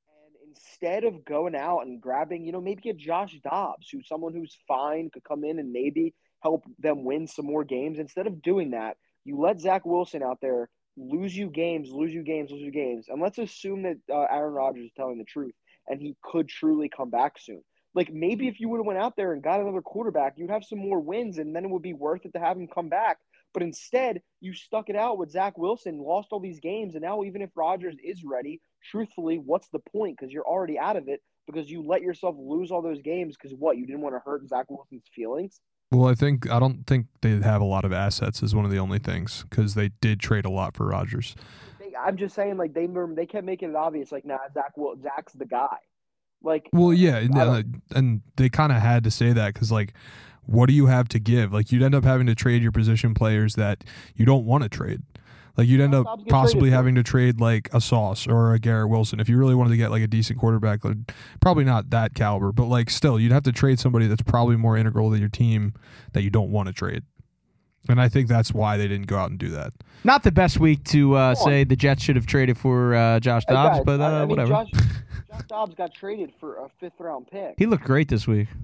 And 0.09 0.49
instead 0.55 1.03
of 1.03 1.25
going 1.25 1.55
out 1.55 1.81
and 1.81 2.01
grabbing, 2.01 2.45
you 2.45 2.51
know, 2.51 2.61
maybe 2.61 2.81
get 2.81 2.97
Josh 2.97 3.35
Dobbs, 3.43 3.89
who's 3.91 4.07
someone 4.07 4.33
who's 4.33 4.57
fine, 4.67 5.09
could 5.11 5.23
come 5.23 5.43
in 5.43 5.59
and 5.59 5.71
maybe 5.71 6.13
help 6.41 6.63
them 6.79 7.03
win 7.03 7.27
some 7.27 7.45
more 7.45 7.63
games. 7.63 7.99
Instead 7.99 8.27
of 8.27 8.41
doing 8.41 8.71
that, 8.71 8.97
you 9.23 9.39
let 9.39 9.59
Zach 9.59 9.85
Wilson 9.85 10.21
out 10.21 10.39
there 10.41 10.69
lose 10.97 11.35
you 11.35 11.49
games, 11.49 11.89
lose 11.91 12.13
you 12.13 12.23
games, 12.23 12.51
lose 12.51 12.61
you 12.61 12.71
games. 12.71 13.07
And 13.09 13.21
let's 13.21 13.37
assume 13.37 13.83
that 13.83 13.97
uh, 14.11 14.27
Aaron 14.31 14.53
Rodgers 14.53 14.85
is 14.85 14.91
telling 14.95 15.17
the 15.17 15.25
truth 15.25 15.53
and 15.87 16.01
he 16.01 16.15
could 16.23 16.47
truly 16.47 16.89
come 16.89 17.09
back 17.09 17.37
soon. 17.39 17.61
Like 17.95 18.13
maybe 18.13 18.47
if 18.47 18.59
you 18.59 18.69
would 18.69 18.77
have 18.77 18.85
went 18.85 18.99
out 18.99 19.15
there 19.15 19.33
and 19.33 19.41
got 19.41 19.61
another 19.61 19.81
quarterback, 19.81 20.33
you'd 20.37 20.51
have 20.51 20.65
some 20.65 20.79
more 20.79 20.99
wins 20.99 21.37
and 21.37 21.55
then 21.55 21.63
it 21.63 21.71
would 21.71 21.81
be 21.81 21.93
worth 21.93 22.25
it 22.25 22.33
to 22.33 22.39
have 22.39 22.57
him 22.57 22.67
come 22.67 22.89
back. 22.89 23.17
But 23.53 23.63
instead, 23.63 24.21
you 24.41 24.53
stuck 24.53 24.89
it 24.89 24.97
out 24.97 25.17
with 25.17 25.31
Zach 25.31 25.57
Wilson, 25.57 25.97
lost 25.97 26.27
all 26.31 26.41
these 26.41 26.59
games, 26.59 26.95
and 26.95 27.01
now 27.01 27.23
even 27.23 27.41
if 27.41 27.49
Rodgers 27.55 27.95
is 28.03 28.21
ready, 28.25 28.59
truthfully, 28.91 29.37
what's 29.37 29.69
the 29.69 29.79
point? 29.79 30.17
Because 30.19 30.33
you're 30.33 30.45
already 30.45 30.77
out 30.77 30.97
of 30.97 31.07
it 31.07 31.21
because 31.47 31.69
you 31.69 31.81
let 31.81 32.01
yourself 32.01 32.35
lose 32.37 32.69
all 32.69 32.81
those 32.81 33.01
games 33.01 33.35
because 33.35 33.55
what? 33.57 33.77
You 33.77 33.85
didn't 33.85 34.01
want 34.01 34.15
to 34.15 34.19
hurt 34.19 34.47
Zach 34.47 34.69
Wilson's 34.69 35.05
feelings? 35.13 35.61
Well, 35.91 36.09
I 36.09 36.15
think 36.15 36.49
I 36.49 36.59
don't 36.59 36.85
think 36.85 37.07
they 37.21 37.39
have 37.39 37.61
a 37.61 37.65
lot 37.65 37.85
of 37.85 37.93
assets 37.93 38.43
is 38.43 38.55
one 38.55 38.65
of 38.65 38.71
the 38.71 38.79
only 38.79 38.99
things 38.99 39.45
because 39.49 39.75
they 39.75 39.91
did 40.01 40.19
trade 40.19 40.45
a 40.45 40.49
lot 40.49 40.75
for 40.75 40.87
Rodgers. 40.87 41.35
They, 41.79 41.93
I'm 41.95 42.17
just 42.17 42.35
saying, 42.35 42.57
like 42.57 42.73
they 42.73 42.87
they 43.15 43.25
kept 43.25 43.45
making 43.45 43.69
it 43.69 43.75
obvious, 43.75 44.11
like, 44.11 44.25
nah, 44.25 44.39
Zach, 44.53 44.75
Wil- 44.75 44.99
Zach's 45.01 45.33
the 45.33 45.45
guy. 45.45 45.77
Like, 46.45 46.69
Well, 46.71 46.93
yeah, 46.93 47.17
and, 47.17 47.37
uh, 47.37 47.63
and 47.95 48.21
they 48.37 48.49
kind 48.49 48.71
of 48.71 48.81
had 48.81 49.03
to 49.03 49.11
say 49.11 49.33
that 49.33 49.53
because 49.53 49.71
like, 49.71 49.93
what 50.45 50.67
do 50.67 50.73
you 50.73 50.85
have 50.85 51.07
to 51.09 51.19
give? 51.19 51.51
Like, 51.51 51.71
you'd 51.71 51.81
end 51.81 51.95
up 51.95 52.03
having 52.03 52.27
to 52.27 52.35
trade 52.35 52.61
your 52.61 52.71
position 52.71 53.13
players 53.13 53.55
that 53.55 53.83
you 54.15 54.25
don't 54.25 54.45
want 54.45 54.63
to 54.63 54.69
trade. 54.69 55.01
Like, 55.57 55.67
you'd 55.67 55.81
end 55.81 55.95
up 55.95 56.05
possibly 56.27 56.63
traded 56.69 56.73
having 56.73 56.95
to 56.95 57.03
trade 57.03 57.39
like 57.39 57.69
a 57.73 57.79
Sauce 57.81 58.27
or 58.27 58.53
a 58.53 58.59
Garrett 58.59 58.89
Wilson 58.89 59.19
if 59.19 59.29
you 59.29 59.37
really 59.37 59.55
wanted 59.55 59.71
to 59.71 59.77
get 59.77 59.89
like 59.89 60.03
a 60.03 60.07
decent 60.07 60.37
quarterback. 60.37 60.83
Like, 60.85 60.97
probably 61.39 61.63
not 61.63 61.89
that 61.91 62.13
caliber, 62.13 62.51
but 62.51 62.65
like 62.65 62.89
still, 62.89 63.19
you'd 63.19 63.31
have 63.31 63.43
to 63.43 63.51
trade 63.51 63.79
somebody 63.79 64.07
that's 64.07 64.21
probably 64.21 64.57
more 64.57 64.77
integral 64.77 65.11
to 65.11 65.17
your 65.17 65.29
team 65.29 65.73
that 66.13 66.23
you 66.23 66.29
don't 66.29 66.51
want 66.51 66.67
to 66.67 66.73
trade. 66.73 67.03
And 67.87 68.01
I 68.01 68.09
think 68.09 68.27
that's 68.27 68.51
why 68.53 68.77
they 68.77 68.87
didn't 68.87 69.07
go 69.07 69.17
out 69.17 69.29
and 69.29 69.39
do 69.39 69.49
that. 69.49 69.71
Not 70.03 70.23
the 70.23 70.31
best 70.31 70.59
week 70.59 70.83
to 70.85 71.15
uh, 71.15 71.35
say 71.35 71.63
the 71.63 71.75
Jets 71.75 72.03
should 72.03 72.15
have 72.15 72.25
traded 72.25 72.57
for 72.57 72.95
uh, 72.95 73.19
Josh 73.19 73.43
Hey, 73.47 73.53
Dobbs, 73.53 73.77
guys, 73.77 73.85
but 73.85 74.01
uh, 74.01 74.03
I, 74.03 74.07
I 74.07 74.19
mean, 74.21 74.29
whatever. 74.29 74.49
Josh, 74.49 74.67
Josh 74.73 74.83
Dobbs 75.47 75.75
got 75.75 75.93
traded 75.93 76.33
for 76.39 76.57
a 76.57 76.69
fifth 76.79 76.99
round 76.99 77.27
pick. 77.27 77.55
he 77.57 77.65
looked 77.65 77.83
great 77.83 78.07
this 78.09 78.27
week. 78.27 78.47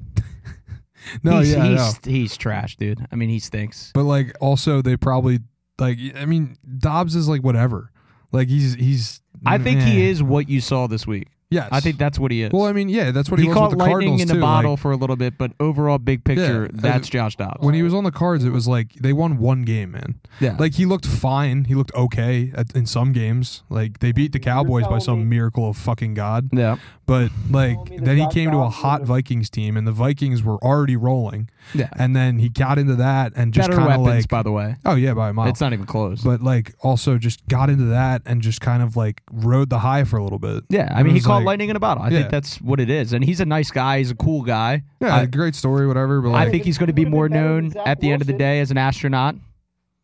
No, 1.23 1.39
he's, 1.39 1.53
yeah, 1.53 1.65
he's, 1.65 2.05
know. 2.05 2.11
he's 2.11 2.37
trash, 2.37 2.75
dude. 2.77 3.07
I 3.11 3.15
mean, 3.15 3.29
he 3.29 3.39
stinks. 3.39 3.91
But 3.93 4.03
like 4.03 4.35
also 4.39 4.83
they 4.83 4.97
probably 4.97 5.39
like 5.79 5.97
I 6.15 6.25
mean 6.25 6.57
Dobbs 6.77 7.15
is 7.15 7.27
like 7.27 7.41
whatever. 7.41 7.91
Like 8.31 8.49
he's 8.49 8.75
he's 8.75 9.21
I 9.45 9.57
think 9.57 9.81
he 9.81 10.07
is 10.07 10.21
what 10.21 10.47
you 10.47 10.61
saw 10.61 10.87
this 10.87 11.07
week. 11.07 11.27
Yes. 11.51 11.67
I 11.71 11.81
think 11.81 11.97
that's 11.97 12.17
what 12.17 12.31
he 12.31 12.41
is. 12.43 12.51
Well, 12.53 12.63
I 12.65 12.71
mean, 12.71 12.87
yeah, 12.89 13.11
that's 13.11 13.29
what 13.29 13.39
he, 13.39 13.43
he 13.43 13.49
was 13.49 13.57
caught 13.57 13.69
with 13.71 13.77
the 13.79 13.83
lightning 13.83 13.93
Cardinals 14.17 14.21
in 14.21 14.27
the 14.29 14.33
too. 14.35 14.39
bottle 14.41 14.71
Like, 14.71 14.79
for 14.79 14.91
a 14.91 14.95
little 14.95 15.17
bit, 15.17 15.37
but 15.37 15.51
overall, 15.59 15.97
big 15.97 16.23
picture, 16.23 16.69
Yeah, 16.73 16.79
that's 16.81 17.07
and 17.07 17.11
Josh 17.11 17.35
Dobbs. 17.35 17.61
when 17.61 17.75
he 17.75 17.83
was 17.83 17.93
on 17.93 18.05
the 18.05 18.11
Cards, 18.11 18.45
it 18.45 18.51
was 18.51 18.67
like 18.69 18.93
they 18.93 19.11
won 19.13 19.37
one 19.37 19.63
game, 19.63 19.91
man. 19.91 20.15
yeah, 20.39 20.55
Like 20.57 20.75
he 20.75 20.85
looked 20.85 21.05
fine. 21.05 21.65
He 21.65 21.75
looked 21.75 21.93
okay 21.93 22.51
at, 22.55 22.73
in 22.75 22.85
some 22.85 23.11
games. 23.11 23.63
Like 23.69 23.99
they 23.99 24.11
beat 24.13 24.31
the 24.31 24.39
Cowboys 24.39 24.83
by 24.83 24.87
telling 24.87 25.01
some 25.01 25.19
me- 25.19 25.35
miracle 25.35 25.69
of 25.69 25.75
fucking 25.77 26.13
god. 26.13 26.49
yeah, 26.53 26.77
But 27.05 27.31
like 27.49 27.75
telling 27.75 27.89
me 27.91 27.97
that 27.97 28.05
then 28.05 28.17
he 28.17 28.23
Josh 28.23 28.33
came 28.33 28.51
to 28.51 28.57
a 28.57 28.61
Dobbs 28.61 28.75
hot 28.77 28.99
would've- 29.01 29.07
Vikings 29.09 29.49
team, 29.49 29.75
and 29.75 29.85
the 29.85 29.91
Vikings 29.91 30.41
were 30.43 30.57
already 30.63 30.95
rolling. 30.95 31.49
Yeah. 31.73 31.89
And 31.93 32.15
then 32.15 32.39
he 32.39 32.49
got 32.49 32.77
into 32.79 32.95
that 32.95 33.33
and 33.35 33.53
just 33.53 33.69
Better 33.69 33.79
kind 33.81 33.93
of 33.93 34.01
weapons, 34.01 34.23
like, 34.23 34.29
by 34.29 34.43
the 34.43 34.51
way. 34.51 34.75
oh 34.85 34.95
yeah, 34.95 35.13
by 35.13 35.29
a 35.29 35.33
mile. 35.33 35.47
It's 35.47 35.61
not 35.61 35.73
even 35.73 35.85
close. 35.85 36.21
but 36.23 36.41
like 36.41 36.73
also 36.81 37.17
just 37.17 37.45
got 37.47 37.69
into 37.69 37.85
that 37.85 38.21
and 38.25 38.41
just 38.41 38.61
kind 38.61 38.83
of 38.83 38.95
like 38.95 39.21
rode 39.31 39.69
the 39.69 39.79
high 39.79 40.03
for 40.03 40.17
a 40.17 40.23
little 40.23 40.39
bit. 40.39 40.63
yeah, 40.69 40.91
I 40.95 41.03
mean, 41.03 41.15
he 41.15 41.21
caught 41.21 41.37
like- 41.37 41.45
lightning 41.45 41.69
in 41.69 41.75
a 41.75 41.79
bottle. 41.79 42.03
I 42.03 42.09
Yeah. 42.09 42.19
think 42.19 42.31
that's 42.31 42.59
what 42.61 42.79
it 42.79 42.89
is, 42.89 43.13
and 43.13 43.23
he's 43.23 43.39
a 43.39 43.45
nice 43.45 43.71
guy. 43.71 43.99
He's 43.99 44.11
a 44.11 44.15
cool 44.15 44.41
guy. 44.43 44.83
Yeah, 44.99 45.15
I- 45.15 45.25
great 45.25 45.55
story, 45.55 45.87
whatever. 45.87 46.21
But 46.21 46.33
I 46.33 46.49
think 46.49 46.63
he's 46.65 46.77
going 46.77 46.87
to 46.87 46.93
be 46.93 47.05
more 47.05 47.29
known 47.29 47.73
at 47.85 47.99
the 47.99 48.11
end 48.11 48.21
of 48.21 48.27
the 48.27 48.33
day 48.33 48.59
as 48.59 48.71
an 48.71 48.77
astronaut 48.77 49.35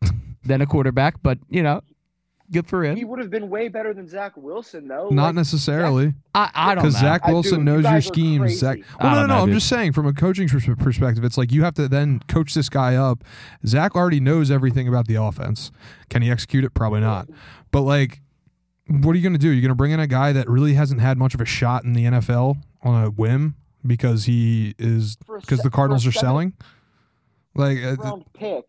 than 0.44 0.60
a 0.60 0.66
quarterback. 0.66 1.22
But 1.22 1.38
you 1.48 1.62
know, 1.62 1.82
good 2.50 2.66
for 2.66 2.84
him. 2.84 2.96
He 2.96 3.04
would 3.04 3.18
have 3.18 3.30
been 3.30 3.48
way 3.50 3.68
better 3.68 3.92
than 3.94 4.08
Zach 4.08 4.36
Wilson, 4.36 4.88
though. 4.88 5.08
not 5.10 5.26
Like, 5.26 5.34
necessarily 5.36 6.14
I, 6.34 6.50
I 6.54 6.74
don't 6.74 6.84
know. 6.84 6.88
because 6.88 7.00
Zach 7.00 7.26
Wilson 7.26 7.58
dude, 7.58 7.64
knows 7.66 7.76
you 7.76 7.82
your 7.82 7.92
guys 7.92 8.06
are 8.06 8.12
schemes. 8.12 8.58
Zach, 8.58 8.78
I 8.98 9.04
well, 9.04 9.14
no, 9.14 9.20
don't 9.20 9.28
no, 9.28 9.34
know, 9.36 9.40
I'm 9.42 9.46
dude. 9.48 9.56
just 9.56 9.68
saying 9.68 9.92
from 9.92 10.06
a 10.06 10.12
coaching 10.12 10.48
perspective, 10.48 11.24
it's 11.24 11.36
like 11.38 11.52
you 11.52 11.62
have 11.64 11.74
to 11.74 11.88
then 11.88 12.20
coach 12.28 12.54
this 12.54 12.68
guy 12.68 12.94
up. 12.96 13.24
Zach 13.66 13.94
already 13.94 14.20
knows 14.20 14.50
everything 14.50 14.88
about 14.88 15.06
the 15.06 15.16
offense. 15.16 15.70
Can 16.08 16.22
he 16.22 16.30
execute 16.30 16.64
it? 16.64 16.74
Probably 16.74 17.00
not. 17.00 17.28
But 17.70 17.82
like, 17.82 18.20
what 18.88 19.12
are 19.12 19.16
you 19.16 19.22
going 19.22 19.32
to 19.34 19.38
do? 19.38 19.50
You're 19.50 19.60
going 19.60 19.68
to 19.68 19.74
bring 19.74 19.90
in 19.92 20.00
a 20.00 20.06
guy 20.06 20.32
that 20.32 20.48
really 20.48 20.74
hasn't 20.74 21.00
had 21.00 21.18
much 21.18 21.34
of 21.34 21.40
a 21.40 21.44
shot 21.44 21.84
in 21.84 21.92
the 21.92 22.04
NFL 22.04 22.56
on 22.82 23.04
a 23.04 23.10
whim 23.10 23.56
because 23.86 24.24
he 24.24 24.74
is 24.78 25.16
because 25.16 25.58
se- 25.58 25.64
the 25.64 25.70
Cardinals 25.70 26.06
are 26.06 26.12
selling. 26.12 26.54
Like, 27.54 27.78
uh, 27.84 27.96
round 27.96 28.24
pick 28.32 28.64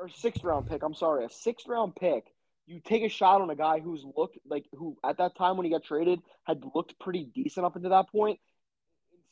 or 0.00 0.08
sixth 0.08 0.42
round 0.44 0.68
pick. 0.68 0.82
I'm 0.82 0.94
sorry, 0.94 1.24
a 1.24 1.30
sixth 1.30 1.66
round 1.68 1.94
pick. 1.96 2.24
You 2.70 2.80
take 2.84 3.02
a 3.02 3.08
shot 3.08 3.40
on 3.40 3.50
a 3.50 3.56
guy 3.56 3.80
who's 3.80 4.04
looked 4.16 4.38
like 4.48 4.64
who 4.72 4.96
at 5.04 5.18
that 5.18 5.36
time 5.36 5.56
when 5.56 5.64
he 5.64 5.72
got 5.72 5.82
traded 5.82 6.20
had 6.44 6.62
looked 6.74 6.96
pretty 7.00 7.24
decent 7.34 7.66
up 7.66 7.74
until 7.74 7.90
that 7.90 8.08
point. 8.10 8.38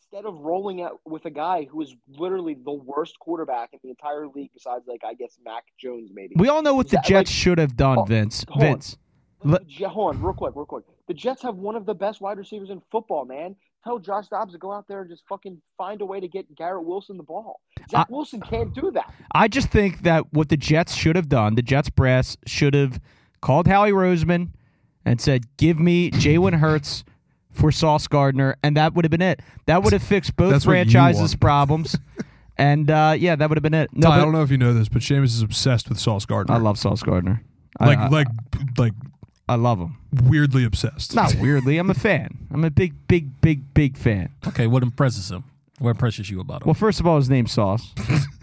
Instead 0.01 0.25
of 0.27 0.41
rolling 0.41 0.83
out 0.83 1.01
with 1.07 1.25
a 1.27 1.31
guy 1.31 1.65
who 1.71 1.81
is 1.83 1.95
literally 2.09 2.55
the 2.65 2.73
worst 2.73 3.17
quarterback 3.21 3.71
in 3.75 3.79
the 3.85 3.91
entire 3.91 4.27
league, 4.27 4.51
besides 4.55 4.85
like 4.89 5.03
I 5.07 5.15
guess 5.15 5.39
Mac 5.45 5.63
Jones 5.79 6.11
maybe. 6.13 6.35
We 6.37 6.49
all 6.49 6.63
know 6.63 6.75
what 6.75 6.87
the 6.89 6.97
Zach- 6.97 7.05
Jets 7.05 7.31
like- 7.31 7.35
should 7.37 7.59
have 7.59 7.77
done, 7.77 7.99
Oh, 8.01 8.05
Vince. 8.05 8.45
Vince. 8.59 8.97
The 9.43 9.49
Let- 9.49 9.67
Je- 9.69 9.85
hold 9.85 10.17
on, 10.17 10.23
real 10.23 10.33
quick, 10.35 10.57
real 10.57 10.67
quick. 10.67 10.85
The 11.07 11.15
Jets 11.15 11.43
have 11.43 11.55
one 11.57 11.77
of 11.77 11.87
the 11.87 11.95
best 11.95 12.21
wide 12.21 12.39
receivers 12.39 12.71
in 12.71 12.81
football, 12.91 13.25
man. 13.25 13.55
Tell 13.85 14.01
Josh 14.01 14.27
Dobbs 14.29 14.53
to 14.55 14.59
go 14.59 14.73
out 14.73 14.89
there 14.89 15.03
and 15.03 15.09
just 15.11 15.23
fucking 15.29 15.63
find 15.77 16.01
a 16.01 16.05
way 16.05 16.19
to 16.19 16.27
get 16.27 16.53
Garrett 16.57 16.85
Wilson 16.85 17.17
the 17.17 17.23
ball. 17.23 17.61
Zach 17.89 18.09
Wilson 18.11 18.41
can't 18.41 18.75
do 18.75 18.91
that. 18.91 19.13
I 19.33 19.47
just 19.47 19.69
think 19.71 20.01
that 20.03 20.33
what 20.33 20.49
the 20.49 20.57
Jets 20.57 20.95
should 20.97 21.15
have 21.15 21.29
done, 21.29 21.55
the 21.55 21.63
Jets 21.63 21.89
brass 21.89 22.37
should 22.47 22.75
have 22.75 22.99
called 23.41 23.67
Howie 23.67 23.93
Roseman 23.93 24.49
and 25.05 25.21
said, 25.21 25.45
"Give 25.57 25.79
me 25.79 26.11
Jalen 26.11 26.59
Hurts 26.59 27.05
for 27.53 27.71
Sauce 27.73 28.07
Gardner," 28.07 28.57
and 28.63 28.77
that 28.77 28.95
would 28.95 29.05
have 29.05 29.11
been 29.11 29.23
it. 29.23 29.41
That 29.67 29.83
would 29.83 29.93
have 29.93 30.03
fixed 30.03 30.37
both 30.37 30.53
That's 30.53 30.65
franchises' 30.65 31.35
problems. 31.35 31.97
and 32.57 32.91
uh, 32.91 33.15
yeah, 33.19 33.37
that 33.37 33.49
would 33.49 33.57
have 33.57 33.63
been 33.63 33.75
it. 33.75 33.91
No, 33.95 34.09
Ty, 34.09 34.17
I 34.17 34.19
don't 34.19 34.33
know 34.33 34.43
if 34.43 34.51
you 34.51 34.59
know 34.59 34.73
this, 34.75 34.89
but 34.89 35.03
Seamus 35.03 35.25
is 35.27 35.43
obsessed 35.43 35.89
with 35.89 35.99
Sauce 35.99 36.27
Gardner. 36.27 36.55
I 36.55 36.59
love 36.59 36.79
Sauce 36.79 37.03
Gardner. 37.03 37.43
I- 37.81 37.87
like 37.87 37.99
I, 37.99 38.09
like 38.09 38.27
like 38.77 38.93
I 39.49 39.55
love 39.55 39.79
him. 39.79 39.97
weirdly 40.25 40.65
obsessed. 40.65 41.15
Not 41.15 41.35
weirdly, 41.37 41.79
I'm 41.79 41.91
a 41.91 41.95
fan. 41.95 42.37
I'm 42.51 42.65
a 42.65 42.71
big, 42.71 42.95
big, 43.09 43.41
big, 43.41 43.73
big 43.73 43.97
fan. 43.97 44.31
Okay, 44.47 44.67
what 44.67 44.83
impresses 44.83 45.31
him? 45.31 45.45
What 45.79 45.91
impresses 45.91 46.29
you 46.29 46.41
about 46.41 46.63
him? 46.63 46.67
Well, 46.67 46.75
first 46.75 47.01
of 47.01 47.07
all, 47.07 47.17
his 47.17 47.31
name's 47.31 47.53
Sauce. 47.53 47.95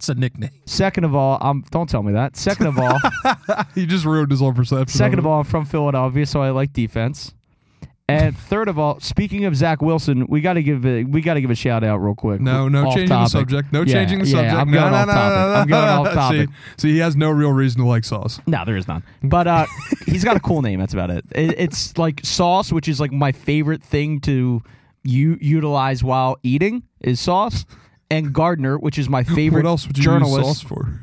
it's 0.00 0.08
a 0.08 0.14
nickname. 0.14 0.48
Second 0.64 1.04
of 1.04 1.14
all, 1.14 1.36
um, 1.42 1.62
don't 1.70 1.86
tell 1.86 2.02
me 2.02 2.14
that. 2.14 2.34
Second 2.34 2.68
of 2.68 2.78
all, 2.78 2.98
he 3.74 3.84
just 3.84 4.06
ruined 4.06 4.30
his 4.30 4.40
whole 4.40 4.54
perception. 4.54 4.88
Second 4.96 5.18
of 5.18 5.26
of 5.26 5.30
all, 5.30 5.40
I'm 5.40 5.44
from 5.44 5.66
Philadelphia, 5.66 6.24
so 6.24 6.40
I 6.40 6.48
like 6.50 6.72
defense. 6.72 7.34
And 8.08 8.34
third 8.48 8.68
of 8.68 8.78
all, 8.78 8.98
speaking 9.00 9.44
of 9.44 9.54
Zach 9.54 9.82
Wilson, 9.82 10.26
we 10.26 10.40
got 10.40 10.54
to 10.54 10.62
give 10.62 10.86
a, 10.86 11.04
we 11.04 11.20
got 11.20 11.34
to 11.34 11.42
give 11.42 11.50
a 11.50 11.54
shout 11.54 11.84
out 11.84 11.98
real 11.98 12.14
quick. 12.14 12.40
No, 12.40 12.66
no 12.66 12.86
Off 12.86 12.94
changing 12.94 13.08
topic. 13.10 13.30
the 13.32 13.38
subject. 13.38 13.72
No 13.74 13.82
Yeah, 13.82 13.92
changing 13.92 14.18
the 14.20 14.24
yeah, 14.24 14.36
subject. 14.36 14.54
I'm 14.54 14.70
no, 14.70 14.80
going 14.80 14.92
no, 14.92 14.96
off 14.98 15.06
no, 15.06 15.12
topic. 15.12 15.36
no, 15.36 15.46
no. 15.46 15.54
I'm 15.60 15.68
going 15.68 15.88
off 16.08 16.14
topic. 16.14 16.48
See, 16.48 16.54
see, 16.78 16.92
he 16.94 16.98
has 17.00 17.14
no 17.14 17.30
real 17.30 17.52
reason 17.52 17.82
to 17.82 17.86
like 17.86 18.04
sauce. 18.04 18.40
No, 18.46 18.64
there 18.64 18.78
is 18.78 18.88
none. 18.88 19.02
But 19.22 19.46
uh, 19.46 19.66
he's 20.06 20.24
got 20.24 20.34
a 20.38 20.40
cool 20.40 20.62
name. 20.62 20.80
That's 20.80 20.94
about 20.94 21.10
it. 21.10 21.26
it. 21.32 21.56
It's 21.58 21.98
like 21.98 22.20
sauce, 22.24 22.72
which 22.72 22.88
is 22.88 23.00
like 23.00 23.12
my 23.12 23.32
favorite 23.32 23.82
thing 23.82 24.20
to 24.20 24.62
u- 25.04 25.38
utilize 25.38 26.02
while 26.02 26.38
eating 26.42 26.84
is 27.02 27.20
sauce, 27.20 27.66
and 28.10 28.32
Gardner, 28.32 28.78
which 28.78 28.98
is 28.98 29.08
my 29.08 29.22
favorite 29.38 29.64
what 29.64 29.70
else 29.70 29.86
would 29.86 29.96
you 29.98 30.04
journalist. 30.04 30.46
use 30.46 30.58
sauce 30.58 30.62
for? 30.62 31.00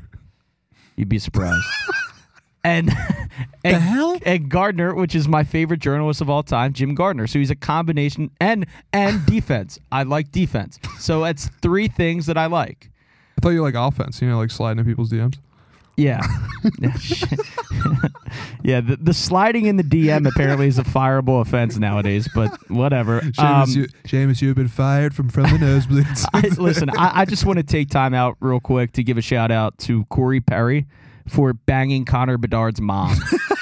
You'd 0.96 1.10
be 1.10 1.20
surprised. 1.20 1.66
and 2.64 2.92
and, 3.64 3.78
hell? 3.78 4.20
and 4.26 4.50
Gardner, 4.50 4.94
which 4.94 5.16
is 5.16 5.28
my 5.28 5.44
favorite 5.44 5.80
journalist 5.80 6.22
of 6.22 6.30
all 6.30 6.44
time, 6.44 6.74
Jim 6.74 6.96
Gardner. 6.96 7.28
So 7.28 7.40
he's 7.40 7.52
a 7.52 7.56
combination 7.56 8.32
and 8.42 8.66
and 8.92 9.26
defense. 9.26 9.80
I 9.92 10.04
like 10.04 10.32
defense. 10.32 10.80
So 11.00 11.24
it's 11.24 11.48
three 11.62 11.88
things 11.88 12.26
that 12.26 12.38
I 12.38 12.48
like. 12.48 12.90
I 13.38 13.42
thought 13.42 13.50
you 13.50 13.62
like 13.62 13.76
offense. 13.76 14.22
You 14.22 14.30
know, 14.30 14.38
like 14.38 14.52
sliding 14.52 14.80
in 14.80 14.86
people's 14.86 15.12
DMs. 15.12 15.38
Yeah. 15.98 16.22
yeah, 18.64 18.82
the, 18.82 18.98
the 19.02 19.14
sliding 19.14 19.66
in 19.66 19.78
the 19.78 19.84
DM 19.84 20.28
apparently 20.30 20.68
is 20.68 20.78
a 20.78 20.84
fireable 20.84 21.42
offense 21.42 21.78
nowadays, 21.78 22.30
but 22.36 22.52
whatever. 22.70 23.22
Seamus, 23.22 23.40
Um, 23.40 23.70
you, 23.72 23.88
Seamus, 24.06 24.42
you've 24.42 24.56
been 24.56 24.68
fired 24.68 25.16
from 25.16 25.30
from 25.30 25.44
the 25.44 25.58
nosebleeds. 25.58 26.26
I, 26.34 26.48
listen, 26.62 26.90
I, 26.92 27.22
I 27.22 27.26
just 27.26 27.46
want 27.46 27.58
to 27.58 27.64
take 27.64 27.90
time 27.90 28.14
out 28.14 28.38
real 28.40 28.60
quick 28.60 28.94
to 28.94 29.04
give 29.04 29.18
a 29.18 29.22
shout 29.22 29.52
out 29.52 29.78
to 29.80 30.06
Corey 30.06 30.40
Perry 30.40 30.86
for 31.28 31.54
banging 31.54 32.06
Connor 32.06 32.38
Bedard's 32.38 32.80
mom. 32.80 33.18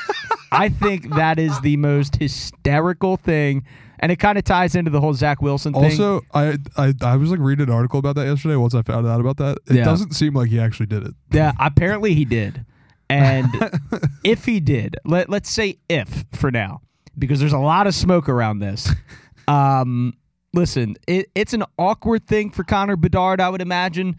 I 0.51 0.69
think 0.69 1.15
that 1.15 1.39
is 1.39 1.59
the 1.61 1.77
most 1.77 2.17
hysterical 2.17 3.17
thing, 3.17 3.65
and 3.99 4.11
it 4.11 4.17
kind 4.17 4.37
of 4.37 4.43
ties 4.43 4.75
into 4.75 4.91
the 4.91 4.99
whole 5.01 5.13
Zach 5.13 5.41
Wilson 5.41 5.73
thing. 5.73 5.83
also, 5.83 6.21
I, 6.33 6.57
I 6.77 6.93
I 7.01 7.15
was 7.15 7.31
like 7.31 7.39
reading 7.39 7.67
an 7.69 7.73
article 7.73 7.99
about 7.99 8.15
that 8.15 8.25
yesterday. 8.27 8.55
Once 8.55 8.73
I 8.75 8.81
found 8.81 9.07
out 9.07 9.19
about 9.19 9.37
that, 9.37 9.57
it 9.67 9.75
Yeah. 9.77 9.85
doesn't 9.85 10.13
seem 10.13 10.33
like 10.33 10.49
he 10.49 10.59
actually 10.59 10.87
did 10.87 11.03
it. 11.05 11.13
Yeah, 11.31 11.53
apparently 11.59 12.13
he 12.13 12.25
did. 12.25 12.65
And 13.09 13.47
if 14.23 14.45
he 14.45 14.59
did, 14.59 14.95
let, 15.05 15.29
let's 15.29 15.49
say 15.49 15.77
if 15.89 16.25
for 16.33 16.49
now, 16.51 16.81
because 17.17 17.39
there's 17.39 17.53
a 17.53 17.59
lot 17.59 17.87
of 17.87 17.93
smoke 17.95 18.27
around 18.29 18.59
this. 18.59 18.89
Um, 19.47 20.13
listen, 20.53 20.95
it, 21.07 21.29
it's 21.35 21.53
an 21.53 21.63
awkward 21.77 22.25
thing 22.25 22.49
for 22.49 22.63
Connor 22.63 22.95
Bedard, 22.95 23.39
I 23.39 23.47
would 23.49 23.61
imagine. 23.61 24.15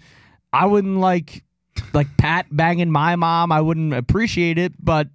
I 0.53 0.67
wouldn't 0.67 0.99
like 0.99 1.43
like 1.93 2.07
Pat 2.17 2.47
banging 2.53 2.93
my 2.93 3.17
mom. 3.17 3.51
I 3.51 3.61
wouldn't 3.61 3.93
appreciate 3.93 4.57
it, 4.57 4.75
but 4.79 5.09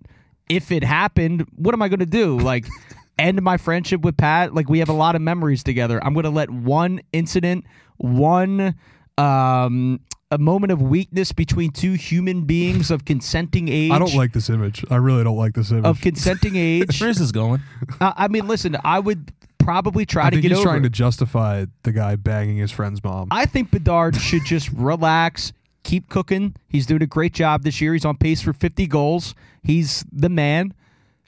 if 0.50 0.70
it 0.70 0.84
happened, 0.84 1.46
what 1.56 1.74
am 1.74 1.82
I 1.82 1.88
going 1.88 2.02
to 2.02 2.06
do? 2.06 2.38
Like 2.38 2.66
end 3.20 3.42
my 3.42 3.58
friendship 3.58 4.02
with 4.02 4.18
Pat? 4.18 4.54
Like 4.54 4.70
we 4.70 4.80
have 4.80 4.90
a 4.90 4.94
lot 4.94 5.16
of 5.16 5.22
memories 5.22 5.64
together. 5.64 6.04
I'm 6.04 6.14
going 6.14 6.24
to 6.24 6.30
let 6.30 6.50
one 6.50 7.02
incident, 7.14 7.66
one 7.98 8.76
um 9.18 10.00
a 10.34 10.38
moment 10.38 10.72
of 10.72 10.82
weakness 10.82 11.34
between 11.34 11.72
two 11.72 11.92
human 11.94 12.44
beings 12.46 12.90
of 12.90 13.04
consenting 13.04 13.68
age 13.70 13.92
I 13.92 14.00
don't 14.00 14.14
like 14.16 14.32
this 14.32 14.50
image. 14.50 14.84
I 14.90 14.96
really 14.96 15.24
don't 15.26 15.36
like 15.38 15.54
this 15.54 15.72
image. 15.72 15.84
of 15.86 16.00
consenting 16.00 16.56
age. 16.56 17.02
Where's 17.02 17.18
this 17.18 17.32
going? 17.34 17.62
Uh, 18.00 18.14
I 18.16 18.30
mean, 18.30 18.48
listen, 18.48 18.78
I 18.86 19.00
would 19.00 19.34
probably 19.60 20.06
try 20.06 20.28
I 20.28 20.30
to 20.30 20.36
think 20.38 20.44
get 20.44 20.52
he's 20.52 20.60
over. 20.60 20.70
trying 20.70 20.80
it. 20.80 20.84
to 20.84 20.90
justify 20.90 21.66
the 21.84 21.92
guy 21.92 22.16
banging 22.16 22.58
his 22.58 22.72
friend's 22.72 23.04
mom. 23.04 23.28
I 23.30 23.46
think 23.46 23.72
Bedard 23.72 24.16
should 24.22 24.46
just 24.46 24.70
relax, 24.72 25.52
keep 25.84 26.08
cooking. 26.10 26.56
He's 26.70 26.86
doing 26.86 27.04
a 27.04 27.08
great 27.08 27.34
job 27.34 27.64
this 27.64 27.82
year. 27.82 27.92
He's 27.94 28.06
on 28.06 28.16
pace 28.16 28.42
for 28.42 28.54
50 28.54 28.88
goals. 28.88 29.36
He's 29.64 30.06
the 30.14 30.30
man. 30.30 30.74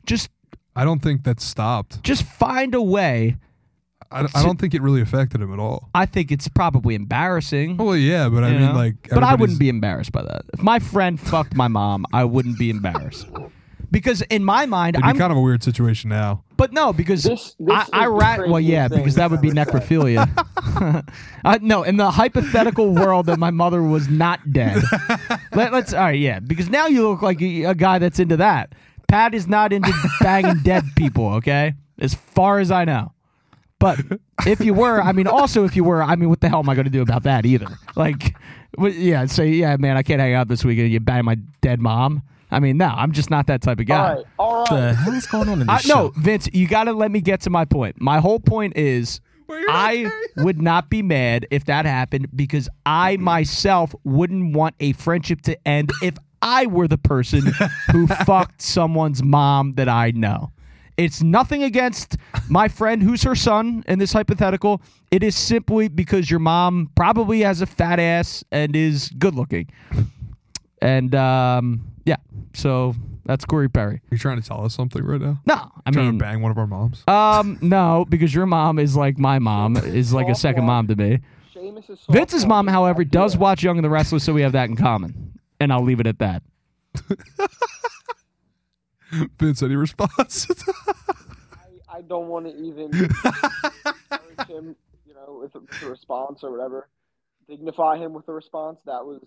Just 0.06 0.30
I 0.75 0.83
don't 0.86 0.99
think 1.01 1.23
that 1.23 1.39
stopped. 1.39 2.03
just 2.03 2.23
find 2.23 2.73
a 2.75 2.81
way. 2.81 3.38
I, 4.12 4.27
I 4.36 4.43
don't 4.43 4.59
think 4.59 4.75
it 4.75 4.81
really 4.83 5.01
affected 5.01 5.41
him 5.41 5.51
at 5.51 5.59
all. 5.59 5.89
I 5.95 6.05
think 6.05 6.31
it's 6.31 6.47
probably 6.47 6.93
embarrassing. 6.93 7.77
Well, 7.77 7.95
yeah, 7.95 8.29
but 8.29 8.43
I 8.43 8.49
you 8.49 8.59
mean, 8.59 8.67
know? 8.67 8.73
like, 8.73 9.09
but 9.09 9.23
I 9.23 9.33
wouldn't 9.33 9.57
be 9.59 9.69
embarrassed 9.69 10.12
by 10.12 10.21
that. 10.21 10.43
If 10.53 10.62
my 10.62 10.77
friend 10.77 11.19
fucked 11.19 11.55
my 11.55 11.67
mom, 11.67 12.05
I 12.13 12.23
wouldn't 12.23 12.59
be 12.59 12.69
embarrassed. 12.69 13.27
Because 13.89 14.21
in 14.23 14.43
my 14.43 14.65
mind, 14.65 14.95
It'd 14.95 15.03
be 15.03 15.09
I'm 15.09 15.17
kind 15.17 15.31
of 15.31 15.38
a 15.38 15.41
weird 15.41 15.63
situation 15.63 16.09
now. 16.09 16.43
But 16.57 16.73
no, 16.73 16.93
because 16.93 17.23
This- 17.23 17.55
this 17.59 17.75
I, 17.75 17.81
is 17.83 17.89
I 17.93 18.05
the 18.05 18.12
rat. 18.12 18.39
Well, 18.39 18.53
craziest 18.53 18.71
yeah, 18.71 18.88
thing 18.88 18.97
because 18.99 19.15
that 19.15 19.29
would 19.31 19.41
be 19.41 19.51
I've 19.51 19.57
ever 19.67 19.81
said. 19.81 19.89
necrophilia. 19.89 21.05
uh, 21.45 21.59
no, 21.62 21.83
in 21.83 21.97
the 21.97 22.09
hypothetical 22.12 22.93
world 22.93 23.27
that 23.27 23.38
my 23.38 23.51
mother 23.51 23.83
was 23.83 24.07
not 24.09 24.39
dead. 24.51 24.81
Let, 25.53 25.73
us 25.73 25.93
All 25.93 26.01
right, 26.05 26.19
yeah, 26.19 26.39
because 26.39 26.69
now 26.69 26.88
you 26.88 27.07
look 27.07 27.21
like 27.21 27.41
a, 27.41 27.63
a 27.65 27.75
guy 27.75 27.99
that's 27.99 28.19
into 28.19 28.38
that. 28.38 28.73
Pat 29.13 29.36
is 29.36 29.47
not 29.47 29.71
into 29.71 29.93
banging 30.21 30.60
dead 30.63 30.84
people. 30.95 31.36
Okay, 31.36 31.76
as 31.99 32.15
far 32.15 32.58
as 32.58 32.71
I 32.71 32.84
know. 32.84 33.13
But 33.78 33.99
if 34.47 34.60
you 34.62 34.73
were, 34.73 35.02
I 35.02 35.12
mean, 35.12 35.28
also 35.28 35.65
if 35.65 35.76
you 35.76 35.84
were, 35.84 36.02
I 36.02 36.15
mean, 36.15 36.30
what 36.30 36.41
the 36.41 36.49
hell 36.49 36.60
am 36.60 36.69
I 36.69 36.73
going 36.73 36.86
to 36.86 36.91
do 36.91 37.04
about 37.04 37.23
that 37.23 37.45
either? 37.45 37.67
Like, 37.95 38.36
yeah, 38.80 39.26
say, 39.28 39.49
yeah, 39.49 39.76
man, 39.78 39.97
I 39.97 40.04
can't 40.04 40.19
hang 40.19 40.34
out 40.34 40.47
this 40.47 40.65
weekend. 40.65 40.91
You 40.91 40.99
bang 40.99 41.26
my 41.26 41.36
dead 41.62 41.80
mom. 41.80 42.23
I 42.49 42.60
mean, 42.60 42.78
no, 42.78 42.88
I'm 42.88 43.12
just 43.12 43.30
not 43.30 43.45
that 43.47 43.62
type 43.62 43.80
of 43.80 43.86
guy. 43.86 44.10
All 44.10 44.15
right, 44.15 44.26
all 44.39 44.60
right. 44.62 44.69
The 44.69 44.93
hell 44.95 45.13
is 45.13 45.28
going 45.28 45.47
on 45.47 45.62
in 45.62 45.69
I, 45.69 45.78
this 45.78 45.88
no. 45.88 46.12
Vince, 46.15 46.49
you 46.52 46.67
got 46.67 46.86
to 46.86 46.93
let 46.93 47.12
me 47.12 47.21
get 47.21 47.41
to 47.41 47.52
my 47.52 47.65
point. 47.65 48.02
My 48.02 48.19
whole 48.19 48.39
point 48.39 48.78
is 48.78 49.21
I 49.49 50.10
would 50.38 50.60
not 50.60 50.89
be 50.89 51.04
mad 51.04 51.45
if 51.52 51.65
that 51.65 51.86
happened 51.86 52.30
because 52.36 52.67
I 52.86 53.15
mm-hmm. 53.15 53.26
myself 53.26 53.93
wouldn't 54.04 54.56
want 54.56 54.73
a 54.80 54.93
friendship 54.93 55.41
to 55.41 55.67
end 55.67 55.91
if 56.02 56.15
I 56.43 56.65
were 56.67 56.88
the 56.88 56.97
person 56.97 57.53
who 57.91 58.08
fucked 58.25 58.62
someone's 58.62 59.23
mom 59.23 59.73
that 59.73 59.88
I 59.89 60.12
know. 60.12 60.51
It's 60.97 61.23
nothing 61.23 61.63
against 61.63 62.17
my 62.49 62.67
friend 62.67 63.01
who's 63.01 63.23
her 63.23 63.34
son 63.34 63.84
in 63.88 63.97
this 63.97 64.13
hypothetical. 64.13 64.82
It 65.10 65.23
is 65.23 65.36
simply 65.36 65.88
because 65.88 66.29
your 66.29 66.39
mom 66.39 66.91
probably 66.95 67.39
has 67.41 67.62
a 67.62 67.65
fat 67.65 67.99
ass 67.99 68.43
and 68.51 68.75
is 68.75 69.10
good 69.17 69.34
looking. 69.34 69.69
And 70.82 71.15
um, 71.15 71.88
yeah, 72.06 72.17
so 72.53 72.93
that's 73.25 73.45
Corey 73.45 73.69
Perry. 73.69 73.95
Are 73.95 74.01
you 74.12 74.17
trying 74.17 74.39
to 74.41 74.47
tell 74.47 74.63
us 74.65 74.75
something 74.75 75.03
right 75.03 75.19
now? 75.21 75.41
No, 75.45 75.71
I 75.86 75.91
trying 75.91 76.06
mean, 76.08 76.19
to 76.19 76.25
bang 76.25 76.41
one 76.41 76.51
of 76.51 76.58
our 76.58 76.67
moms? 76.67 77.03
um, 77.08 77.58
no, 77.62 78.06
because 78.08 78.36
your 78.36 78.45
mom 78.45 78.77
is 78.77 78.95
like 78.95 79.17
my 79.17 79.39
mom, 79.39 79.77
is 79.77 80.13
like 80.13 80.27
a 80.27 80.36
second 80.36 80.65
mom 80.65 80.88
to 80.89 80.95
me. 80.95 81.19
Vince's 82.10 82.45
mom, 82.45 82.67
however, 82.67 83.03
does 83.06 83.38
watch 83.38 83.63
Young 83.63 83.77
and 83.77 83.86
the 83.86 83.89
Restless, 83.89 84.23
so 84.25 84.34
we 84.34 84.41
have 84.41 84.51
that 84.51 84.69
in 84.69 84.75
common. 84.75 85.39
And 85.63 85.71
I'll 85.71 85.82
leave 85.82 86.02
it 86.02 86.08
at 86.08 86.19
that. 86.19 86.43
Vince, 89.39 89.63
any 89.63 89.78
response? 89.78 90.45
I, 91.89 91.99
I 91.99 92.02
don't 92.02 92.28
want 92.28 92.47
to 92.47 92.52
even 92.52 92.93
encourage 92.93 94.49
him, 94.49 94.76
you 95.06 95.13
know, 95.13 95.39
with 95.41 95.56
a, 95.56 95.60
with 95.62 95.82
a 95.84 95.86
response 95.89 96.43
or 96.43 96.52
whatever. 96.52 96.89
Dignify 97.47 97.95
him 97.95 98.12
with 98.12 98.28
a 98.28 98.34
response. 98.34 98.80
That 98.86 99.06
was 99.06 99.21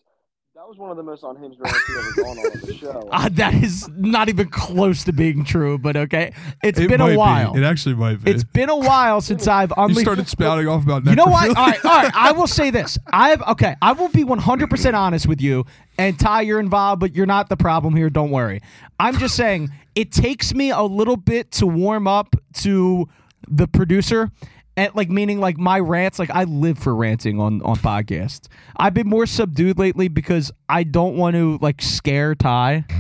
that 0.57 0.67
was 0.67 0.79
one 0.79 0.91
of 0.91 0.97
the 0.97 1.03
most 1.03 1.23
unhinged 1.23 1.61
rants 1.61 1.79
we've 1.87 1.99
ever 1.99 2.23
gone 2.23 2.39
on 2.39 2.61
the 2.63 2.75
show. 2.75 3.09
Uh, 3.13 3.29
that 3.33 3.53
is 3.55 3.89
not 3.91 4.31
even 4.31 4.49
close 4.49 5.05
to 5.05 5.13
being 5.13 5.45
true, 5.45 5.77
but 5.77 5.97
okay. 5.97 6.33
It's 6.63 6.79
It 6.79 6.89
been 6.89 7.01
might 7.01 7.09
a 7.09 7.13
be. 7.13 7.17
while. 7.19 7.55
It 7.57 7.63
actually 7.63 7.95
might 7.95 8.25
be. 8.25 8.31
It's 8.31 8.43
been 8.43 8.71
a 8.71 8.77
while 8.77 9.21
since 9.21 9.47
I've 9.47 9.71
you 9.77 9.95
started 9.97 10.29
spouting 10.29 10.67
off 10.67 10.83
about 10.83 11.05
You 11.05 11.15
know 11.15 11.27
what? 11.27 11.49
All 11.57 11.67
right, 11.67 11.85
all 11.85 12.03
right. 12.03 12.11
I 12.15 12.33
will 12.33 12.47
say 12.47 12.71
this. 12.71 12.99
I've 13.13 13.43
okay. 13.43 13.77
I 13.83 13.93
will 13.93 14.09
be 14.09 14.25
one 14.25 14.39
hundred 14.39 14.71
percent 14.71 14.97
honest 14.97 15.27
with 15.29 15.43
you. 15.43 15.67
And 15.99 16.19
Ty, 16.19 16.43
you're 16.43 16.61
involved, 16.61 17.01
but 17.01 17.15
you're 17.15 17.27
not 17.27 17.49
the 17.51 17.57
problem 17.57 17.95
here. 17.95 18.09
Don't 18.09 18.31
worry. 18.31 18.61
I'm 18.99 19.19
just 19.19 19.37
saying 19.37 19.71
it 19.95 20.11
takes 20.11 20.55
me 20.55 20.71
a 20.71 20.83
little 20.83 21.17
bit 21.17 21.51
to 21.53 21.67
warm 21.67 22.09
up 22.09 22.35
to 22.55 23.09
the 23.49 23.69
producer. 23.69 24.31
And 24.77 24.95
like 24.95 25.09
meaning 25.09 25.41
like 25.41 25.57
my 25.57 25.81
rants, 25.81 26.19
like 26.19 26.31
I 26.31 26.45
live 26.45 26.79
for 26.79 26.95
ranting 26.95 27.41
on 27.41 27.63
on 27.63 27.77
podcasts. 27.77 28.49
I've 28.77 28.93
been 28.93 29.09
more 29.09 29.25
subdued 29.27 29.79
lately 29.79 30.09
because 30.09 30.53
I 30.69 30.83
don't 30.83 31.17
want 31.17 31.35
to 31.37 31.59
like 31.63 31.81
scare 31.83 32.35
Ty. 32.35 32.85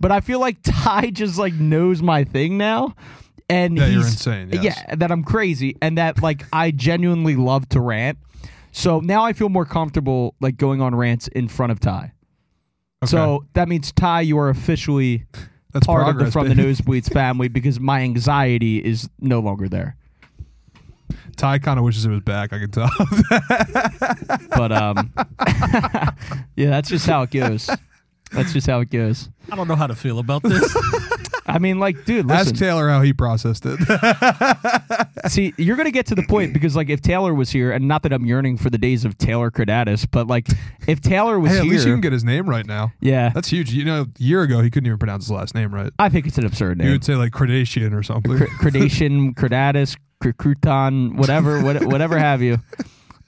But 0.00 0.12
I 0.12 0.20
feel 0.20 0.38
like 0.38 0.58
Ty 0.62 1.10
just 1.10 1.38
like 1.38 1.54
knows 1.54 2.02
my 2.02 2.24
thing 2.24 2.58
now. 2.58 2.94
And 3.48 3.78
That 3.78 3.90
you're 3.90 4.02
he's 4.02 4.12
insane, 4.12 4.50
yes. 4.52 4.62
Yeah, 4.86 4.96
that 4.96 5.10
I'm 5.10 5.24
crazy 5.24 5.78
and 5.80 5.96
that 5.96 6.22
like 6.22 6.44
I 6.52 6.72
genuinely 6.72 7.36
love 7.36 7.68
to 7.70 7.80
rant. 7.80 8.18
So 8.72 9.00
now 9.00 9.24
I 9.24 9.32
feel 9.32 9.48
more 9.48 9.64
comfortable 9.64 10.34
like 10.40 10.58
going 10.58 10.82
on 10.82 10.94
rants 10.94 11.28
in 11.28 11.48
front 11.48 11.72
of 11.72 11.80
Ty. 11.80 12.12
So 13.06 13.46
that 13.54 13.68
means 13.68 13.92
Ty, 13.92 14.22
you 14.22 14.38
are 14.38 14.50
officially 14.50 15.24
That's 15.72 15.86
part 15.86 16.02
of 16.02 16.06
the 16.06 16.12
progress, 16.12 16.32
From 16.32 16.48
the 16.48 16.54
baby. 16.54 16.72
Nosebleeds 16.72 17.12
family 17.12 17.48
because 17.48 17.80
my 17.80 18.00
anxiety 18.00 18.84
is 18.84 19.08
no 19.20 19.40
longer 19.40 19.68
there. 19.68 19.96
Ty 21.34 21.58
kind 21.58 21.78
of 21.78 21.84
wishes 21.84 22.04
it 22.06 22.10
was 22.10 22.20
back. 22.20 22.52
I 22.52 22.58
can 22.58 22.70
tell. 22.70 22.90
But 24.56 24.72
um, 24.72 25.12
yeah, 26.56 26.70
that's 26.70 26.88
just 26.88 27.06
how 27.06 27.22
it 27.22 27.30
goes. 27.30 27.68
That's 28.32 28.52
just 28.52 28.66
how 28.66 28.80
it 28.80 28.90
goes. 28.90 29.28
I 29.50 29.56
don't 29.56 29.68
know 29.68 29.76
how 29.76 29.86
to 29.86 29.94
feel 29.94 30.18
about 30.18 30.42
this. 30.42 30.76
I 31.46 31.58
mean, 31.58 31.78
like, 31.78 32.04
dude, 32.06 32.30
Ask. 32.30 32.54
Taylor 32.54 32.88
how 32.88 33.02
he 33.02 33.12
processed 33.12 33.64
it. 33.66 33.78
See, 35.28 35.52
you're 35.58 35.76
gonna 35.76 35.90
get 35.90 36.06
to 36.06 36.14
the 36.14 36.22
point 36.22 36.52
because, 36.52 36.74
like, 36.76 36.88
if 36.88 37.00
Taylor 37.02 37.34
was 37.34 37.50
here, 37.50 37.70
and 37.72 37.86
not 37.88 38.02
that 38.02 38.12
I'm 38.12 38.24
yearning 38.24 38.56
for 38.56 38.70
the 38.70 38.78
days 38.78 39.04
of 39.04 39.18
Taylor 39.18 39.50
Cradatus, 39.50 40.06
but 40.10 40.26
like, 40.26 40.48
if 40.86 41.00
Taylor 41.00 41.38
was 41.38 41.52
hey, 41.52 41.58
at 41.58 41.64
here, 41.64 41.72
least 41.72 41.86
you 41.86 41.92
can 41.92 42.00
get 42.00 42.12
his 42.12 42.24
name 42.24 42.48
right 42.48 42.66
now. 42.66 42.92
yeah, 43.00 43.30
That's 43.30 43.48
huge. 43.48 43.72
You 43.72 43.84
know, 43.84 44.02
a 44.02 44.22
year 44.22 44.42
ago 44.42 44.60
he 44.62 44.70
couldn't 44.70 44.86
even 44.86 44.98
pronounce 44.98 45.24
his 45.24 45.30
last 45.32 45.54
name 45.54 45.74
right. 45.74 45.92
I 45.98 46.08
think 46.08 46.26
it's 46.26 46.38
an 46.38 46.46
absurd 46.46 46.78
name. 46.78 46.86
You 46.86 46.92
would 46.94 47.04
say 47.04 47.14
like 47.14 47.32
Kardashian 47.32 47.92
or 47.94 48.02
something. 48.02 48.36
Cr- 48.38 48.44
Credation, 48.58 49.34
Cradatus, 49.36 49.96
cr- 50.20 50.30
Crouton, 50.30 51.16
whatever, 51.16 51.62
what, 51.62 51.84
whatever 51.86 52.18
have 52.18 52.40
you. 52.42 52.58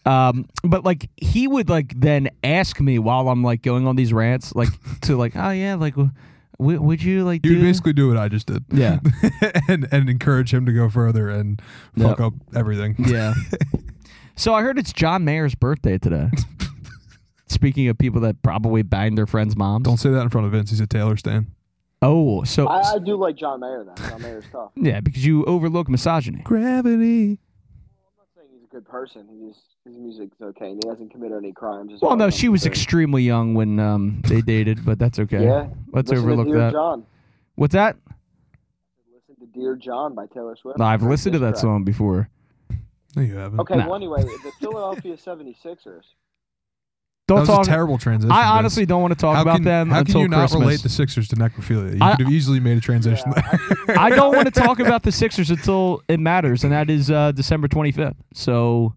Um, 0.04 0.48
but 0.62 0.84
like 0.84 1.10
he 1.16 1.48
would 1.48 1.68
like 1.68 1.92
then 1.98 2.28
ask 2.44 2.80
me 2.80 2.98
while 2.98 3.28
I'm 3.28 3.42
like 3.42 3.62
going 3.62 3.86
on 3.86 3.96
these 3.96 4.12
rants, 4.12 4.54
like 4.54 4.68
to 5.02 5.16
like, 5.16 5.34
oh 5.36 5.50
yeah, 5.50 5.74
like, 5.74 5.94
w- 5.94 6.10
w- 6.58 6.80
would 6.80 7.02
you 7.02 7.24
like 7.24 7.44
You 7.44 7.52
would 7.52 7.60
do? 7.60 7.62
basically 7.66 7.92
do 7.92 8.08
what 8.08 8.16
I 8.16 8.28
just 8.28 8.46
did. 8.46 8.64
Yeah. 8.72 8.98
and 9.68 9.88
and 9.92 10.08
encourage 10.10 10.52
him 10.52 10.66
to 10.66 10.72
go 10.72 10.88
further 10.88 11.28
and 11.28 11.60
fuck 11.98 12.18
Yep. 12.18 12.20
up 12.20 12.32
everything. 12.54 12.94
Yeah. 12.98 13.34
so 14.36 14.54
I 14.54 14.62
heard 14.62 14.78
it's 14.78 14.92
John 14.92 15.24
Mayer's 15.24 15.54
birthday 15.54 15.98
today. 15.98 16.30
Speaking 17.48 17.88
of 17.88 17.96
people 17.96 18.20
that 18.22 18.42
probably 18.42 18.82
banged 18.82 19.16
their 19.16 19.26
friends' 19.26 19.56
moms. 19.56 19.84
Don't 19.84 19.98
say 19.98 20.10
that 20.10 20.20
in 20.22 20.28
front 20.30 20.46
of 20.46 20.52
Vince. 20.52 20.70
He's 20.70 20.80
a 20.80 20.86
Taylor 20.86 21.16
stan. 21.16 21.46
Oh, 22.02 22.42
so 22.44 22.66
I, 22.66 22.80
I 22.94 22.98
do 22.98 23.16
like 23.16 23.36
John 23.36 23.60
Mayer 23.60 23.84
though. 23.84 24.08
John 24.08 24.20
Mayer's 24.22 24.44
tough. 24.52 24.72
Yeah, 24.76 25.00
because 25.00 25.24
you 25.24 25.44
overlook 25.44 25.88
misogyny. 25.88 26.42
Gravity. 26.42 27.38
Well, 27.96 28.08
I'm 28.10 28.18
not 28.18 28.26
saying 28.36 28.48
he's 28.52 28.64
a 28.64 28.66
good 28.74 28.86
person. 28.86 29.26
He 29.30 29.48
just 29.48 29.60
his 29.86 29.96
music's 29.96 30.40
okay, 30.40 30.70
and 30.70 30.82
he 30.82 30.88
hasn't 30.88 31.10
committed 31.12 31.38
any 31.38 31.52
crimes. 31.52 31.92
as 31.94 32.00
Well, 32.00 32.10
far 32.12 32.16
no, 32.18 32.30
she 32.30 32.48
was 32.48 32.66
extremely 32.66 33.22
young 33.22 33.54
when 33.54 33.78
um, 33.78 34.20
they 34.26 34.40
dated, 34.40 34.84
but 34.84 34.98
that's 34.98 35.18
okay. 35.20 35.44
Yeah. 35.44 35.68
Let's 35.92 36.10
Listen 36.10 36.26
to 36.26 36.32
overlook 36.32 36.46
Dear 36.48 36.58
that. 36.58 36.72
John. 36.72 37.04
What's 37.54 37.72
that? 37.74 37.96
Listen 39.14 39.36
to 39.46 39.58
Dear 39.58 39.76
John 39.76 40.14
by 40.14 40.26
Taylor 40.26 40.56
Swift. 40.56 40.80
I've 40.80 41.00
Great 41.00 41.10
listened 41.10 41.32
to 41.34 41.38
that 41.40 41.50
track. 41.50 41.60
song 41.62 41.84
before. 41.84 42.28
No, 43.14 43.22
you 43.22 43.36
haven't. 43.36 43.60
Okay, 43.60 43.76
Nah. 43.76 43.86
well, 43.86 43.94
anyway, 43.94 44.22
the 44.22 44.52
Philadelphia 44.60 45.16
76ers. 45.26 46.02
Don't 47.28 47.38
that 47.38 47.40
was 47.40 47.48
talk. 47.48 47.62
a 47.66 47.68
terrible 47.68 47.98
transition. 47.98 48.30
I 48.30 48.42
Vince. 48.42 48.50
honestly 48.58 48.86
don't 48.86 49.02
want 49.02 49.12
to 49.12 49.18
talk 49.18 49.34
how 49.34 49.42
about 49.42 49.56
can, 49.56 49.64
them 49.64 49.90
How 49.90 49.98
until 50.00 50.12
can 50.12 50.20
you 50.22 50.28
not 50.28 50.38
Christmas. 50.42 50.60
relate 50.60 50.82
the 50.82 50.88
Sixers 50.88 51.26
to 51.28 51.36
necrophilia? 51.36 51.94
You 51.94 51.98
I- 52.00 52.14
could 52.14 52.26
have 52.26 52.32
easily 52.32 52.60
made 52.60 52.78
a 52.78 52.80
transition 52.80 53.32
Yeah, 53.36 53.58
there. 53.86 53.98
I 53.98 54.10
don't 54.10 54.36
want 54.36 54.52
to 54.52 54.60
talk 54.60 54.78
about 54.78 55.02
the 55.02 55.10
Sixers 55.10 55.50
until 55.50 56.02
it 56.08 56.20
matters, 56.20 56.62
and 56.62 56.72
that 56.72 56.88
is 56.88 57.10
uh, 57.10 57.32
December 57.32 57.66
25th. 57.66 58.14
So, 58.34 58.94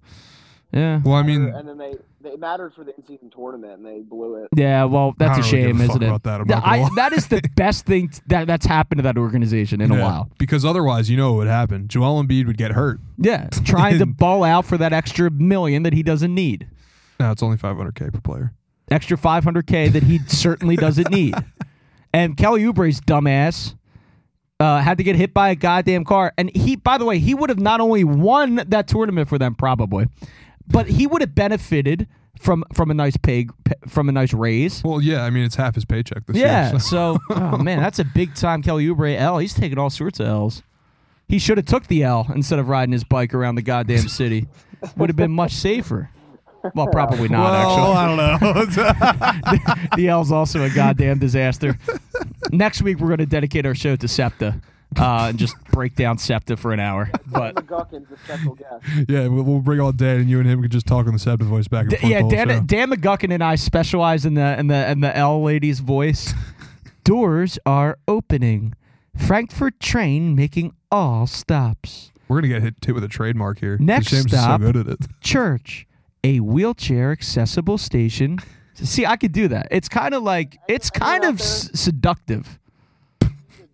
yeah. 0.72 1.02
well, 1.04 1.16
I 1.16 1.24
mean, 1.24 1.46
and 1.48 1.68
then 1.68 1.78
they 1.78 1.94
they 2.22 2.36
mattered 2.36 2.74
for 2.74 2.84
the 2.84 2.96
in-season 2.98 3.30
tournament, 3.30 3.74
and 3.78 3.86
they 3.86 4.00
blew 4.02 4.36
it. 4.36 4.50
Yeah, 4.56 4.84
well, 4.86 5.14
that's 5.18 5.38
I 5.38 5.40
a 5.40 5.42
don't 5.44 5.52
really 5.52 5.68
give 5.68 5.78
shame, 5.78 5.82
a 5.82 5.84
isn't 5.92 6.04
it? 6.04 6.08
about 6.08 6.24
that, 6.24 6.42
I'm 6.42 6.48
not 6.48 6.64
gonna 6.64 6.76
I- 6.78 6.82
lie. 6.84 6.90
that 6.96 7.14
is 7.14 7.28
the 7.28 7.42
best 7.56 7.86
thing 7.86 8.10
t- 8.10 8.20
that 8.28 8.48
that's 8.48 8.66
happened 8.66 9.00
to 9.00 9.04
that 9.04 9.18
organization 9.18 9.82
in 9.82 9.92
a 9.92 9.96
yeah, 9.96 10.04
while. 10.04 10.30
Because 10.38 10.66
otherwise, 10.66 11.10
you 11.10 11.18
know 11.18 11.32
what 11.34 11.38
would 11.40 11.48
happen. 11.48 11.88
Joel 11.88 12.22
Embiid 12.24 12.46
would 12.48 12.58
get 12.58 12.72
hurt. 12.72 13.00
Yeah, 13.18 13.48
trying 13.66 14.00
to 14.00 14.06
ball 14.06 14.44
out 14.44 14.66
for 14.66 14.78
that 14.78 14.94
extra 14.94 15.32
million 15.32 15.84
that 15.84 15.94
he 15.94 16.04
doesn't 16.04 16.34
need, 16.34 16.68
No, 17.20 17.32
it's 17.32 17.42
only 17.44 17.58
500k 17.58 18.14
per 18.14 18.20
player. 18.22 18.54
extra 18.92 19.18
500k 19.18 19.92
that 19.94 20.04
he 20.04 20.20
certainly 20.28 20.76
doesn't 20.76 21.10
need. 21.12 21.36
And 22.14 22.36
Kelly 22.38 22.64
Oubre's 22.66 23.00
dumbass 23.02 23.76
uh, 24.60 24.82
had 24.82 24.98
to 24.98 25.04
get 25.04 25.16
hit 25.16 25.34
by 25.34 25.50
a 25.52 25.56
goddamn 25.56 26.04
car, 26.04 26.34
and 26.38 26.50
he, 26.56 26.76
by 26.76 26.98
the 26.98 27.06
way, 27.06 27.18
he 27.20 27.34
would 27.34 27.50
have 27.50 27.60
not 27.60 27.80
only 27.80 28.04
won 28.04 28.56
that 28.68 28.88
tournament 28.88 29.30
for 29.30 29.38
them 29.38 29.56
probably, 29.56 30.08
but 30.70 30.88
he 30.88 31.08
would 31.08 31.22
have 31.22 31.36
benefited 31.36 32.08
from 32.40 32.64
from 32.74 32.90
a 32.92 32.94
nice 32.94 33.18
pay 33.18 33.48
from 33.88 34.08
a 34.10 34.12
nice 34.12 34.34
raise. 34.34 34.82
Well, 34.84 35.02
yeah, 35.02 35.24
I 35.24 35.30
mean 35.30 35.44
it's 35.44 35.56
half 35.56 35.76
his 35.76 35.86
paycheck 35.86 36.26
this 36.26 36.38
Yeah. 36.38 36.72
year. 36.72 36.80
so- 36.80 37.20
So, 37.30 37.36
oh 37.36 37.58
man, 37.64 37.80
that's 37.80 38.00
a 38.00 38.06
big 38.06 38.34
time 38.36 38.62
Kelly 38.62 38.88
Oubre 38.88 39.16
L. 39.18 39.38
He's 39.40 39.54
taking 39.54 39.78
all 39.78 39.90
sorts 39.90 40.20
of 40.20 40.28
L's. 40.28 40.64
He 41.28 41.38
should 41.38 41.58
have 41.58 41.66
took 41.68 41.88
the 41.88 42.04
L 42.04 42.28
instead 42.34 42.58
of 42.60 42.70
riding 42.70 42.92
his 42.94 43.04
bike 43.04 43.34
around 43.34 43.56
the 43.56 43.62
goddamn 43.62 44.08
city. 44.08 44.48
Would 44.98 45.10
have 45.10 45.16
been 45.18 45.32
much 45.32 45.52
safer. 45.54 46.10
Well, 46.74 46.88
probably 46.88 47.30
not. 47.30 47.54
Actually. 47.54 47.96
I 47.96 48.08
don't 48.08 48.76
know. 48.78 49.96
the 49.96 50.08
L's 50.10 50.32
also 50.32 50.64
a 50.64 50.70
goddamn 50.70 51.20
disaster. 51.20 51.78
Next 52.52 52.82
week 52.82 53.00
we're 53.00 53.08
going 53.10 53.20
to 53.20 53.26
dedicate 53.26 53.66
our 53.66 53.76
show 53.76 53.96
to 53.96 54.08
SEPTA 54.08 54.60
uh, 54.98 55.28
and 55.30 55.38
just 55.38 55.56
break 55.72 55.96
down 55.96 56.18
SEPTA 56.18 56.58
for 56.58 56.72
an 56.72 56.80
hour. 56.80 57.10
But 57.32 57.56
McGuckin's 57.56 58.10
the 58.10 58.18
special 58.26 58.56
guest. 58.56 58.84
yeah, 59.08 59.28
we'll, 59.28 59.44
we'll 59.44 59.60
bring 59.60 59.80
all 59.80 59.92
Dan 59.92 60.22
and 60.22 60.30
you 60.30 60.40
and 60.40 60.48
him 60.50 60.62
could 60.64 60.72
just 60.72 60.88
talk 60.88 61.06
in 61.06 61.14
the 61.14 61.20
Septa 61.20 61.46
voice 61.46 61.68
back 61.68 61.84
and 61.84 61.90
D- 61.92 61.98
forth. 61.98 62.12
yeah, 62.12 62.22
Dan, 62.28 62.48
show. 62.50 62.60
Dan 62.66 62.90
McGuckin 62.92 63.32
and 63.34 63.44
I 63.44 63.54
specialize 63.56 64.26
in 64.26 64.34
the 64.34 64.60
in 64.60 64.68
the 64.68 64.90
in 64.90 65.02
the 65.02 65.16
L 65.16 65.44
lady's 65.44 65.80
voice. 65.80 66.34
Doors 67.04 67.58
are 67.66 67.98
opening. 68.08 68.74
Frankford 69.16 69.80
train 69.80 70.36
making 70.36 70.74
all 70.92 71.28
stops. 71.28 72.12
We're 72.28 72.38
gonna 72.42 72.48
get 72.54 72.62
hit, 72.62 72.76
hit 72.86 72.94
with 72.96 73.04
a 73.04 73.08
trademark 73.08 73.60
here. 73.60 73.78
Next 73.80 74.10
James 74.10 74.32
stop. 74.32 74.62
is 74.62 74.68
so 74.68 74.72
good 74.74 74.88
at 74.88 74.94
it. 74.94 75.08
Church, 75.22 75.88
a 76.24 76.40
wheelchair 76.40 77.12
accessible 77.12 77.78
station. 77.78 78.40
See, 78.76 79.06
I 79.06 79.18
could 79.18 79.32
do 79.34 79.48
that. 79.50 79.68
It's 79.72 79.90
kind 79.90 80.14
of 80.14 80.24
like 80.24 80.58
it's 80.68 80.90
kind 80.90 81.24
of 81.26 81.40
s- 81.40 81.70
seductive. 81.74 82.60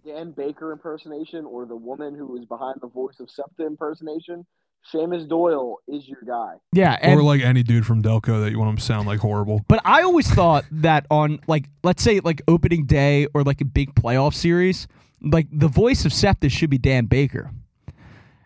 Dan 0.05 0.31
Baker 0.31 0.71
impersonation 0.71 1.45
or 1.45 1.65
the 1.65 1.75
woman 1.75 2.15
who 2.15 2.27
was 2.27 2.45
behind 2.45 2.75
the 2.81 2.87
voice 2.87 3.19
of 3.19 3.29
SEPTA 3.29 3.65
impersonation, 3.65 4.45
Seamus 4.93 5.27
Doyle 5.27 5.77
is 5.87 6.07
your 6.07 6.21
guy. 6.25 6.53
Yeah, 6.71 6.97
and 7.01 7.19
or 7.19 7.23
like 7.23 7.41
any 7.41 7.63
dude 7.63 7.85
from 7.85 8.03
Delco 8.03 8.43
that 8.43 8.51
you 8.51 8.59
want 8.59 8.69
him 8.69 8.77
to 8.77 8.83
sound 8.83 9.07
like 9.07 9.19
horrible. 9.19 9.61
But 9.67 9.81
I 9.83 10.03
always 10.03 10.29
thought 10.29 10.65
that 10.71 11.07
on 11.09 11.39
like 11.47 11.65
let's 11.83 12.03
say 12.03 12.19
like 12.19 12.41
opening 12.47 12.85
day 12.85 13.27
or 13.33 13.43
like 13.43 13.61
a 13.61 13.65
big 13.65 13.95
playoff 13.95 14.35
series, 14.35 14.87
like 15.21 15.47
the 15.51 15.67
voice 15.67 16.05
of 16.05 16.13
Septa 16.13 16.49
should 16.49 16.69
be 16.69 16.77
Dan 16.77 17.05
Baker. 17.05 17.51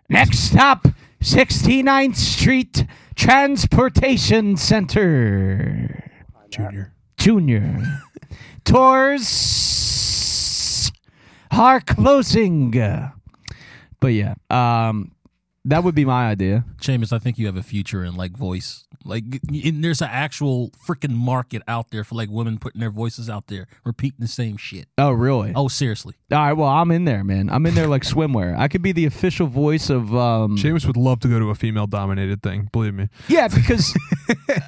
Next 0.08 0.40
stop, 0.40 0.88
69th 1.22 2.16
Street 2.16 2.86
Transportation 3.16 4.56
Center. 4.56 6.10
Junior. 6.50 6.94
Junior. 7.18 8.02
Tours 8.64 9.28
are 11.52 11.82
closing. 11.82 12.72
But 14.00 14.08
yeah, 14.08 14.36
um 14.50 15.12
that 15.66 15.84
would 15.84 15.96
be 15.96 16.06
my 16.06 16.30
idea. 16.30 16.66
Seamus, 16.82 17.14
I 17.14 17.20
think 17.20 17.38
you 17.38 17.46
have 17.46 17.58
a 17.58 17.64
future 17.64 18.04
in 18.04 18.16
like 18.16 18.32
voice. 18.32 18.86
Like, 19.06 19.24
and 19.50 19.84
there's 19.84 20.02
an 20.02 20.10
actual 20.12 20.72
freaking 20.86 21.14
market 21.14 21.62
out 21.68 21.92
there 21.92 22.04
for 22.04 22.16
like 22.16 22.30
women 22.30 22.58
putting 22.58 22.82
their 22.82 22.90
voices 22.90 23.30
out 23.30 23.48
there, 23.48 23.68
repeating 23.86 24.20
the 24.20 24.28
same 24.28 24.58
shit. 24.58 24.88
Oh, 24.98 25.12
really? 25.12 25.54
Oh, 25.56 25.68
seriously. 25.68 26.16
All 26.32 26.38
right, 26.38 26.54
well, 26.54 26.68
I'm 26.68 26.92
in 26.92 27.06
there, 27.06 27.24
man. 27.24 27.50
I'm 27.50 27.66
in 27.66 27.74
there 27.74 27.88
like 27.88 28.04
swimwear. 28.14 28.56
I 28.58 28.68
could 28.68 28.82
be 28.84 28.92
the 28.92 29.06
official 29.06 29.48
voice 29.48 29.90
of 29.90 30.16
um 30.16 30.58
Seamus 30.58 30.86
would 30.86 30.98
love 30.98 31.20
to 31.22 31.28
go 31.28 31.40
to 31.40 31.50
a 31.50 31.56
female 31.56 31.88
dominated 31.88 32.44
thing. 32.44 32.70
Believe 32.72 32.94
me. 32.94 33.10
Yeah, 33.28 33.48
because 33.48 33.96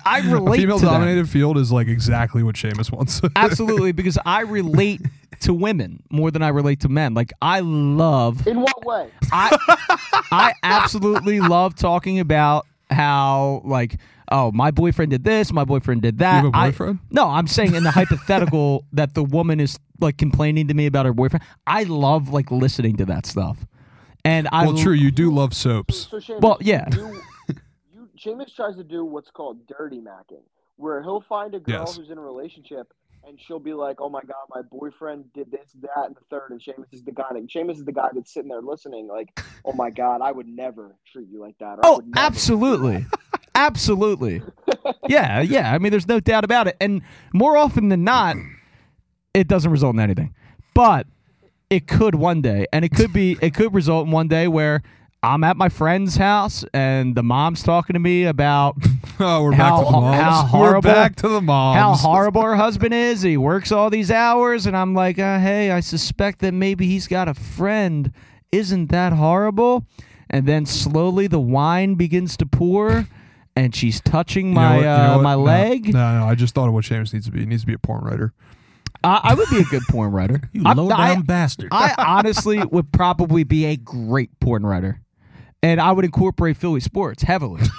I 0.06 0.20
relate 0.32 0.58
female 0.60 0.80
to 0.80 0.86
that. 0.86 0.92
dominated 0.92 1.30
field 1.30 1.58
is 1.58 1.72
like 1.72 1.88
exactly 1.88 2.42
what 2.44 2.56
Seamus 2.56 2.92
wants. 2.92 3.22
Absolutely, 3.36 3.92
because 3.92 4.18
I 4.26 4.42
relate 4.42 5.02
to 5.42 5.54
women 5.54 6.02
more 6.12 6.32
than 6.32 6.42
I 6.42 6.50
relate 6.50 6.80
to 6.82 6.90
men. 6.90 7.14
Like 7.14 7.32
I 7.42 7.60
love 7.62 8.48
In 8.48 8.62
what 8.62 8.86
way? 8.86 9.10
I 9.32 9.56
I 10.32 10.54
absolutely 10.64 11.40
love 11.42 11.76
talking 11.76 12.20
about 12.20 12.66
how 12.90 13.62
like 13.66 13.98
oh 14.32 14.52
my 14.52 14.72
boyfriend 14.72 15.12
did 15.12 15.24
this, 15.24 15.52
my 15.52 15.64
boyfriend 15.66 16.02
did 16.02 16.18
that. 16.20 16.44
You 16.44 16.52
have 16.52 16.54
a 16.54 16.58
I- 16.58 16.70
boyfriend? 16.72 17.00
no, 17.12 17.28
I'm 17.28 17.48
saying 17.48 17.76
in 17.76 17.84
the 17.84 17.92
hypothetical 18.02 18.86
that 18.94 19.14
the 19.14 19.24
woman 19.24 19.60
is 19.60 19.78
like 20.00 20.18
complaining 20.18 20.68
to 20.70 20.74
me 20.74 20.86
about 20.88 21.06
her 21.06 21.14
boyfriend. 21.14 21.44
I 21.68 21.84
love 21.84 22.30
like 22.30 22.50
listening 22.52 22.98
to 22.98 23.06
that 23.06 23.26
stuff. 23.26 23.66
And 24.26 24.48
I 24.52 24.66
well, 24.68 24.78
true. 24.78 24.94
You 24.94 25.12
do 25.12 25.32
love 25.34 25.54
soaps. 25.54 26.08
So 26.10 26.18
Seamus, 26.18 26.42
Well, 26.42 26.58
yeah. 26.62 26.86
You, 26.92 27.22
you, 27.50 28.10
Seamus 28.24 28.56
tries 28.56 28.76
to 28.78 28.84
do 28.84 29.04
what's 29.04 29.32
called 29.32 29.66
dirty 29.68 30.00
macking, 30.00 30.44
where 30.78 31.02
he'll 31.02 31.22
find 31.22 31.56
a 31.56 31.60
girl 31.60 31.80
Yes. 31.80 31.98
who's 31.98 32.10
in 32.12 32.18
a 32.18 32.22
relationship 32.22 32.94
and 33.28 33.40
she'll 33.40 33.60
be 33.60 33.74
like, 33.74 34.02
"Oh 34.02 34.10
my 34.10 34.22
god, 34.22 34.46
my 34.50 34.62
boyfriend 34.64 35.26
did 35.34 35.52
this, 35.52 35.72
that, 35.82 36.06
and 36.08 36.16
the 36.16 36.22
third, 36.32 36.50
and 36.50 36.60
Seamus 36.60 36.92
is 36.92 37.04
the 37.04 37.12
guy. 37.12 37.28
And 37.32 37.48
Seamus 37.48 37.76
is 37.78 37.86
the 37.86 37.92
guy 37.92 38.10
that's 38.14 38.34
sitting 38.34 38.50
there 38.50 38.62
listening, 38.64 39.08
like, 39.08 39.40
"Oh 39.64 39.74
my 39.74 39.92
god, 39.92 40.22
I 40.22 40.32
would 40.32 40.48
never 40.48 40.96
treat 41.12 41.28
you 41.30 41.40
like 41.40 41.56
that." 41.60 41.78
Or, 41.78 41.86
I 41.86 41.88
Oh, 41.90 41.96
would 41.98 42.08
never 42.08 42.20
absolutely. 43.56 44.42
Yeah, 45.08 45.42
yeah. 45.42 45.74
I 45.74 45.78
mean, 45.78 45.92
there's 45.92 46.08
no 46.08 46.20
doubt 46.20 46.44
about 46.44 46.68
it. 46.68 46.78
And 46.80 47.02
more 47.34 47.58
often 47.58 47.90
than 47.90 48.04
not, 48.04 48.36
it 49.34 49.48
doesn't 49.48 49.70
result 49.70 49.94
in 49.96 50.00
anything. 50.00 50.34
But 50.74 51.06
it 51.70 51.88
could 51.88 52.16
one 52.16 52.42
day. 52.42 52.66
And 52.72 52.86
it 52.86 52.90
could 52.90 53.12
be, 53.14 53.38
it 53.42 53.54
could 53.54 53.74
result 53.74 54.06
in 54.08 54.12
one 54.12 54.28
day 54.28 54.48
where 54.48 54.82
I'm 55.22 55.44
at 55.44 55.58
my 55.58 55.70
friend's 55.70 56.16
house 56.16 56.64
and 56.74 57.14
the 57.16 57.22
mom's 57.24 57.62
talking 57.62 57.94
to 57.94 58.00
me 58.00 58.24
about 58.24 58.76
Oh, 59.20 59.44
we're 59.44 59.52
How 59.52 59.82
back 59.84 59.86
to 59.86 59.92
the 59.92 59.92
moms. 59.92 60.18
how 60.18 60.42
we're 60.44 60.48
horrible- 60.48 60.82
back 60.82 61.16
to 61.18 61.28
the 61.28 61.42
moms. 61.42 61.78
how 61.78 61.94
horrible 62.10 62.42
her 62.44 62.56
husband 62.56 62.94
is. 62.94 63.22
He 63.22 63.38
works 63.38 63.72
all 63.72 63.90
these 63.90 64.10
hours. 64.10 64.66
And 64.66 64.76
I'm 64.78 64.94
like, 64.96 65.20
uh, 65.20 65.40
hey, 65.40 65.72
I 65.72 65.82
suspect 65.82 66.40
that 66.40 66.54
maybe 66.54 66.88
he's 66.88 67.08
got 67.08 67.28
a 67.28 67.34
friend. 67.34 68.12
Isn't 68.52 68.88
that 68.92 69.14
horrible? 69.14 69.86
And 70.30 70.48
then 70.48 70.66
slowly 70.66 71.28
the 71.28 71.40
wine 71.42 71.96
begins 71.96 72.36
to 72.38 72.46
pour. 72.46 73.08
And 73.56 73.76
she's 73.76 74.00
touching 74.02 74.48
You 74.50 74.54
know 74.56 74.62
my 74.62 74.76
what? 74.76 74.82
You 74.82 74.86
know 74.88 75.20
uh, 75.20 75.22
my 75.22 75.34
No, 75.34 75.42
leg. 75.42 75.94
No, 75.94 76.20
no, 76.20 76.26
I 76.26 76.36
just 76.36 76.56
thought 76.56 76.68
of 76.68 76.74
what 76.74 76.86
Seamus 76.86 77.14
needs 77.14 77.26
to 77.26 77.32
be. 77.32 77.40
He 77.42 77.46
needs 77.46 77.64
to 77.64 77.68
be 77.68 77.74
a 77.74 77.80
porn 77.80 78.04
writer. 78.04 78.34
I, 79.04 79.20
I 79.24 79.34
would 79.34 79.50
be 79.50 79.60
a 79.60 79.64
good 79.64 79.84
porn 79.90 80.12
writer. 80.12 80.42
You 80.54 80.64
I- 80.66 80.74
low 80.74 80.90
I, 80.90 81.14
down 81.16 81.24
bastard. 81.24 81.70
I 81.72 81.94
honestly 81.98 82.64
would 82.72 82.92
probably 82.92 83.44
be 83.44 83.66
a 83.66 83.76
great 83.76 84.38
porn 84.40 84.66
writer, 84.66 85.02
and 85.64 85.82
I 85.82 85.92
would 85.92 86.06
incorporate 86.06 86.56
Philly 86.58 86.80
sports 86.80 87.24
heavily. 87.24 87.62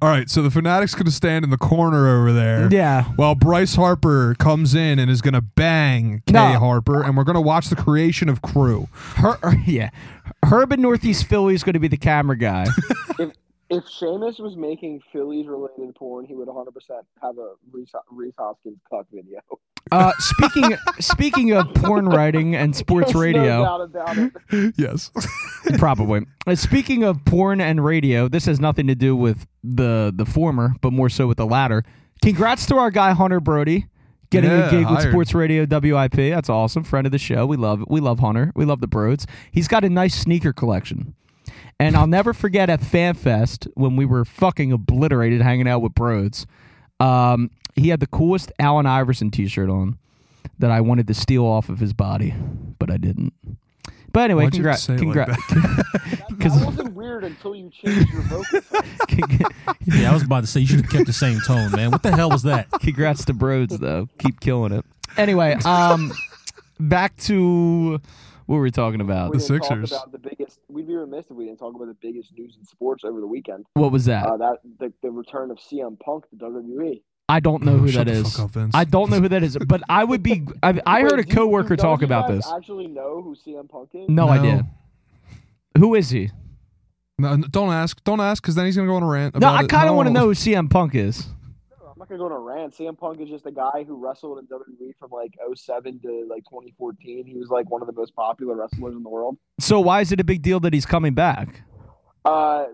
All 0.00 0.08
right, 0.08 0.30
so 0.30 0.40
the 0.40 0.50
Fanatic's 0.50 0.94
going 0.94 1.06
to 1.06 1.10
stand 1.12 1.44
in 1.44 1.50
the 1.50 1.58
corner 1.58 2.08
over 2.08 2.32
there. 2.32 2.68
Yeah. 2.70 3.04
While 3.16 3.34
Bryce 3.34 3.74
Harper 3.74 4.36
comes 4.38 4.72
in 4.74 5.00
and 5.00 5.10
is 5.10 5.20
going 5.20 5.34
to 5.34 5.40
bang 5.40 6.22
Kay 6.26 6.32
No. 6.32 6.58
Harper, 6.60 7.02
and 7.02 7.16
we're 7.16 7.24
going 7.24 7.34
to 7.34 7.40
watch 7.40 7.68
the 7.68 7.76
creation 7.76 8.28
of 8.28 8.40
Krew. 8.40 8.88
Her, 9.16 9.36
yeah, 9.66 9.90
Herb 10.44 10.72
in 10.72 10.80
Northeast 10.80 11.26
Philly 11.26 11.54
is 11.54 11.64
going 11.64 11.72
to 11.74 11.80
be 11.80 11.88
the 11.88 11.96
camera 11.96 12.36
guy. 12.38 12.66
If 13.18 13.32
if 13.74 13.84
Seamus 13.84 14.40
was 14.40 14.56
making 14.56 15.00
Phillies 15.12 15.46
related 15.46 15.94
porn, 15.94 16.24
he 16.24 16.34
would 16.34 16.46
100 16.46 16.72
percent 16.72 17.00
have 17.22 17.38
a 17.38 17.54
Rhys, 17.70 17.90
Rhys 18.10 18.34
Hoskins 18.38 18.78
cuck 18.88 19.06
video. 19.12 19.40
Uh, 19.92 20.12
speaking 20.18 20.76
speaking 21.00 21.52
of 21.52 21.72
porn 21.74 22.08
writing 22.08 22.54
and 22.54 22.74
sports 22.74 23.12
There's 23.12 23.22
radio, 23.22 23.62
no 23.62 23.64
doubt 23.64 23.80
about 23.82 24.18
it. 24.18 24.74
yes. 24.76 25.10
probably. 25.78 26.26
Uh, 26.46 26.54
speaking 26.54 27.04
of 27.04 27.24
porn 27.24 27.60
and 27.60 27.84
radio, 27.84 28.28
this 28.28 28.46
has 28.46 28.60
nothing 28.60 28.86
to 28.86 28.94
do 28.94 29.14
with 29.14 29.46
the 29.62 30.12
the 30.14 30.24
former, 30.24 30.74
but 30.80 30.92
more 30.92 31.08
so 31.08 31.26
with 31.26 31.38
the 31.38 31.46
latter. 31.46 31.84
Congrats 32.22 32.66
to 32.66 32.76
our 32.76 32.90
guy 32.90 33.12
Hunter 33.12 33.40
Brody 33.40 33.86
Getting 34.34 34.50
Yeah, 34.50 34.66
a 34.66 34.70
gig 34.70 34.90
with. 34.90 35.02
Sports 35.02 35.34
Radio 35.34 35.64
WIP. 35.64 36.12
That's 36.12 36.48
awesome. 36.48 36.82
Friend 36.82 37.06
of 37.06 37.12
the 37.12 37.18
show. 37.18 37.46
We 37.46 37.56
love 37.56 37.84
we 37.88 38.00
love 38.00 38.18
Hunter. 38.18 38.52
We 38.56 38.64
love 38.64 38.80
the 38.80 38.88
Broads. 38.88 39.26
He's 39.52 39.68
got 39.68 39.84
a 39.84 39.88
nice 39.88 40.14
sneaker 40.14 40.52
collection. 40.52 41.14
And 41.84 41.96
I'll 41.98 42.06
never 42.06 42.32
forget 42.32 42.70
at 42.70 42.80
FanFest 42.80 43.68
when 43.74 43.94
we 43.94 44.06
were 44.06 44.24
fucking 44.24 44.72
obliterated 44.72 45.42
hanging 45.42 45.68
out 45.68 45.80
with 45.82 45.94
Broads. 45.94 46.46
Um, 46.98 47.50
he 47.74 47.90
had 47.90 48.00
the 48.00 48.06
coolest 48.06 48.50
Allen 48.58 48.86
Iverson 48.86 49.30
t-shirt 49.30 49.68
on 49.68 49.98
that 50.58 50.70
I 50.70 50.80
wanted 50.80 51.08
to 51.08 51.14
steal 51.14 51.44
off 51.44 51.68
of 51.68 51.80
his 51.80 51.92
body, 51.92 52.32
but 52.78 52.90
I 52.90 52.96
didn't. 52.96 53.34
But 54.14 54.30
anyway, 54.30 54.44
Why'd 54.44 54.54
you 54.54 54.64
have 54.64 54.80
congrats. 54.80 54.86
to 54.86 54.92
it 54.94 55.02
like 55.02 55.02
Congrats. 55.02 55.42
That, 56.34 56.50
that 56.50 56.66
wasn't 56.66 56.94
weird 56.94 57.24
until 57.24 57.54
you 57.54 57.70
changed 57.70 58.10
your 58.10 58.22
vocal. 58.22 58.60
Yeah, 59.86 60.10
I 60.10 60.14
was 60.14 60.22
about 60.22 60.40
to 60.40 60.46
say 60.46 60.60
you 60.60 60.66
should 60.66 60.80
have 60.80 60.90
kept 60.90 61.06
the 61.06 61.12
same 61.12 61.38
tone, 61.46 61.70
man. 61.72 61.90
What 61.90 62.02
the 62.02 62.14
hell 62.16 62.30
was 62.30 62.44
that? 62.44 62.70
Congrats 62.80 63.26
to 63.26 63.34
Broads 63.34 63.78
though. 63.78 64.08
Keep 64.18 64.40
killing 64.40 64.72
it. 64.72 64.84
Anyway, 65.18 65.52
um 65.64 66.12
back 66.80 67.16
to 67.18 68.00
what 68.46 68.56
were 68.56 68.62
we 68.62 68.70
talking 68.70 69.00
about? 69.00 69.30
We 69.32 69.38
The 69.38 69.44
Sixers. 69.44 69.92
About 69.92 70.12
the 70.12 70.18
biggest. 70.18 70.60
We'd 70.68 70.86
be 70.86 70.94
remiss 70.94 71.26
if 71.30 71.36
we 71.36 71.46
didn't 71.46 71.58
talk 71.58 71.74
about 71.74 71.88
the 71.88 71.96
biggest 72.00 72.32
news 72.36 72.56
in 72.58 72.64
sports 72.66 73.04
over 73.04 73.20
the 73.20 73.26
weekend. 73.26 73.66
What 73.74 73.92
was 73.92 74.04
that? 74.06 74.26
Uh, 74.26 74.36
that 74.38 74.56
the, 74.78 74.92
the 75.02 75.10
return 75.10 75.50
of 75.50 75.58
CM 75.58 75.98
Punk 76.00 76.28
to 76.30 76.36
WWE. 76.36 77.02
I 77.28 77.40
don't 77.40 77.62
know 77.62 77.78
who 77.78 77.88
Shut 77.88 78.06
that 78.06 78.12
the 78.12 78.18
is. 78.20 78.36
fuck 78.36 78.44
up, 78.46 78.50
Vince. 78.50 78.74
I 78.74 78.84
don't 78.84 79.08
know 79.10 79.18
who 79.20 79.28
that 79.30 79.42
is, 79.42 79.56
but 79.66 79.82
I 79.88 80.04
would 80.04 80.22
be. 80.22 80.44
I, 80.62 80.78
I 80.84 81.02
Wait, 81.02 81.10
heard 81.10 81.20
a 81.20 81.22
do 81.22 81.28
you- 81.30 81.34
coworker 81.34 81.76
do 81.76 81.82
talk 81.82 82.00
you 82.02 82.06
about 82.06 82.28
guys 82.28 82.38
this. 82.38 82.52
Actually, 82.52 82.86
know 82.86 83.22
who 83.22 83.34
CM 83.34 83.68
Punk 83.68 83.90
is? 83.94 84.08
No, 84.08 84.26
No. 84.26 84.32
idea. 84.32 84.66
Who 85.78 85.94
is 85.94 86.10
he? 86.10 86.30
No, 87.18 87.32
n- 87.32 87.44
don't 87.50 87.72
ask. 87.72 88.02
Don't 88.04 88.20
ask, 88.20 88.42
because 88.42 88.54
then 88.56 88.66
he's 88.66 88.76
gonna 88.76 88.88
go 88.88 88.96
on 88.96 89.02
a 89.02 89.06
rant. 89.08 89.38
No, 89.38 89.48
I 89.48 89.64
kind 89.66 89.88
of 89.88 89.94
want 89.96 90.08
to 90.08 90.12
know 90.12 90.26
who 90.26 90.34
CM 90.34 90.68
Punk 90.68 90.94
is. 90.94 91.26
Not 92.04 92.18
gonna 92.18 92.18
go 92.18 92.26
on 92.26 92.32
a 92.32 92.38
rant. 92.38 92.74
CM 92.74 92.98
Punk 92.98 93.18
is 93.22 93.30
just 93.30 93.46
a 93.46 93.50
guy 93.50 93.82
who 93.86 93.96
wrestled 93.96 94.38
in 94.38 94.46
WWE 94.46 94.92
from 94.98 95.10
like 95.10 95.32
07 95.54 96.00
to 96.00 96.26
like 96.28 96.44
2014. 96.44 97.24
He 97.24 97.34
was 97.38 97.48
like 97.48 97.70
one 97.70 97.80
of 97.80 97.86
the 97.86 97.94
most 97.94 98.14
popular 98.14 98.54
wrestlers 98.56 98.94
in 98.94 99.02
the 99.02 99.08
world. 99.08 99.38
So 99.58 99.80
why 99.80 100.02
is 100.02 100.12
it 100.12 100.20
a 100.20 100.24
big 100.24 100.42
deal 100.42 100.60
that 100.60 100.74
he's 100.74 100.84
coming 100.84 101.14
back? 101.14 101.62
Uh, 102.26 102.66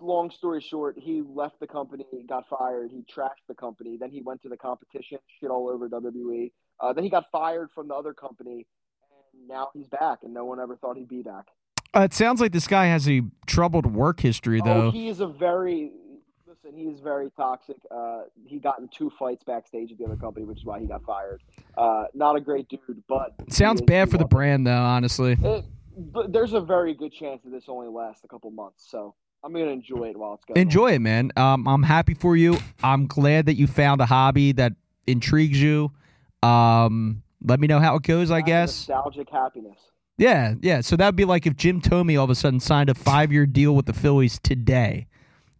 long 0.00 0.28
story 0.32 0.60
short, 0.60 0.96
he 0.98 1.22
left 1.24 1.60
the 1.60 1.68
company, 1.68 2.04
got 2.28 2.48
fired. 2.48 2.90
He 2.90 3.02
trashed 3.02 3.46
the 3.46 3.54
company. 3.54 3.96
Then 3.96 4.10
he 4.10 4.22
went 4.22 4.42
to 4.42 4.48
the 4.48 4.56
competition, 4.56 5.18
shit 5.40 5.50
all 5.50 5.68
over 5.68 5.88
WWE. 5.88 6.50
Uh, 6.80 6.92
then 6.92 7.04
he 7.04 7.10
got 7.10 7.26
fired 7.30 7.70
from 7.76 7.86
the 7.86 7.94
other 7.94 8.12
company, 8.12 8.66
and 9.38 9.46
now 9.48 9.68
he's 9.72 9.86
back. 9.86 10.18
And 10.24 10.34
no 10.34 10.44
one 10.46 10.58
ever 10.58 10.74
thought 10.74 10.96
he'd 10.96 11.08
be 11.08 11.22
back. 11.22 11.46
Uh, 11.96 12.00
it 12.00 12.12
sounds 12.12 12.40
like 12.40 12.50
this 12.50 12.66
guy 12.66 12.86
has 12.86 13.08
a 13.08 13.22
troubled 13.46 13.86
work 13.86 14.18
history, 14.18 14.60
Oh, 14.60 14.64
though. 14.64 14.90
he 14.90 15.06
is 15.06 15.20
a 15.20 15.28
very 15.28 15.92
listen. 16.64 16.78
He's 16.78 17.00
very 17.00 17.30
toxic. 17.36 17.76
Uh, 17.90 18.22
he 18.46 18.58
got 18.58 18.78
in 18.78 18.88
two 18.88 19.10
fights 19.18 19.44
backstage 19.44 19.92
at 19.92 19.98
the 19.98 20.04
other 20.04 20.16
company, 20.16 20.44
which 20.44 20.58
is 20.58 20.64
why 20.64 20.80
he 20.80 20.86
got 20.86 21.02
fired. 21.04 21.42
Uh, 21.76 22.04
not 22.14 22.36
a 22.36 22.40
great 22.40 22.68
dude, 22.68 22.80
but 23.08 23.34
sounds 23.48 23.80
bad 23.82 24.10
for 24.10 24.18
the 24.18 24.24
brand, 24.24 24.66
though. 24.66 24.72
Honestly, 24.72 25.36
It, 25.40 25.64
but 25.96 26.32
there's 26.32 26.52
a 26.52 26.60
very 26.60 26.94
good 26.94 27.12
chance 27.12 27.42
that 27.44 27.50
this 27.50 27.64
only 27.68 27.88
lasts 27.88 28.24
a 28.24 28.28
couple 28.28 28.50
months. 28.50 28.84
So 28.88 29.14
I'm 29.42 29.52
gonna 29.52 29.66
enjoy 29.66 30.10
it 30.10 30.16
while 30.16 30.34
it's 30.34 30.44
going. 30.44 30.58
on. 30.58 30.62
enjoy 30.62 30.92
it, 30.92 31.00
man. 31.00 31.30
Um, 31.36 31.66
I'm 31.68 31.82
happy 31.82 32.14
for 32.14 32.36
you. 32.36 32.58
I'm 32.82 33.06
glad 33.06 33.46
that 33.46 33.54
you 33.54 33.66
found 33.66 34.00
a 34.00 34.06
hobby 34.06 34.52
that 34.52 34.72
intrigues 35.06 35.60
you. 35.60 35.92
Um, 36.42 37.22
let 37.42 37.60
me 37.60 37.66
know 37.66 37.80
how 37.80 37.96
it 37.96 38.02
goes. 38.02 38.30
I 38.30 38.40
guess. 38.40 38.88
nostalgic 38.88 39.28
happiness. 39.30 39.78
Yeah, 40.16 40.54
yeah. 40.62 40.80
So 40.80 40.96
that'd 40.96 41.16
be 41.16 41.24
like 41.24 41.44
if 41.44 41.56
Jim 41.56 41.80
Thome 41.80 42.16
all 42.16 42.24
of 42.24 42.30
a 42.30 42.36
sudden 42.36 42.60
signed 42.60 42.88
a 42.88 42.94
five 42.94 43.32
year 43.32 43.46
deal 43.46 43.74
with 43.74 43.86
the 43.86 43.92
Phillies 43.92 44.38
today. 44.42 45.08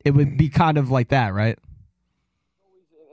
It 0.05 0.13
would 0.13 0.37
be 0.37 0.49
kind 0.49 0.79
of 0.79 0.91
like 0.91 1.09
that, 1.09 1.33
right? 1.35 1.59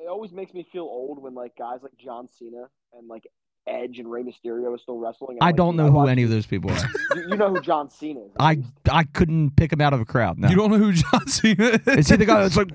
It 0.03 0.07
always 0.09 0.31
makes 0.31 0.53
me 0.53 0.65
feel 0.71 0.83
old 0.83 1.21
when 1.21 1.33
like 1.33 1.57
guys 1.57 1.79
like 1.81 1.93
John 1.97 2.27
Cena 2.37 2.65
and 2.93 3.07
like 3.07 3.25
Edge 3.67 3.99
and 3.99 4.09
Rey 4.11 4.23
Mysterio 4.23 4.73
are 4.73 4.77
still 4.77 4.97
wrestling. 4.97 5.37
and, 5.37 5.43
I 5.43 5.47
like, 5.47 5.55
don't 5.55 5.75
know 5.75 5.87
I 5.87 5.89
who 5.89 6.07
any 6.07 6.23
of 6.23 6.29
those 6.29 6.45
people 6.45 6.71
are. 6.71 6.77
You, 7.15 7.27
you 7.29 7.35
know 7.37 7.49
who 7.49 7.61
John 7.61 7.89
Cena 7.89 8.21
is? 8.21 8.31
at 8.35 8.41
I. 8.41 8.63
I 8.89 9.03
couldn't 9.03 9.55
pick 9.57 9.71
him 9.73 9.81
out 9.81 9.93
of 9.93 9.99
a 9.99 10.05
crowd. 10.05 10.39
No. 10.39 10.47
You 10.49 10.55
don't 10.55 10.71
know 10.71 10.77
who 10.77 10.93
John 10.93 11.27
Cena 11.27 11.79
is? 11.85 11.87
Is 11.87 12.09
he 12.09 12.15
the 12.15 12.25
guy 12.25 12.41
that's 12.41 12.55
like 12.57 12.69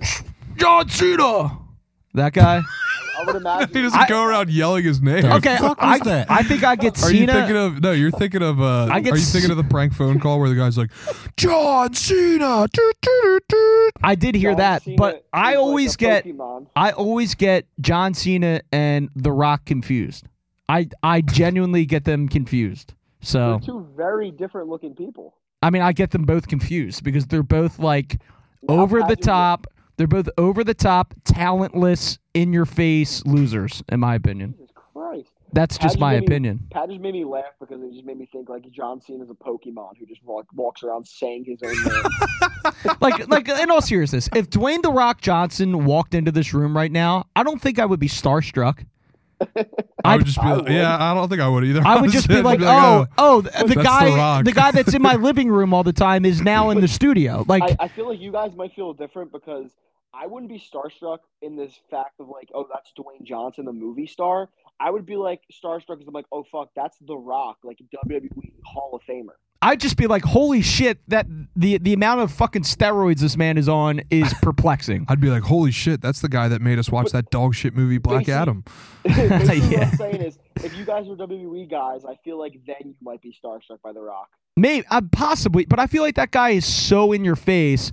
John 0.56 0.88
Cena? 0.88 1.58
That 2.16 2.32
guy? 2.32 2.62
I 3.18 3.24
would 3.24 3.36
imagine. 3.36 3.68
he 3.74 3.82
doesn't 3.82 3.98
I- 3.98 4.08
go 4.08 4.24
around 4.24 4.50
yelling 4.50 4.84
his 4.84 5.00
name. 5.00 5.22
The 5.22 5.36
Okay, 5.36 5.56
fuck 5.56 5.78
I, 5.80 5.98
that? 6.00 6.30
I 6.30 6.42
think 6.42 6.64
I 6.64 6.76
get 6.76 7.02
Are 7.02 7.10
you 7.10 7.20
Cena. 7.20 7.32
thinking 7.32 7.56
of 7.56 7.80
no? 7.80 7.92
You're 7.92 8.10
thinking 8.10 8.42
of. 8.42 8.60
Uh, 8.60 8.88
I 8.90 9.00
get 9.00 9.14
are 9.14 9.16
you 9.16 9.22
s- 9.22 9.32
thinking 9.32 9.50
of 9.50 9.56
the 9.56 9.64
prank 9.64 9.94
phone 9.94 10.18
call 10.20 10.38
where 10.40 10.48
the 10.48 10.54
guy's 10.54 10.76
like, 10.76 10.90
John 11.36 11.94
Cena? 11.94 12.66
doo, 12.72 12.92
doo, 13.00 13.20
doo, 13.22 13.38
doo." 13.48 13.90
I 14.02 14.14
did 14.16 14.34
hear 14.34 14.50
John 14.50 14.58
that, 14.58 14.82
Cena 14.82 14.96
but 14.98 15.26
I 15.32 15.54
always 15.54 15.94
a 15.94 15.98
get 15.98 16.24
Pokemon. 16.24 16.66
I 16.76 16.90
always 16.92 17.34
get 17.34 17.66
John 17.80 18.12
Cena 18.14 18.60
and 18.72 19.08
The 19.16 19.32
Rock 19.32 19.64
confused. 19.64 20.26
I 20.68 20.88
I 21.02 21.20
genuinely 21.22 21.86
get 21.86 22.04
them 22.04 22.28
confused. 22.28 22.92
So 23.22 23.58
They're 23.60 23.74
two 23.74 23.86
very 23.96 24.30
different 24.30 24.68
looking 24.68 24.94
people. 24.94 25.34
I 25.62 25.70
mean, 25.70 25.82
I 25.82 25.92
get 25.92 26.10
them 26.10 26.24
both 26.24 26.48
confused 26.48 27.02
because 27.02 27.26
they're 27.26 27.42
both 27.42 27.78
like 27.78 28.20
Now 28.68 28.80
over 28.80 28.98
the 29.00 29.04
imagine- 29.06 29.22
top. 29.22 29.66
They're 29.96 30.06
both 30.06 30.28
over 30.36 30.62
the 30.62 30.74
top, 30.74 31.14
talentless, 31.24 32.18
in 32.34 32.52
your 32.52 32.66
face 32.66 33.24
losers, 33.24 33.82
in 33.88 34.00
my 34.00 34.14
opinion. 34.14 34.54
Jesus 34.58 34.70
Christ. 34.74 35.30
That's 35.52 35.78
just 35.78 35.94
Pat 35.94 36.00
my 36.00 36.18
me- 36.18 36.26
opinion. 36.26 36.66
Pat 36.70 36.88
just 36.90 37.00
made 37.00 37.14
me 37.14 37.24
laugh 37.24 37.54
because 37.58 37.80
it 37.82 37.92
just 37.92 38.04
made 38.04 38.18
me 38.18 38.26
think 38.30 38.48
like 38.48 38.70
John 38.70 39.00
Cena's 39.00 39.30
a 39.30 39.34
Pokemon 39.34 39.96
who 39.98 40.04
just 40.04 40.22
walk, 40.22 40.46
walks 40.52 40.82
around 40.82 41.06
saying 41.06 41.44
his 41.44 41.62
own 41.62 41.82
name. 41.82 42.96
like, 43.00 43.28
like 43.28 43.48
in 43.48 43.70
all 43.70 43.80
seriousness, 43.80 44.28
if 44.34 44.50
Dwayne 44.50 44.82
the 44.82 44.90
Rock 44.90 45.20
Johnson 45.22 45.86
walked 45.86 46.14
into 46.14 46.30
this 46.30 46.52
room 46.52 46.76
right 46.76 46.92
now, 46.92 47.26
I 47.34 47.42
don't 47.42 47.62
think 47.62 47.78
I 47.78 47.86
would 47.86 48.00
be 48.00 48.08
starstruck. 48.08 48.84
I 49.40 50.14
I'd- 50.14 50.24
just 50.24 50.36
be. 50.38 50.42
I 50.46 50.52
like, 50.54 50.62
would. 50.64 50.72
yeah, 50.72 50.96
I 50.98 51.14
don't 51.14 51.28
think 51.28 51.40
I 51.40 51.48
would 51.48 51.64
either. 51.64 51.82
I 51.86 52.00
would 52.00 52.10
just 52.18 52.28
be 52.28 52.40
like, 52.42 52.60
I'd 52.60 52.66
oh, 52.66 53.06
oh, 53.18 53.36
oh, 53.36 53.40
the 53.42 53.50
that's 53.50 53.68
The 53.74 53.82
guy, 53.82 54.16
Rock." 54.16 54.44
the 54.44 54.52
guy 54.52 54.70
that's 54.70 54.94
in 54.94 55.02
my 55.02 55.14
living 55.28 55.50
room 55.50 55.74
all 55.74 55.82
the 55.84 55.92
time 55.92 56.24
is 56.24 56.40
now 56.40 56.70
in 56.70 56.80
the 56.80 56.88
studio. 56.88 57.44
Like, 57.46 57.62
I, 57.62 57.76
I 57.80 57.88
feel 57.88 58.08
like 58.08 58.20
you 58.20 58.32
guys 58.32 58.52
might 58.56 58.72
feel 58.74 58.92
different 58.94 59.32
because 59.32 59.70
I 60.14 60.26
wouldn't 60.26 60.50
be 60.50 60.58
starstruck 60.58 61.18
in 61.42 61.56
this 61.56 61.78
fact 61.90 62.18
of 62.20 62.28
like, 62.28 62.48
oh, 62.54 62.66
that's 62.72 62.92
Dwayne 62.98 63.24
Johnson, 63.24 63.66
the 63.66 63.72
movie 63.72 64.06
star. 64.06 64.48
I 64.78 64.90
would 64.90 65.06
be 65.06 65.16
like 65.16 65.40
starstruck 65.52 65.86
because 65.98 66.06
I'm 66.08 66.14
like, 66.14 66.26
oh 66.32 66.44
fuck, 66.50 66.70
that's 66.76 66.96
The 67.00 67.16
Rock, 67.16 67.58
like 67.64 67.78
WWE 67.78 68.52
Hall 68.64 68.90
of 68.94 69.02
Famer. 69.08 69.34
I'd 69.62 69.80
just 69.80 69.96
be 69.96 70.06
like, 70.06 70.22
holy 70.22 70.60
shit, 70.60 70.98
that 71.08 71.26
the 71.56 71.78
the 71.78 71.94
amount 71.94 72.20
of 72.20 72.30
fucking 72.30 72.62
steroids 72.62 73.20
this 73.20 73.36
man 73.38 73.56
is 73.56 73.68
on 73.70 74.02
is 74.10 74.32
perplexing. 74.42 75.06
I'd 75.08 75.20
be 75.20 75.28
like, 75.30 75.44
holy 75.44 75.72
shit, 75.72 76.02
that's 76.02 76.20
the 76.20 76.28
guy 76.28 76.48
that 76.48 76.60
made 76.60 76.78
us 76.78 76.90
watch 76.90 77.10
that 77.12 77.30
dog 77.30 77.54
shit 77.54 77.74
movie 77.74 77.98
Black 77.98 78.28
Adam. 78.28 78.64
Basically, 79.04 79.60
what 79.60 79.70
Yeah. 79.70 79.88
I'm 79.90 79.96
saying 79.96 80.22
is, 80.22 80.38
if 80.56 80.76
you 80.76 80.84
guys 80.84 81.08
are 81.08 81.16
WWE 81.16 81.70
guys, 81.70 82.04
I 82.04 82.16
feel 82.22 82.38
like 82.38 82.60
then 82.66 82.76
you 82.84 82.94
might 83.02 83.22
be 83.22 83.34
starstruck 83.42 83.80
by 83.82 83.92
The 83.92 84.02
Rock. 84.02 84.28
Maybe, 84.58 84.86
uh, 84.90 85.00
possibly, 85.10 85.64
but 85.64 85.78
I 85.78 85.86
feel 85.86 86.02
like 86.02 86.16
that 86.16 86.30
guy 86.30 86.50
is 86.50 86.66
so 86.66 87.12
in 87.12 87.24
your 87.24 87.36
face. 87.36 87.90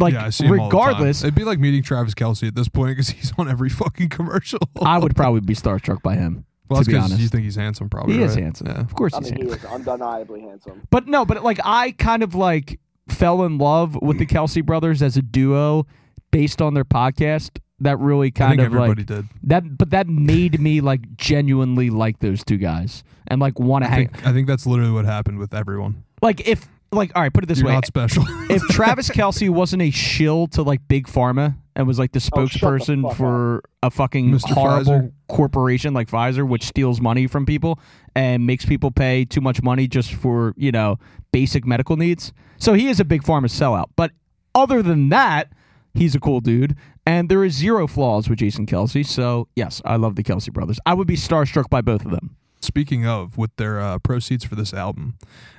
Like, 0.00 0.14
yeah, 0.14 0.26
I 0.26 0.30
see 0.30 0.46
him 0.46 0.58
all 0.60 0.68
the 0.70 0.76
time. 0.76 0.86
regardless, 0.88 1.22
It'd 1.22 1.34
be 1.34 1.44
like 1.44 1.58
meeting 1.58 1.82
Travis 1.82 2.14
Kelce 2.14 2.48
at 2.48 2.54
this 2.54 2.68
point 2.68 2.90
because 2.92 3.10
he's 3.10 3.32
on 3.38 3.48
every 3.48 3.68
fucking 3.82 4.08
commercial. 4.08 4.60
I 4.82 4.98
would 4.98 5.14
probably 5.14 5.40
be 5.40 5.54
starstruck 5.54 6.02
by 6.02 6.16
him. 6.16 6.44
well, 6.68 6.80
to 6.82 6.84
that's 6.84 6.88
be 6.88 6.94
'cause 6.94 7.04
honest. 7.10 7.20
you 7.22 7.28
think 7.28 7.44
he's 7.44 7.56
handsome, 7.56 7.88
probably. 7.88 8.14
He 8.16 8.22
is 8.22 8.34
handsome. 8.34 8.68
Yeah. 8.68 8.80
Of 8.80 8.94
course 8.94 9.14
I 9.14 9.18
he's 9.20 9.32
mean, 9.32 9.46
he 9.46 9.52
is 9.52 9.64
undeniably 9.64 10.40
handsome. 10.42 10.82
But 10.90 11.06
no, 11.06 11.24
but 11.24 11.42
like 11.44 11.58
I 11.64 11.92
kind 11.92 12.22
of 12.22 12.34
like 12.34 12.78
fell 13.08 13.42
in 13.44 13.58
love 13.58 13.96
with 14.00 14.18
the 14.18 14.26
Kelce 14.26 14.64
brothers 14.64 15.02
as 15.02 15.16
a 15.16 15.22
duo 15.22 15.86
based 16.30 16.62
on 16.62 16.74
their 16.74 16.84
podcast. 16.84 17.58
That 17.82 17.98
really 17.98 18.26
I 18.28 18.30
kind 18.30 18.50
think 18.58 18.60
of 18.60 18.66
everybody 18.74 19.00
like 19.00 19.06
did. 19.06 19.26
that, 19.44 19.78
but 19.78 19.88
that 19.90 20.06
made 20.06 20.60
me 20.60 20.82
like 20.82 21.16
genuinely 21.16 21.88
like 21.88 22.18
those 22.18 22.44
two 22.44 22.58
guys 22.58 23.02
and 23.26 23.40
like 23.40 23.58
want 23.58 23.84
to 23.84 23.88
hang. 23.90 24.08
think, 24.08 24.26
I 24.26 24.32
think 24.34 24.46
that's 24.46 24.66
literally 24.66 24.92
what 24.92 25.06
happened 25.06 25.38
with 25.38 25.54
everyone. 25.54 26.04
Like 26.20 26.46
if 26.46 26.68
like 26.92 27.12
all 27.14 27.22
right, 27.22 27.32
put 27.32 27.44
it 27.44 27.46
this 27.46 27.58
You're 27.58 27.68
way: 27.68 27.74
not 27.74 27.86
special. 27.86 28.24
if 28.50 28.62
Travis 28.68 29.08
Kelce 29.10 29.48
wasn't 29.48 29.82
a 29.82 29.90
shill 29.90 30.46
to 30.48 30.62
like 30.62 30.86
big 30.88 31.06
pharma 31.06 31.56
and 31.76 31.86
was 31.86 31.98
like 31.98 32.12
the 32.12 32.18
Oh, 32.32 32.40
the 32.42 32.48
spokesperson 32.48 33.02
fuck 33.02 33.16
for 33.16 33.62
a 33.82 33.90
fucking 33.90 34.30
Mr. 34.30 34.50
horrible 34.50 34.92
Pfizer. 34.92 35.12
corporation 35.28 35.94
like 35.94 36.08
Pfizer, 36.10 36.46
which 36.46 36.64
steals 36.64 37.00
money 37.00 37.26
from 37.26 37.46
people 37.46 37.78
and 38.14 38.46
makes 38.46 38.64
people 38.64 38.90
pay 38.90 39.24
too 39.24 39.40
much 39.40 39.62
money 39.62 39.86
just 39.86 40.12
for 40.12 40.52
you 40.56 40.72
know 40.72 40.98
basic 41.32 41.64
medical 41.64 41.96
needs. 41.96 42.32
So 42.58 42.74
he 42.74 42.88
is 42.88 43.00
a 43.00 43.04
big 43.04 43.22
pharma 43.22 43.46
sellout. 43.46 43.86
But 43.96 44.10
other 44.54 44.82
than 44.82 45.08
that, 45.10 45.52
he's 45.94 46.14
a 46.14 46.20
cool 46.20 46.40
dude, 46.40 46.76
and 47.06 47.28
there 47.28 47.44
is 47.44 47.54
zero 47.54 47.86
flaws 47.86 48.28
with 48.28 48.40
Jason 48.40 48.66
Kelce. 48.66 49.06
So 49.06 49.48
yes, 49.54 49.80
I 49.84 49.96
love 49.96 50.16
the 50.16 50.22
Kelce 50.22 50.52
brothers. 50.52 50.78
I 50.84 50.94
would 50.94 51.06
be 51.06 51.16
starstruck 51.16 51.70
by 51.70 51.80
both 51.80 52.04
of 52.04 52.10
them. 52.10 52.36
Speaking 52.60 53.06
of, 53.06 53.38
with 53.38 53.54
their 53.56 53.80
uh, 53.80 53.98
proceeds 53.98 54.44
for 54.44 54.54
this 54.54 54.74
album, 54.74 55.16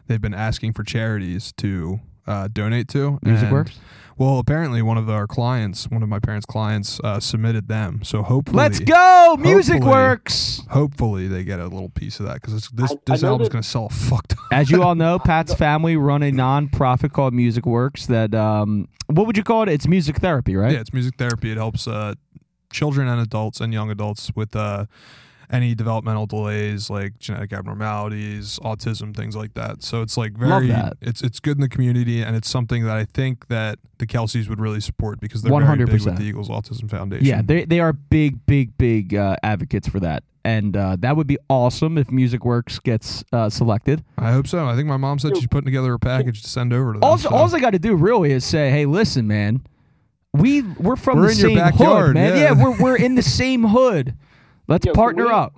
they've 0.08 0.22
been 0.22 0.34
asking 0.36 0.74
for 0.74 0.84
charities 0.84 1.52
to 1.58 2.00
uh, 2.28 2.48
donate 2.52 2.88
to. 2.90 3.20
Music 3.24 3.46
and- 3.46 3.52
Works. 3.54 3.80
Well, 4.18 4.38
apparently 4.38 4.84
one 4.84 5.00
of 5.00 5.10
our 5.10 5.26
clients, 5.26 5.90
one 5.90 6.04
of 6.04 6.10
my 6.10 6.20
parents' 6.20 6.46
clients, 6.46 7.00
uh, 7.04 7.20
submitted 7.20 7.68
them. 7.68 8.02
So 8.04 8.22
hopefully, 8.22 8.58
Let's 8.58 8.80
go, 8.80 9.36
Music 9.40 9.76
hopefully- 9.76 9.92
Works. 9.92 10.62
Hopefully, 10.70 11.28
they 11.28 11.44
get 11.44 11.60
a 11.60 11.64
little 11.64 11.90
piece 11.90 12.20
of 12.20 12.28
that 12.28 12.36
because 12.36 12.70
this 12.70 12.92
I- 12.92 12.94
I 12.94 12.98
this 13.08 13.22
know 13.24 13.30
album's 13.30 13.48
that- 13.50 13.54
gonna 13.54 13.64
sell 13.64 13.88
a 13.88 13.90
fuck 13.90 14.28
ton. 14.28 14.38
As 14.52 14.70
you 14.70 14.84
all 14.84 14.94
know, 14.94 15.18
Pat's 15.26 15.56
family 15.56 15.96
run 15.98 16.22
a 16.22 16.32
non-profit 16.32 17.14
called 17.14 17.34
Music 17.34 17.66
Works. 17.66 18.06
That 18.06 18.36
um, 18.36 18.90
what 19.08 19.26
would 19.26 19.38
you 19.38 19.44
call 19.44 19.64
it? 19.64 19.70
It's 19.70 19.88
music 19.88 20.18
therapy, 20.18 20.56
right? 20.56 20.74
Yeah, 20.74 20.82
it's 20.82 20.94
music 20.94 21.16
therapy. 21.18 21.50
It 21.52 21.58
helps 21.58 21.88
uh, 21.88 22.14
children 22.72 23.08
and 23.08 23.20
adults 23.20 23.60
and 23.60 23.74
young 23.74 23.90
adults 23.90 24.32
with 24.36 24.56
uh, 24.56 24.86
any 25.52 25.76
developmental 25.76 26.26
delays 26.26 26.90
like 26.90 27.20
genetic 27.20 27.52
abnormalities, 27.54 28.58
autism, 28.64 29.16
things 29.16 29.36
like 29.36 29.54
that. 29.54 29.84
So 29.84 30.02
it's 30.02 30.18
like 30.18 30.34
very 30.34 30.72
it's 31.02 31.22
it's 31.22 31.40
good 31.40 31.58
in 31.58 31.62
the 31.62 31.70
community 31.70 32.22
and 32.22 32.36
it's 32.36 32.50
something 32.50 32.86
that 32.86 32.96
I 32.96 33.06
think 33.06 33.48
that 33.50 33.78
the 33.98 34.08
Kelces 34.08 34.48
would 34.50 34.60
really 34.60 34.80
support 34.80 35.20
because 35.20 35.42
they're 35.42 35.52
very 35.52 35.86
big 35.86 35.90
100%. 35.90 36.06
with 36.06 36.18
the 36.18 36.24
Eagles 36.24 36.50
Autism 36.50 36.90
Foundation. 36.90 37.26
Yeah, 37.26 37.42
they 37.44 37.66
they 37.66 37.80
are 37.80 37.94
big, 37.94 38.46
big, 38.46 38.78
big 38.78 39.14
uh, 39.14 39.36
advocates 39.44 39.88
for 39.88 40.00
that, 40.00 40.24
and 40.46 40.76
uh, 40.76 40.96
that 41.00 41.18
would 41.18 41.28
be 41.28 41.38
awesome 41.50 41.98
if 41.98 42.10
Music 42.10 42.46
Works 42.46 42.80
gets 42.80 43.24
uh, 43.34 43.50
selected. 43.50 44.04
I 44.18 44.32
hope 44.32 44.48
so. 44.48 44.66
I 44.68 44.76
think 44.76 44.88
my 44.88 44.98
mom 44.98 45.20
said 45.20 45.36
she's 45.36 45.48
putting 45.48 45.66
together 45.66 45.94
a 45.94 46.00
package 46.00 46.42
to 46.44 46.50
send 46.50 46.72
over 46.72 46.94
to 46.94 47.00
them. 47.00 47.04
All 47.04 47.18
so. 47.18 47.30
all 47.30 47.54
I 47.54 47.60
got 47.60 47.72
to 47.72 47.80
do 47.80 47.94
really 47.96 48.32
is 48.32 48.46
say, 48.46 48.70
"Hey, 48.70 48.86
listen, 48.86 49.28
man, 49.28 49.62
we 50.34 50.62
we're 50.62 50.96
from 50.96 51.20
We're 51.20 51.28
the 51.28 51.32
in 51.34 51.38
your 51.38 51.50
same 51.50 51.58
hood, 51.58 51.72
backyard, 51.72 52.14
man. 52.14 52.38
yeah. 52.38 52.52
we're 52.54 52.78
we're 52.82 52.98
in 52.98 53.16
the 53.16 53.24
same 53.24 53.66
hood. 53.66 54.16
Let's 54.68 54.86
Yo, 54.86 54.94
partner 54.94 55.26
we- 55.26 55.32
up." 55.32 55.54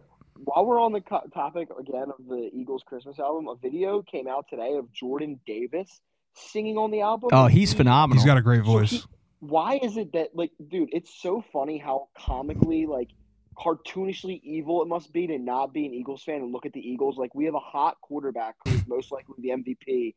While 0.46 0.66
we're 0.66 0.82
on 0.82 0.92
the 0.92 1.00
co- 1.00 1.22
topic 1.34 1.70
again 1.80 2.08
of 2.20 2.26
the 2.28 2.50
Eagles 2.54 2.84
Christmas 2.86 3.18
album, 3.18 3.48
a 3.48 3.56
video 3.56 4.02
came 4.02 4.28
out 4.28 4.46
today 4.50 4.76
of 4.76 4.92
Jordan 4.92 5.40
Davis 5.48 6.02
singing 6.34 6.78
on 6.78 6.92
the 6.92 7.00
album. 7.02 7.30
Oh, 7.32 7.48
he's 7.48 7.72
He- 7.72 7.78
phenomenal. 7.78 8.22
He's 8.22 8.26
got 8.26 8.38
a 8.38 8.42
great 8.42 8.66
So 8.66 8.72
voice. 8.72 8.92
he- 8.92 9.02
why 9.40 9.78
is 9.82 9.96
it 9.96 10.12
that 10.14 10.36
like, 10.36 10.52
dude? 10.68 10.90
It's 10.92 11.14
so 11.22 11.44
funny 11.54 11.78
how 11.78 12.10
comically 12.18 12.86
like 12.86 13.10
cartoonishly 13.58 14.42
evil 14.44 14.82
it 14.82 14.88
must 14.88 15.14
be 15.14 15.28
to 15.28 15.38
not 15.38 15.74
be 15.74 15.86
an 15.86 15.94
Eagles 15.94 16.24
fan 16.24 16.42
and 16.42 16.52
look 16.52 16.66
at 16.66 16.74
the 16.74 16.80
Eagles. 16.82 17.18
Like 17.18 17.34
we 17.36 17.46
have 17.46 17.54
a 17.56 17.60
hot 17.60 17.98
quarterback 18.02 18.56
who's 18.68 18.86
most 18.88 19.12
likely 19.12 19.36
the 19.40 19.50
MVP. 19.52 20.16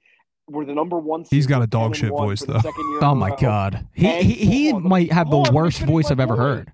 We're 0.49 0.64
the 0.64 0.74
number 0.74 0.99
one. 0.99 1.24
seed. 1.24 1.37
He's 1.37 1.47
got 1.47 1.62
a 1.62 1.66
dog 1.66 1.95
shit 1.97 2.09
voice, 2.11 2.41
though. 2.41 2.55
second 2.55 2.89
year 2.91 2.99
in 2.99 3.05
oh 3.05 3.14
my 3.14 3.34
god, 3.37 3.87
he 3.93 4.22
he, 4.22 4.32
he 4.32 4.72
on, 4.72 4.82
might 4.89 5.12
have 5.12 5.28
the 5.30 5.37
on, 5.39 5.55
worst 5.55 5.80
voice 5.82 6.11
I've 6.11 6.20
ever 6.20 6.37
heard. 6.37 6.72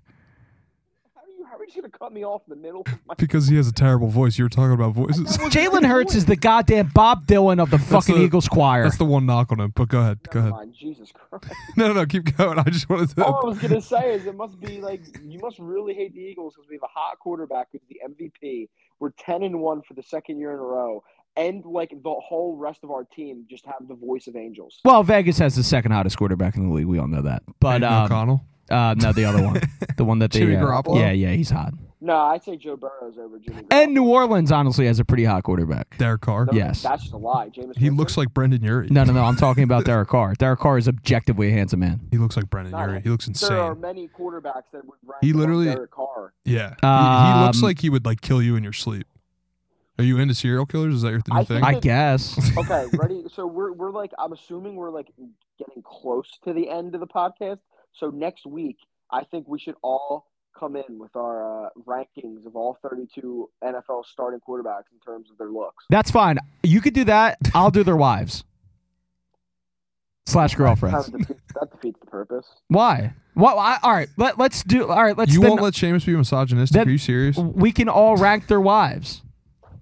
How 1.63 1.69
are 1.71 1.75
you're 1.75 1.81
going 1.81 1.91
to 1.91 1.97
cut 1.97 2.11
me 2.13 2.25
off 2.25 2.41
in 2.47 2.49
the 2.55 2.61
middle? 2.61 2.85
Because 3.17 3.47
he 3.47 3.55
has 3.55 3.67
a 3.69 3.71
terrible 3.71 4.09
voice. 4.09 4.37
You 4.37 4.43
were 4.45 4.49
talking 4.49 4.73
about 4.73 4.93
voices. 4.93 5.37
Jalen 5.37 5.85
Hurts 5.87 6.13
is 6.13 6.25
the 6.25 6.35
goddamn 6.35 6.89
Bob 6.93 7.25
Dylan 7.25 7.61
of 7.61 7.69
the 7.69 7.79
fucking 7.79 8.15
the- 8.15 8.21
Eagles 8.21 8.47
choir. 8.49 8.83
That's 8.83 8.97
the 8.97 9.05
one 9.05 9.25
knock 9.25 9.51
on 9.51 9.59
him. 9.61 9.71
But 9.73 9.87
go 9.87 10.01
ahead. 10.01 10.19
Go 10.29 10.39
Never 10.41 10.47
ahead. 10.55 10.67
mind. 10.67 10.75
Jesus 10.77 11.11
Christ. 11.13 11.45
No, 11.77 11.87
no, 11.87 11.93
no. 11.93 12.05
Keep 12.05 12.35
going. 12.37 12.59
I 12.59 12.63
just 12.63 12.89
wanted 12.89 13.09
to. 13.15 13.23
All 13.25 13.41
I 13.45 13.47
was 13.47 13.59
gonna 13.59 13.81
say 13.81 14.13
is 14.13 14.25
it 14.25 14.35
must 14.35 14.59
be 14.59 14.81
like 14.81 15.01
you 15.23 15.39
must 15.39 15.57
really 15.59 15.93
hate 15.93 16.13
the 16.13 16.19
Eagles 16.21 16.53
because 16.55 16.69
we 16.69 16.75
have 16.75 16.83
a 16.83 16.87
hot 16.93 17.17
quarterback 17.19 17.69
who's 17.71 17.81
the 17.89 17.99
MVP. 18.07 18.69
We're 18.99 19.11
ten 19.11 19.41
and 19.43 19.59
one 19.61 19.81
for 19.81 19.93
the 19.93 20.03
second 20.03 20.37
year 20.39 20.51
in 20.53 20.59
a 20.59 20.63
row, 20.63 21.03
and 21.35 21.65
like 21.65 21.89
the 21.89 22.13
whole 22.13 22.55
rest 22.57 22.81
of 22.83 22.91
our 22.91 23.03
team 23.05 23.45
just 23.49 23.65
have 23.65 23.87
the 23.87 23.95
voice 23.95 24.27
of 24.27 24.35
angels. 24.35 24.79
well, 24.85 25.01
Vegas 25.03 25.37
has 25.39 25.55
the 25.55 25.63
second 25.63 25.91
hottest 25.91 26.17
quarterback 26.17 26.55
in 26.55 26.67
the 26.69 26.73
league. 26.73 26.85
We 26.85 26.99
all 26.99 27.07
know 27.07 27.21
that. 27.23 27.41
But 27.59 27.77
Aidan 27.77 27.93
um, 27.93 28.05
O'Connell. 28.05 28.45
Uh, 28.73 28.93
no, 28.95 29.13
the 29.13 29.25
other 29.25 29.43
one, 29.43 29.61
the 29.97 30.03
one 30.05 30.19
that 30.19 30.31
they. 30.31 30.39
Jimmy 30.39 30.55
uh, 30.55 30.61
Garoppolo? 30.63 30.99
Yeah, 30.99 31.11
yeah, 31.11 31.31
he's 31.31 31.49
hot. 31.49 31.73
No, 32.01 32.17
I'd 32.17 32.43
say 32.43 32.57
Joe 32.57 32.75
Burrow's 32.75 33.17
over 33.17 33.39
Jimmy. 33.39 33.63
And 33.71 33.93
New 33.93 34.05
Orleans 34.09 34.51
honestly 34.51 34.87
has 34.87 34.99
a 34.99 35.05
pretty 35.05 35.23
hot 35.23 35.43
quarterback. 35.43 35.97
Derek 35.97 36.19
Carr. 36.19 36.45
No, 36.47 36.51
yes. 36.51 36.81
that's 36.83 37.03
just 37.03 37.13
a 37.13 37.17
lie. 37.17 37.47
James. 37.47 37.77
He 37.77 37.89
looks 37.89 38.17
like 38.17 38.33
Brendon 38.33 38.61
Urie. 38.61 38.89
No, 38.89 39.05
no, 39.05 39.13
no. 39.13 39.23
I'm 39.23 39.37
talking 39.37 39.63
about 39.63 39.85
Derek 39.85 40.09
Carr. 40.09 40.33
Derek 40.33 40.59
Carr 40.59 40.77
is 40.77 40.89
objectively 40.89 41.47
a 41.47 41.51
handsome 41.53 41.79
man. 41.79 42.01
He 42.11 42.17
looks 42.17 42.35
like 42.35 42.49
Brendon 42.49 42.77
Urie. 42.77 42.99
He 43.01 43.09
looks 43.09 43.25
insane. 43.27 43.51
There 43.51 43.61
are 43.61 43.73
many 43.75 44.09
quarterbacks 44.09 44.63
that 44.73 44.83
would 44.85 44.97
rank 45.05 45.19
He 45.21 45.31
literally- 45.31 45.67
Derek 45.73 45.91
Carr. 45.91 46.33
Yeah. 46.43 46.71
he, 46.81 47.39
he 47.39 47.45
looks 47.45 47.57
Um, 47.59 47.63
like 47.63 47.79
he 47.79 47.89
would 47.89 48.05
like 48.05 48.19
kill 48.19 48.41
you 48.41 48.57
in 48.57 48.63
your 48.65 48.73
sleep. 48.73 49.07
Are 49.97 50.03
you 50.03 50.17
into 50.17 50.33
serial 50.35 50.65
killers? 50.65 50.95
Is 50.95 51.01
that 51.03 51.11
your 51.11 51.21
new 51.29 51.37
I 51.37 51.43
thing? 51.45 51.61
think 51.63 51.77
I 51.77 51.79
guess. 51.79 52.37
Okay, 52.57 52.85
ready? 52.97 53.23
So 53.33 53.45
we're 53.47 53.71
we're 53.71 53.91
like 53.91 54.11
I'm 54.19 54.33
assuming 54.33 54.75
we're 54.75 54.89
like 54.89 55.07
getting 55.59 55.83
close 55.83 56.29
to 56.43 56.51
the 56.51 56.67
end 56.69 56.95
of 56.95 56.99
the 56.99 57.07
podcast. 57.07 57.59
So 57.93 58.09
next 58.09 58.45
week, 58.45 58.77
I 59.11 59.23
think 59.23 59.47
we 59.47 59.59
should 59.59 59.75
all 59.81 60.27
come 60.57 60.75
in 60.75 60.99
with 60.99 61.15
our 61.15 61.65
uh, 61.65 61.69
rankings 61.87 62.45
of 62.45 62.55
all 62.55 62.77
32 62.81 63.49
NFL 63.63 64.05
starting 64.05 64.39
quarterbacks 64.47 64.91
in 64.91 64.99
terms 65.05 65.29
of 65.31 65.37
their 65.37 65.49
looks. 65.49 65.85
That's 65.89 66.11
fine. 66.11 66.37
You 66.63 66.81
could 66.81 66.93
do 66.93 67.03
that. 67.05 67.37
I'll 67.53 67.71
do 67.71 67.83
their 67.83 67.95
wives 67.95 68.43
slash 70.25 70.51
That, 70.51 70.57
girlfriends. 70.57 71.07
defeats, 71.07 71.41
that 71.59 71.71
defeats 71.71 71.99
the 71.99 72.05
purpose. 72.07 72.47
Why? 72.67 73.13
What? 73.33 73.57
I, 73.57 73.77
all 73.83 73.93
right. 73.93 74.09
Let, 74.17 74.37
let's 74.37 74.63
do. 74.63 74.89
All 74.89 75.03
right. 75.03 75.17
Let's. 75.17 75.33
you 75.33 75.39
then, 75.41 75.49
won't 75.51 75.61
let 75.61 75.73
Seamus 75.73 76.05
be 76.05 76.15
misogynistic? 76.15 76.73
then- 76.75 76.87
Are 76.87 76.91
you 76.91 76.97
serious? 76.97 77.37
we 77.37 77.71
can 77.71 77.89
all 77.89 78.15
rank 78.15 78.47
their 78.47 78.61
wives. 78.61 79.21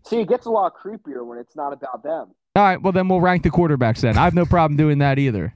See, 0.06 0.20
it 0.20 0.28
gets 0.30 0.46
a 0.48 0.50
lot 0.50 0.74
creepier 0.76 1.26
when 1.26 1.38
it's 1.38 1.56
not 1.56 1.74
about 1.74 2.02
them. 2.02 2.30
All 2.56 2.64
right. 2.64 2.82
Well, 2.82 2.92
then 2.92 3.08
we'll 3.08 3.22
rank 3.22 3.44
the 3.44 3.52
quarterbacks. 3.52 4.02
Then 4.02 4.18
I 4.18 4.24
have 4.24 4.34
no 4.34 4.46
problem 4.46 4.78
doing 4.78 4.98
that 4.98 5.20
either. 5.20 5.54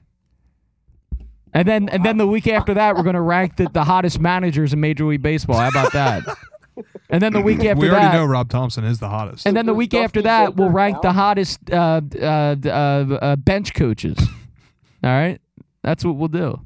And 1.56 1.66
then, 1.66 1.88
and 1.88 2.04
then 2.04 2.18
the 2.18 2.26
week 2.26 2.48
after 2.48 2.74
that, 2.74 2.96
we're 2.96 3.02
going 3.02 3.14
to 3.14 3.20
rank 3.22 3.56
the, 3.56 3.66
the 3.72 3.82
hottest 3.82 4.20
managers 4.20 4.74
in 4.74 4.80
Major 4.80 5.06
League 5.06 5.22
Baseball. 5.22 5.56
How 5.56 5.68
about 5.68 5.90
that? 5.94 6.22
And 7.08 7.22
then 7.22 7.32
the 7.32 7.40
week 7.40 7.64
after 7.64 7.80
we 7.80 7.88
already 7.88 8.08
that, 8.08 8.12
know 8.12 8.26
Rob 8.26 8.50
Thomson 8.50 8.84
is 8.84 8.98
the 8.98 9.08
hottest. 9.08 9.46
and 9.46 9.56
then 9.56 9.64
the 9.64 9.72
week 9.72 9.94
after 9.94 10.20
that, 10.22 10.56
we'll 10.56 10.68
rank 10.68 11.00
the 11.00 11.12
hottest 11.12 11.58
uh, 11.70 12.02
uh, 12.20 12.56
uh, 12.62 12.68
uh, 12.68 13.36
bench 13.36 13.72
coaches. 13.72 14.18
All 15.02 15.10
right, 15.10 15.40
that's 15.82 16.04
what 16.04 16.16
we'll 16.16 16.28
do. 16.28 16.60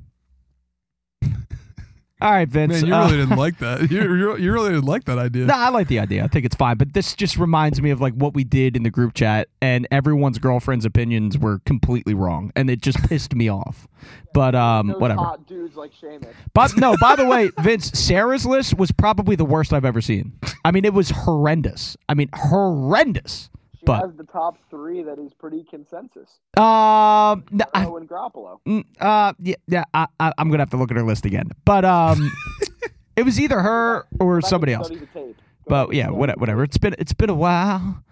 All 2.22 2.30
right, 2.30 2.48
Vince. 2.48 2.82
Man, 2.82 2.86
you 2.86 2.94
uh, 2.94 3.04
really 3.06 3.16
didn't 3.18 3.38
like 3.38 3.58
that. 3.58 3.80
You, 3.90 4.14
you, 4.14 4.36
you 4.36 4.52
really 4.52 4.70
didn't 4.70 4.84
like 4.84 5.04
that 5.04 5.18
idea. 5.18 5.46
No, 5.46 5.54
I 5.54 5.70
like 5.70 5.88
the 5.88 5.98
idea. 5.98 6.22
I 6.22 6.28
think 6.28 6.44
it's 6.44 6.54
fine. 6.54 6.76
But 6.76 6.92
this 6.92 7.14
just 7.14 7.36
reminds 7.38 7.80
me 7.80 7.90
of 7.90 8.00
like 8.00 8.14
what 8.14 8.34
we 8.34 8.44
did 8.44 8.76
in 8.76 8.82
the 8.82 8.90
group 8.90 9.14
chat, 9.14 9.48
and 9.60 9.88
everyone's 9.90 10.38
girlfriend's 10.38 10.84
opinions 10.84 11.38
were 11.38 11.60
completely 11.66 12.14
wrong, 12.14 12.52
and 12.54 12.70
it 12.70 12.82
just 12.82 12.98
pissed 13.08 13.34
me 13.34 13.48
off. 13.48 13.88
But 14.32 14.54
um, 14.54 14.88
Those 14.88 15.00
whatever. 15.00 15.20
hot 15.20 15.46
dudes 15.46 15.76
like 15.76 15.92
Seamus. 16.00 16.32
But 16.52 16.76
no, 16.76 16.96
by 17.00 17.16
the 17.16 17.26
way, 17.26 17.50
Vince, 17.60 17.90
Sarah's 17.98 18.46
list 18.46 18.76
was 18.78 18.92
probably 18.92 19.34
the 19.34 19.44
worst 19.44 19.72
I've 19.72 19.84
ever 19.84 20.00
seen. 20.00 20.32
I 20.64 20.70
mean, 20.70 20.84
it 20.84 20.94
was 20.94 21.10
horrendous. 21.10 21.96
I 22.08 22.14
mean, 22.14 22.28
horrendous. 22.34 23.50
She 23.80 23.86
But- 23.86 24.00
has 24.02 24.14
the 24.16 24.24
top 24.24 24.58
three 24.68 25.02
that 25.02 25.18
is 25.18 25.32
pretty 25.32 25.64
consensus. 25.70 26.38
Um, 26.56 27.44
Burrow 27.50 27.96
and 27.96 28.08
Garoppolo. 28.08 28.58
Mm, 28.68 28.84
uh, 29.00 29.32
yeah, 29.40 29.54
yeah. 29.66 29.84
I, 29.94 30.06
I, 30.20 30.32
I'm 30.36 30.50
gonna 30.50 30.60
have 30.62 30.70
to 30.70 30.76
look 30.76 30.90
at 30.90 30.96
her 30.98 31.02
list 31.02 31.24
again. 31.24 31.50
But 31.64 31.84
um, 31.86 32.30
it 33.16 33.22
was 33.22 33.40
either 33.40 33.58
her 33.60 34.06
or 34.20 34.42
somebody 34.42 34.74
else. 34.74 34.88
study 34.88 35.00
the 35.00 35.06
tape. 35.06 35.36
But 35.66 35.94
yeah, 35.94 36.04
study 36.04 36.16
what- 36.18 36.28
the 36.34 36.38
whatever. 36.40 36.62
It's 36.62 36.76
been 36.78 36.94
it's 36.98 37.14
been 37.14 37.30
a 37.30 37.34
while. 37.34 38.02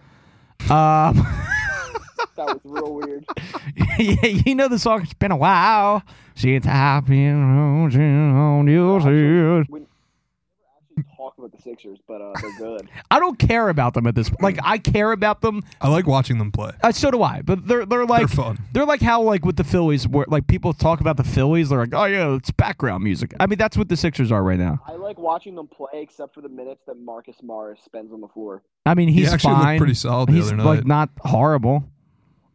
Um, 0.71 1.27
That 2.37 2.47
was 2.47 2.61
real 2.64 2.95
weird. 2.95 3.25
yeah, 3.99 4.27
you 4.27 4.55
know 4.55 4.69
the 4.69 4.79
song. 4.79 5.03
It's 5.03 5.12
been 5.14 5.33
a 5.33 5.37
while 5.37 6.03
since 6.37 6.66
I've 6.69 7.05
been 7.07 7.35
on 7.35 8.66
your 8.69 9.01
side. 9.01 9.66
We 11.53 11.61
never 11.61 11.71
actually 11.73 11.91
talk 11.91 11.99
about 11.99 11.99
the 11.99 11.99
Sixers, 11.99 11.99
but 12.07 12.21
uh, 12.21 12.33
they're 12.41 12.59
good. 12.59 12.89
I 13.11 13.19
don't 13.19 13.39
care 13.39 13.69
about 13.69 13.95
them 13.95 14.07
at 14.07 14.15
this. 14.15 14.29
Point. 14.29 14.43
Like 14.43 14.59
I 14.63 14.79
care 14.79 15.13
about 15.13 15.41
them. 15.41 15.63
I 15.81 15.89
like 15.89 16.07
watching 16.07 16.39
them 16.39 16.53
play. 16.53 16.73
Uh, 16.83 16.93
so 16.93 17.11
do 17.11 17.23
I. 17.23 17.43
But 17.43 17.67
they're 17.67 17.87
they're 17.87 18.07
like 18.07 18.29
They're 18.29 18.45
fun. 18.45 18.59
They're 18.73 18.85
like 18.87 19.01
how 19.01 19.23
like 19.23 19.45
with 19.45 19.57
the 19.57 19.65
Phillies, 19.65 20.07
where 20.07 20.27
like 20.29 20.47
people 20.47 20.73
talk 20.73 21.01
about 21.01 21.17
the 21.17 21.25
Phillies. 21.25 21.71
They're 21.71 21.81
like, 21.81 21.95
oh 21.95 22.05
yeah, 22.05 22.35
it's 22.35 22.51
background 22.51 23.05
music. 23.05 23.35
I 23.41 23.47
mean, 23.47 23.59
that's 23.59 23.77
what 23.77 23.89
the 23.89 23.97
Sixers 23.97 24.33
are 24.33 24.43
right 24.43 24.59
now. 24.59 24.81
I 24.87 24.93
like 24.93 25.19
watching 25.19 25.55
them 25.55 25.69
play, 25.69 25.91
except 25.95 26.35
for 26.35 26.41
the 26.41 26.49
minutes 26.49 26.83
that 26.87 26.99
Marcus 26.99 27.37
Morris 27.43 27.81
spends 27.85 28.13
on 28.13 28.21
the 28.21 28.29
floor. 28.29 28.63
I 28.87 28.95
mean, 28.95 29.09
he's 29.09 29.29
he 29.29 29.35
actually 29.35 29.55
fine. 29.55 29.75
looked 29.75 29.79
pretty 29.79 29.95
solid 29.95 30.29
the 30.29 30.33
he's 30.33 30.49
other 30.49 30.57
night. 30.57 30.65
like 30.65 30.87
not 30.87 31.11
horrible. 31.21 31.85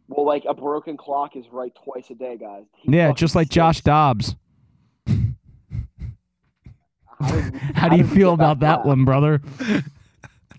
Well, 0.08 0.26
like 0.26 0.44
a 0.48 0.54
broken 0.54 0.96
clock 0.96 1.36
is 1.36 1.46
right 1.50 1.72
twice 1.84 2.10
a 2.10 2.14
day, 2.14 2.36
guys. 2.36 2.64
He 2.76 2.92
Yeah, 2.96 3.12
just 3.12 3.34
like 3.34 3.48
Josh. 3.48 3.80
Dobbs. 3.80 4.36
How, 7.24 7.32
did 7.36 7.52
we- 7.52 7.58
How 7.74 7.88
do 7.88 7.96
you 7.96 8.06
feel 8.06 8.32
about 8.32 8.60
that 8.60 8.76
far? 8.78 8.86
one, 8.86 9.04
brother? 9.04 9.40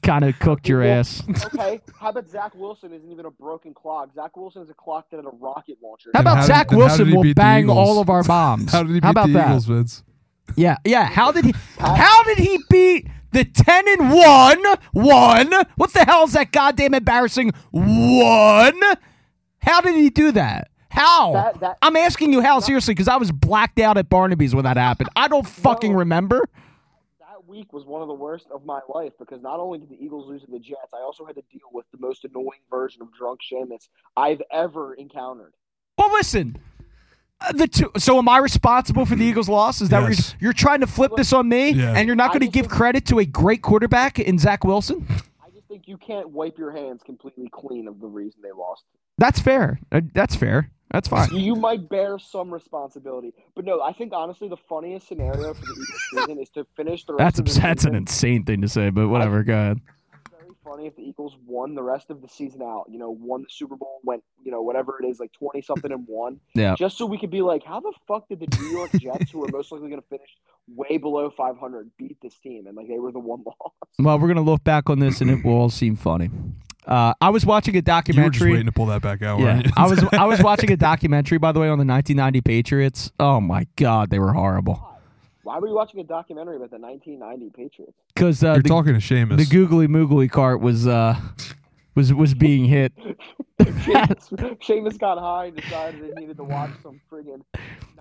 kind 0.03 0.23
of 0.23 0.37
cooked 0.39 0.69
your 0.69 0.83
ass. 0.83 1.23
okay, 1.45 1.81
how 1.99 2.09
about 2.09 2.29
Zach 2.29 2.53
Wilson 2.53 2.93
isn't 2.93 3.11
even 3.11 3.25
a 3.25 3.31
broken 3.31 3.73
clock? 3.73 4.09
Zach 4.13 4.37
Wilson 4.37 4.61
is 4.61 4.69
a 4.69 4.73
clock 4.75 5.09
that 5.09 5.17
had 5.17 5.25
a 5.25 5.29
rocket 5.29 5.77
launcher. 5.81 6.11
How 6.13 6.19
about 6.21 6.37
how 6.37 6.43
Zach 6.45 6.71
and 6.71 6.79
how 6.79 6.87
Wilson 6.87 7.11
will 7.15 7.33
bang 7.33 7.69
all 7.69 7.99
of 7.99 8.09
our 8.09 8.23
bombs? 8.23 8.71
How 8.71 8.83
did 8.83 8.93
he 8.93 8.99
beat 8.99 9.09
about 9.09 9.27
the 9.27 9.33
that? 9.33 9.47
Eagles, 9.47 9.65
Vince? 9.65 10.03
Yeah, 10.55 10.77
yeah. 10.85 11.05
How 11.05 11.31
did 11.31 11.45
he? 11.45 11.53
How 11.79 12.21
did 12.23 12.37
he 12.37 12.59
beat 12.69 13.07
the 13.31 13.45
ten 13.45 13.87
and 13.87 14.11
one? 14.13 14.63
One. 14.91 15.51
What 15.75 15.91
the 15.93 16.05
hell 16.05 16.25
is 16.25 16.33
that 16.33 16.51
goddamn 16.51 16.93
embarrassing 16.93 17.51
one? 17.71 18.79
How 19.59 19.81
did 19.81 19.95
he 19.95 20.11
do 20.11 20.31
that? 20.33 20.69
How? 20.95 21.33
That- 21.33 21.59
that- 21.59 21.77
I'm 21.81 21.95
asking 21.95 22.33
you 22.33 22.41
how 22.41 22.59
seriously 22.59 22.93
because 22.93 23.07
I 23.07 23.17
was 23.17 23.31
blacked 23.31 23.79
out 23.79 23.97
at 23.97 24.09
Barnaby's 24.09 24.55
when 24.55 24.63
that 24.65 24.77
happened. 24.77 25.09
I 25.15 25.27
don't 25.27 25.47
fucking 25.47 25.91
No. 25.93 25.99
remember. 25.99 26.47
That 27.19 27.47
week 27.47 27.71
was 27.73 27.85
one 27.85 28.01
of 28.01 28.07
the 28.07 28.13
worst 28.13 28.47
of 28.53 28.65
my 28.65 28.79
life 28.93 29.13
because 29.19 29.41
not 29.41 29.59
only 29.59 29.79
did 29.79 29.89
the 29.89 30.03
Eagles 30.03 30.27
lose 30.27 30.43
to 30.43 30.51
the 30.51 30.59
Jets, 30.59 30.93
I 30.93 31.01
also 31.01 31.25
had 31.25 31.35
to 31.35 31.43
deal 31.51 31.67
with 31.71 31.85
the 31.91 31.97
most 31.99 32.23
annoying 32.25 32.61
version 32.69 33.01
of 33.01 33.13
drunk 33.13 33.41
Seamus 33.51 33.87
I've 34.17 34.41
ever 34.51 34.93
encountered. 34.95 35.53
Well, 35.97 36.11
listen. 36.13 36.57
uh, 37.41 37.51
The 37.51 37.67
two, 37.67 37.91
so 37.97 38.17
am 38.17 38.29
I 38.29 38.37
responsible 38.37 39.05
for 39.05 39.15
the 39.15 39.25
Eagles' 39.25 39.49
loss? 39.49 39.81
Is 39.81 39.89
that 39.89 40.01
what 40.01 40.11
Yes. 40.11 40.31
you're, 40.39 40.47
you're 40.47 40.53
trying 40.53 40.79
to 40.79 40.87
flip 40.87 41.11
this 41.17 41.33
on 41.33 41.47
me, 41.49 41.71
Yeah. 41.71 41.93
and 41.95 42.07
you're 42.07 42.15
not 42.15 42.31
going 42.31 42.39
to 42.41 42.47
give 42.47 42.69
credit 42.69 43.05
to 43.07 43.19
a 43.19 43.25
great 43.25 43.61
quarterback 43.61 44.17
in 44.19 44.39
Zach 44.39 44.63
Wilson? 44.63 45.05
I 45.43 45.49
just 45.53 45.67
think 45.67 45.87
you 45.87 45.97
can't 45.97 46.29
wipe 46.29 46.57
your 46.57 46.71
hands 46.71 47.03
completely 47.03 47.49
clean 47.51 47.87
of 47.89 47.99
the 47.99 48.07
reason 48.07 48.39
they 48.41 48.51
lost. 48.53 48.83
That's 49.17 49.39
fair. 49.39 49.79
Uh, 49.91 50.01
That's 50.13 50.35
fair. 50.35 50.71
That's 50.95 51.09
fine. 51.09 51.35
you 51.35 51.55
might 51.57 51.89
bear 51.89 52.17
some 52.17 52.49
responsibility. 52.53 53.33
But 53.53 53.65
no, 53.65 53.81
I 53.81 53.91
think 53.91 54.13
honestly 54.13 54.47
the 54.47 54.55
funniest 54.55 55.09
scenario 55.09 55.53
for 55.53 55.65
the 55.65 55.71
Eagles 55.73 56.01
season 56.09 56.39
is 56.39 56.49
to 56.51 56.65
finish 56.77 57.03
the 57.03 57.15
rest 57.15 57.19
That's 57.19 57.39
of 57.39 57.53
the 57.53 57.59
that's 57.59 57.83
an 57.83 57.95
insane 57.95 58.45
thing 58.45 58.61
to 58.61 58.69
say, 58.69 58.91
but 58.91 59.09
whatever. 59.09 59.43
Go 59.43 59.53
ahead. 59.53 59.81
very 60.31 60.53
funny 60.63 60.87
if 60.87 60.95
the 60.95 61.01
Eagles 61.01 61.35
won 61.45 61.75
the 61.75 61.83
rest 61.83 62.09
of 62.11 62.21
the 62.21 62.29
season 62.29 62.61
out. 62.61 62.85
You 62.89 62.97
know, 62.97 63.09
won 63.09 63.41
the 63.41 63.49
Super 63.49 63.75
Bowl, 63.75 63.99
went 64.05 64.23
you 64.41 64.51
know 64.51 64.61
whatever 64.61 64.97
it 65.03 65.05
is, 65.05 65.19
like 65.19 65.33
twenty 65.33 65.61
something 65.61 65.91
and 65.91 66.07
one. 66.07 66.39
Yeah. 66.55 66.75
Just 66.77 66.97
so 66.97 67.05
we 67.05 67.17
could 67.17 67.29
be 67.29 67.41
like, 67.41 67.65
how 67.65 67.81
the 67.81 67.91
fuck 68.07 68.29
did 68.29 68.39
the 68.39 68.47
New 68.57 68.69
York 68.69 68.91
Jets, 68.93 69.31
who 69.31 69.43
are 69.43 69.49
most 69.51 69.73
likely 69.73 69.89
going 69.89 70.01
to 70.01 70.07
finish 70.07 70.29
way 70.73 70.95
below 70.97 71.29
five 71.29 71.57
hundred, 71.57 71.91
beat 71.97 72.15
this 72.21 72.37
team? 72.39 72.67
And 72.67 72.77
like 72.77 72.87
they 72.87 72.99
were 72.99 73.11
the 73.11 73.19
one 73.19 73.43
loss. 73.45 73.73
Well, 73.99 74.17
we're 74.17 74.29
gonna 74.29 74.39
look 74.39 74.63
back 74.63 74.89
on 74.89 74.99
this, 74.99 75.19
and 75.19 75.29
it 75.29 75.43
will 75.43 75.55
all 75.55 75.69
seem 75.69 75.97
funny. 75.97 76.29
Uh, 76.87 77.13
I 77.19 77.29
was 77.29 77.45
watching 77.45 77.75
a 77.77 77.81
documentary. 77.81 78.21
You 78.21 78.25
were 78.25 78.29
just 78.29 78.39
documentary. 78.39 78.51
waiting 78.57 78.65
to 78.67 78.71
pull 78.71 78.85
that 78.87 79.01
back 79.01 79.21
out. 79.21 79.39
Yeah. 79.39 79.61
I 79.75 79.87
was 79.87 80.03
I 80.13 80.25
was 80.25 80.41
watching 80.43 80.71
a 80.71 80.77
documentary 80.77 81.37
by 81.37 81.51
the 81.51 81.59
way 81.59 81.67
on 81.67 81.77
the 81.79 81.85
1990 81.85 82.41
Patriots. 82.41 83.11
Oh 83.19 83.39
my 83.41 83.67
god, 83.75 84.09
they 84.09 84.19
were 84.19 84.33
horrible. 84.33 84.91
Why 85.43 85.59
were 85.59 85.67
you 85.67 85.75
watching 85.75 85.99
a 85.99 86.03
documentary 86.03 86.55
about 86.55 86.71
the 86.71 86.79
1990 86.79 87.49
Patriots? 87.55 87.93
Because 88.13 88.43
uh, 88.43 88.53
You're 88.53 88.63
the, 88.63 88.69
talking 88.69 88.93
to 88.93 88.99
Seamus. 88.99 89.37
the 89.37 89.45
googly 89.45 89.87
moogly 89.87 90.29
cart 90.29 90.59
was 90.59 90.87
uh 90.87 91.19
was 91.95 92.13
was 92.13 92.33
being 92.33 92.65
hit. 92.65 92.93
Seamus, 93.57 94.29
Seamus 94.59 94.99
got 94.99 95.17
high 95.17 95.45
and 95.45 95.55
decided 95.55 96.03
he 96.03 96.11
needed 96.21 96.35
to 96.37 96.43
watch 96.43 96.71
some 96.83 96.99
friggin' 97.09 97.41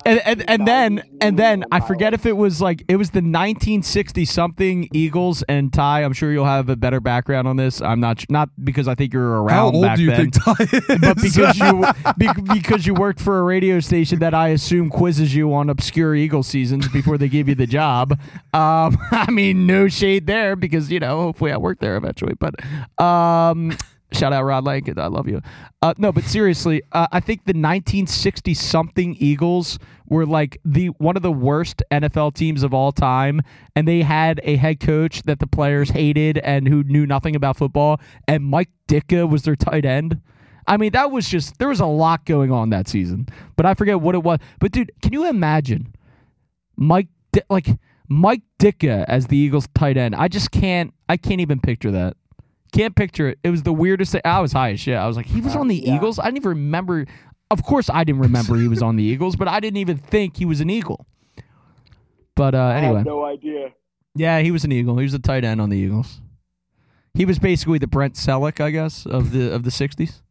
And 0.05 0.18
and, 0.26 0.51
and 0.51 0.66
then 0.66 1.03
and 1.20 1.38
then 1.38 1.64
I 1.70 1.78
forget 1.80 2.12
if 2.12 2.26
it 2.26 2.36
was 2.36 2.61
like 2.61 2.84
it 2.88 2.97
was 2.97 3.11
the 3.11 3.18
1960 3.20 4.24
something 4.24 4.88
Eagles 4.92 5.45
and 5.49 5.72
Ty. 5.72 6.03
I'm 6.03 6.12
sure 6.12 6.32
you'll 6.32 6.45
have 6.45 6.68
a 6.68 6.76
better 6.76 7.01
background 7.01 7.47
on 7.47 7.57
this. 7.57 7.80
I'm 7.80 8.01
not 8.01 8.24
not 8.28 8.51
because 8.64 8.88
I 8.88 8.97
think 8.97 9.12
you 9.14 9.20
were 9.20 9.42
around 9.42 9.57
How 9.57 9.70
old 9.70 9.82
back 9.84 9.97
do 9.97 10.03
you 10.03 10.11
then. 10.11 10.30
think 10.32 10.45
Ty 10.45 10.55
is? 10.95 11.01
but 11.01 11.22
because 11.22 11.59
you 11.59 11.84
be- 12.18 12.55
because 12.55 12.86
you 12.86 12.95
worked 12.95 13.20
for 13.20 13.38
a 13.38 13.42
radio 13.45 13.78
station 13.80 14.18
that 14.18 14.34
I 14.34 14.49
assume 14.49 14.90
quizzes 14.90 15.34
you 15.34 15.55
on 15.55 15.70
obscure 15.70 16.14
Eagle 16.16 16.42
seasons 16.42 16.88
before 16.88 17.16
they 17.16 17.28
give 17.28 17.49
you 17.49 17.55
the 17.55 17.66
job. 17.68 18.18
Um, 18.53 18.99
I 19.12 19.30
mean, 19.30 19.66
no 19.66 19.86
shade 19.88 20.26
there 20.26 20.57
because 20.57 20.90
you 20.90 20.99
know 21.01 21.20
hopefully 21.22 21.53
I 21.53 21.57
work 21.59 21.78
there 21.78 21.97
eventually. 21.97 22.34
But 22.34 22.57
um, 23.03 23.76
shout 24.14 24.32
out 24.32 24.44
Rod 24.44 24.64
Lankin, 24.64 24.98
I 24.98 25.06
love 25.06 25.28
you. 25.28 25.40
Uh, 25.82 25.94
no, 25.98 26.12
but 26.12 26.24
seriously, 26.24 26.82
uh, 26.92 27.06
I 27.12 27.20
think 27.20 27.40
the 27.44 27.50
1960 27.50 28.54
something 28.54 29.16
Eagles 29.18 29.78
were 30.06 30.26
like 30.26 30.58
the 30.64 30.88
one 30.88 31.16
of 31.16 31.22
the 31.22 31.32
worst 31.32 31.82
NFL 31.90 32.34
teams 32.34 32.62
of 32.62 32.72
all 32.72 32.92
time, 32.92 33.42
and 33.74 33.86
they 33.86 34.02
had 34.02 34.40
a 34.44 34.56
head 34.56 34.80
coach 34.80 35.22
that 35.22 35.40
the 35.40 35.46
players 35.46 35.90
hated 35.90 36.38
and 36.38 36.68
who 36.68 36.82
knew 36.84 37.06
nothing 37.06 37.36
about 37.36 37.56
football, 37.56 38.00
and 38.26 38.44
Mike 38.44 38.70
Ditka 38.88 39.28
was 39.28 39.42
their 39.42 39.56
tight 39.56 39.84
end. 39.84 40.20
I 40.66 40.76
mean, 40.76 40.92
that 40.92 41.10
was 41.10 41.28
just 41.28 41.58
there 41.58 41.68
was 41.68 41.80
a 41.80 41.86
lot 41.86 42.24
going 42.24 42.50
on 42.50 42.70
that 42.70 42.88
season, 42.88 43.28
but 43.56 43.66
I 43.66 43.74
forget 43.74 44.00
what 44.00 44.14
it 44.14 44.22
was. 44.22 44.38
But 44.60 44.72
dude, 44.72 44.92
can 45.02 45.12
you 45.12 45.28
imagine 45.28 45.94
Mike 46.76 47.08
Di- 47.32 47.42
like 47.50 47.68
Mike 48.08 48.42
Ditka 48.58 49.04
as 49.08 49.26
the 49.26 49.36
Eagles 49.36 49.68
tight 49.74 49.96
end? 49.96 50.14
I 50.14 50.28
just 50.28 50.50
can't. 50.50 50.94
I 51.08 51.16
can't 51.16 51.40
even 51.40 51.60
picture 51.60 51.90
that. 51.90 52.16
Can't 52.74 52.96
picture 52.96 53.28
it. 53.28 53.38
It 53.44 53.50
was 53.50 53.62
the 53.62 53.72
weirdest 53.72 54.12
thing. 54.12 54.20
I 54.24 54.40
was 54.40 54.52
high 54.52 54.72
as 54.72 54.80
shit. 54.80 54.96
I 54.96 55.06
was 55.06 55.16
like, 55.16 55.26
he 55.26 55.40
was 55.40 55.54
on 55.54 55.68
the 55.68 55.76
yeah. 55.76 55.94
Eagles. 55.94 56.18
I 56.18 56.24
didn't 56.24 56.38
even 56.38 56.48
remember. 56.50 57.06
Of 57.50 57.62
course, 57.62 57.88
I 57.88 58.02
didn't 58.02 58.20
remember 58.22 58.56
he 58.56 58.66
was 58.66 58.82
on 58.82 58.96
the 58.96 59.04
Eagles, 59.04 59.36
but 59.36 59.46
I 59.46 59.60
didn't 59.60 59.76
even 59.76 59.96
think 59.96 60.36
he 60.38 60.44
was 60.44 60.60
an 60.60 60.68
Eagle. 60.70 61.06
But 62.34 62.56
uh, 62.56 62.58
I 62.58 62.74
anyway, 62.78 63.04
no 63.04 63.24
idea. 63.24 63.68
yeah, 64.16 64.40
he 64.40 64.50
was 64.50 64.64
an 64.64 64.72
Eagle. 64.72 64.96
He 64.98 65.04
was 65.04 65.14
a 65.14 65.20
tight 65.20 65.44
end 65.44 65.60
on 65.60 65.70
the 65.70 65.76
Eagles. 65.76 66.20
He 67.14 67.24
was 67.24 67.38
basically 67.38 67.78
the 67.78 67.86
Brent 67.86 68.14
Celek, 68.14 68.60
I 68.60 68.70
guess, 68.70 69.06
of 69.06 69.30
the 69.30 69.52
of 69.54 69.62
the 69.62 69.70
'60s. 69.70 70.22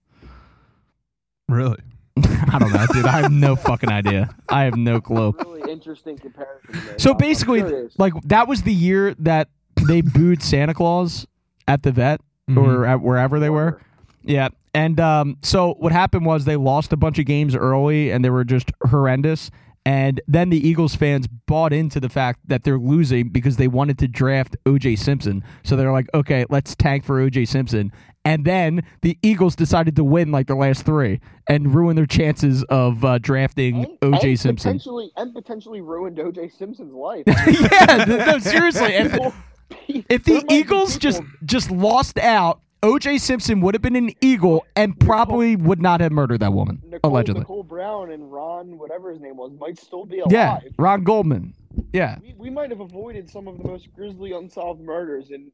really? 1.48 1.78
I 2.18 2.58
don't 2.60 2.74
know, 2.74 2.86
dude. 2.92 3.06
I 3.06 3.22
have 3.22 3.32
no 3.32 3.56
fucking 3.56 3.90
idea. 3.90 4.36
I 4.50 4.64
have 4.64 4.76
no 4.76 5.00
clue. 5.00 5.34
Really 5.40 5.72
interesting 5.72 6.18
comparison. 6.18 6.74
to 6.74 6.88
make. 6.92 7.00
So 7.00 7.12
I'm- 7.12 7.16
I'm 7.16 7.18
basically, 7.20 7.90
like 7.98 8.14
that 8.26 8.50
was 8.50 8.64
the 8.64 8.74
year 8.74 9.14
that 9.20 9.48
they 9.88 10.02
booed 10.02 10.44
Santa 10.44 10.74
Claus 10.74 11.26
at 11.68 11.84
the 11.84 11.92
vet 11.94 12.20
Mm-hmm. 12.50 12.58
or 12.58 12.86
at 12.86 13.02
wherever 13.02 13.40
they 13.40 13.50
were. 13.50 13.82
Yeah. 14.24 14.50
And 14.74 15.00
um, 15.00 15.38
so 15.42 15.76
what 15.80 15.92
happened 15.92 16.26
was 16.26 16.46
they 16.46 16.56
lost 16.56 16.92
a 16.94 16.98
bunch 16.98 17.20
of 17.20 17.26
games 17.26 17.56
early 17.56 18.12
and 18.12 18.24
they 18.24 18.30
were 18.30 18.44
just 18.44 18.72
horrendous. 18.90 19.52
And 19.86 20.22
then 20.28 20.50
the 20.50 20.66
Eagles 20.66 20.96
fans 20.96 21.28
bought 21.28 21.74
into 21.74 22.00
the 22.00 22.08
fact 22.10 22.40
that 22.48 22.64
they're 22.64 22.78
losing 22.80 23.30
because 23.30 23.58
they 23.58 23.68
wanted 23.68 23.98
to 24.00 24.08
draft 24.08 24.56
OJ 24.66 24.98
Simpson. 24.98 25.44
So 25.64 25.76
they're 25.76 25.92
like, 25.92 26.08
okay, 26.14 26.46
let's 26.50 26.74
tank 26.76 27.04
for 27.04 27.20
OJ 27.20 27.48
Simpson. 27.48 27.92
And 28.26 28.46
then 28.46 28.84
the 29.02 29.18
Eagles 29.22 29.56
decided 29.58 29.98
to 29.98 30.04
win 30.06 30.32
like 30.32 30.48
their 30.48 30.56
last 30.56 30.86
three 30.86 31.20
and 31.48 31.76
ruin 31.76 31.98
their 31.98 32.06
chances 32.06 32.64
of 32.64 33.04
uh, 33.04 33.18
drafting 33.20 33.98
OJ 34.02 34.40
Simpson. 34.40 34.56
potentially 34.56 35.12
and 35.18 35.34
potentially 35.34 35.82
ruined 35.82 36.18
OJ 36.18 36.58
Simpson's 36.58 36.94
life. 36.94 37.24
yeah, 37.28 38.06
no, 38.08 38.40
seriously. 38.40 38.94
If, 38.94 39.12
People- 39.12 39.34
if 40.10 40.24
the 40.24 40.44
Eagles 40.50 40.98
just 40.98 41.22
just 41.46 41.72
lost 41.72 42.18
out, 42.18 42.62
OJ 42.84 43.20
Simpson 43.22 43.62
would 43.62 43.74
have 43.76 43.82
been 43.82 43.96
an 43.96 44.12
Eagle 44.20 44.66
and 44.76 45.00
probably 45.00 45.56
would 45.56 45.82
not 45.82 46.02
have 46.02 46.12
murdered 46.12 46.42
that 46.42 46.52
woman, 46.52 46.82
Nicole, 46.86 47.12
allegedly. 47.12 47.42
Nicole 47.42 47.64
Brown 47.64 48.12
and 48.12 48.32
Ron, 48.32 48.78
whatever 48.78 49.10
his 49.10 49.22
name 49.22 49.38
was, 49.38 49.52
might 49.60 49.80
still 49.80 50.06
be 50.06 50.20
alive. 50.20 50.32
Yeah, 50.32 50.60
Ron 50.78 51.04
Goldman. 51.04 51.54
Yeah. 51.94 52.18
We, 52.22 52.34
we 52.38 52.50
might 52.50 52.70
have 52.72 52.82
avoided 52.82 53.30
some 53.30 53.48
of 53.48 53.58
the 53.58 53.64
most 53.64 53.92
grisly 53.94 54.34
unsolved 54.34 54.82
murders 54.82 55.32
in 55.32 55.52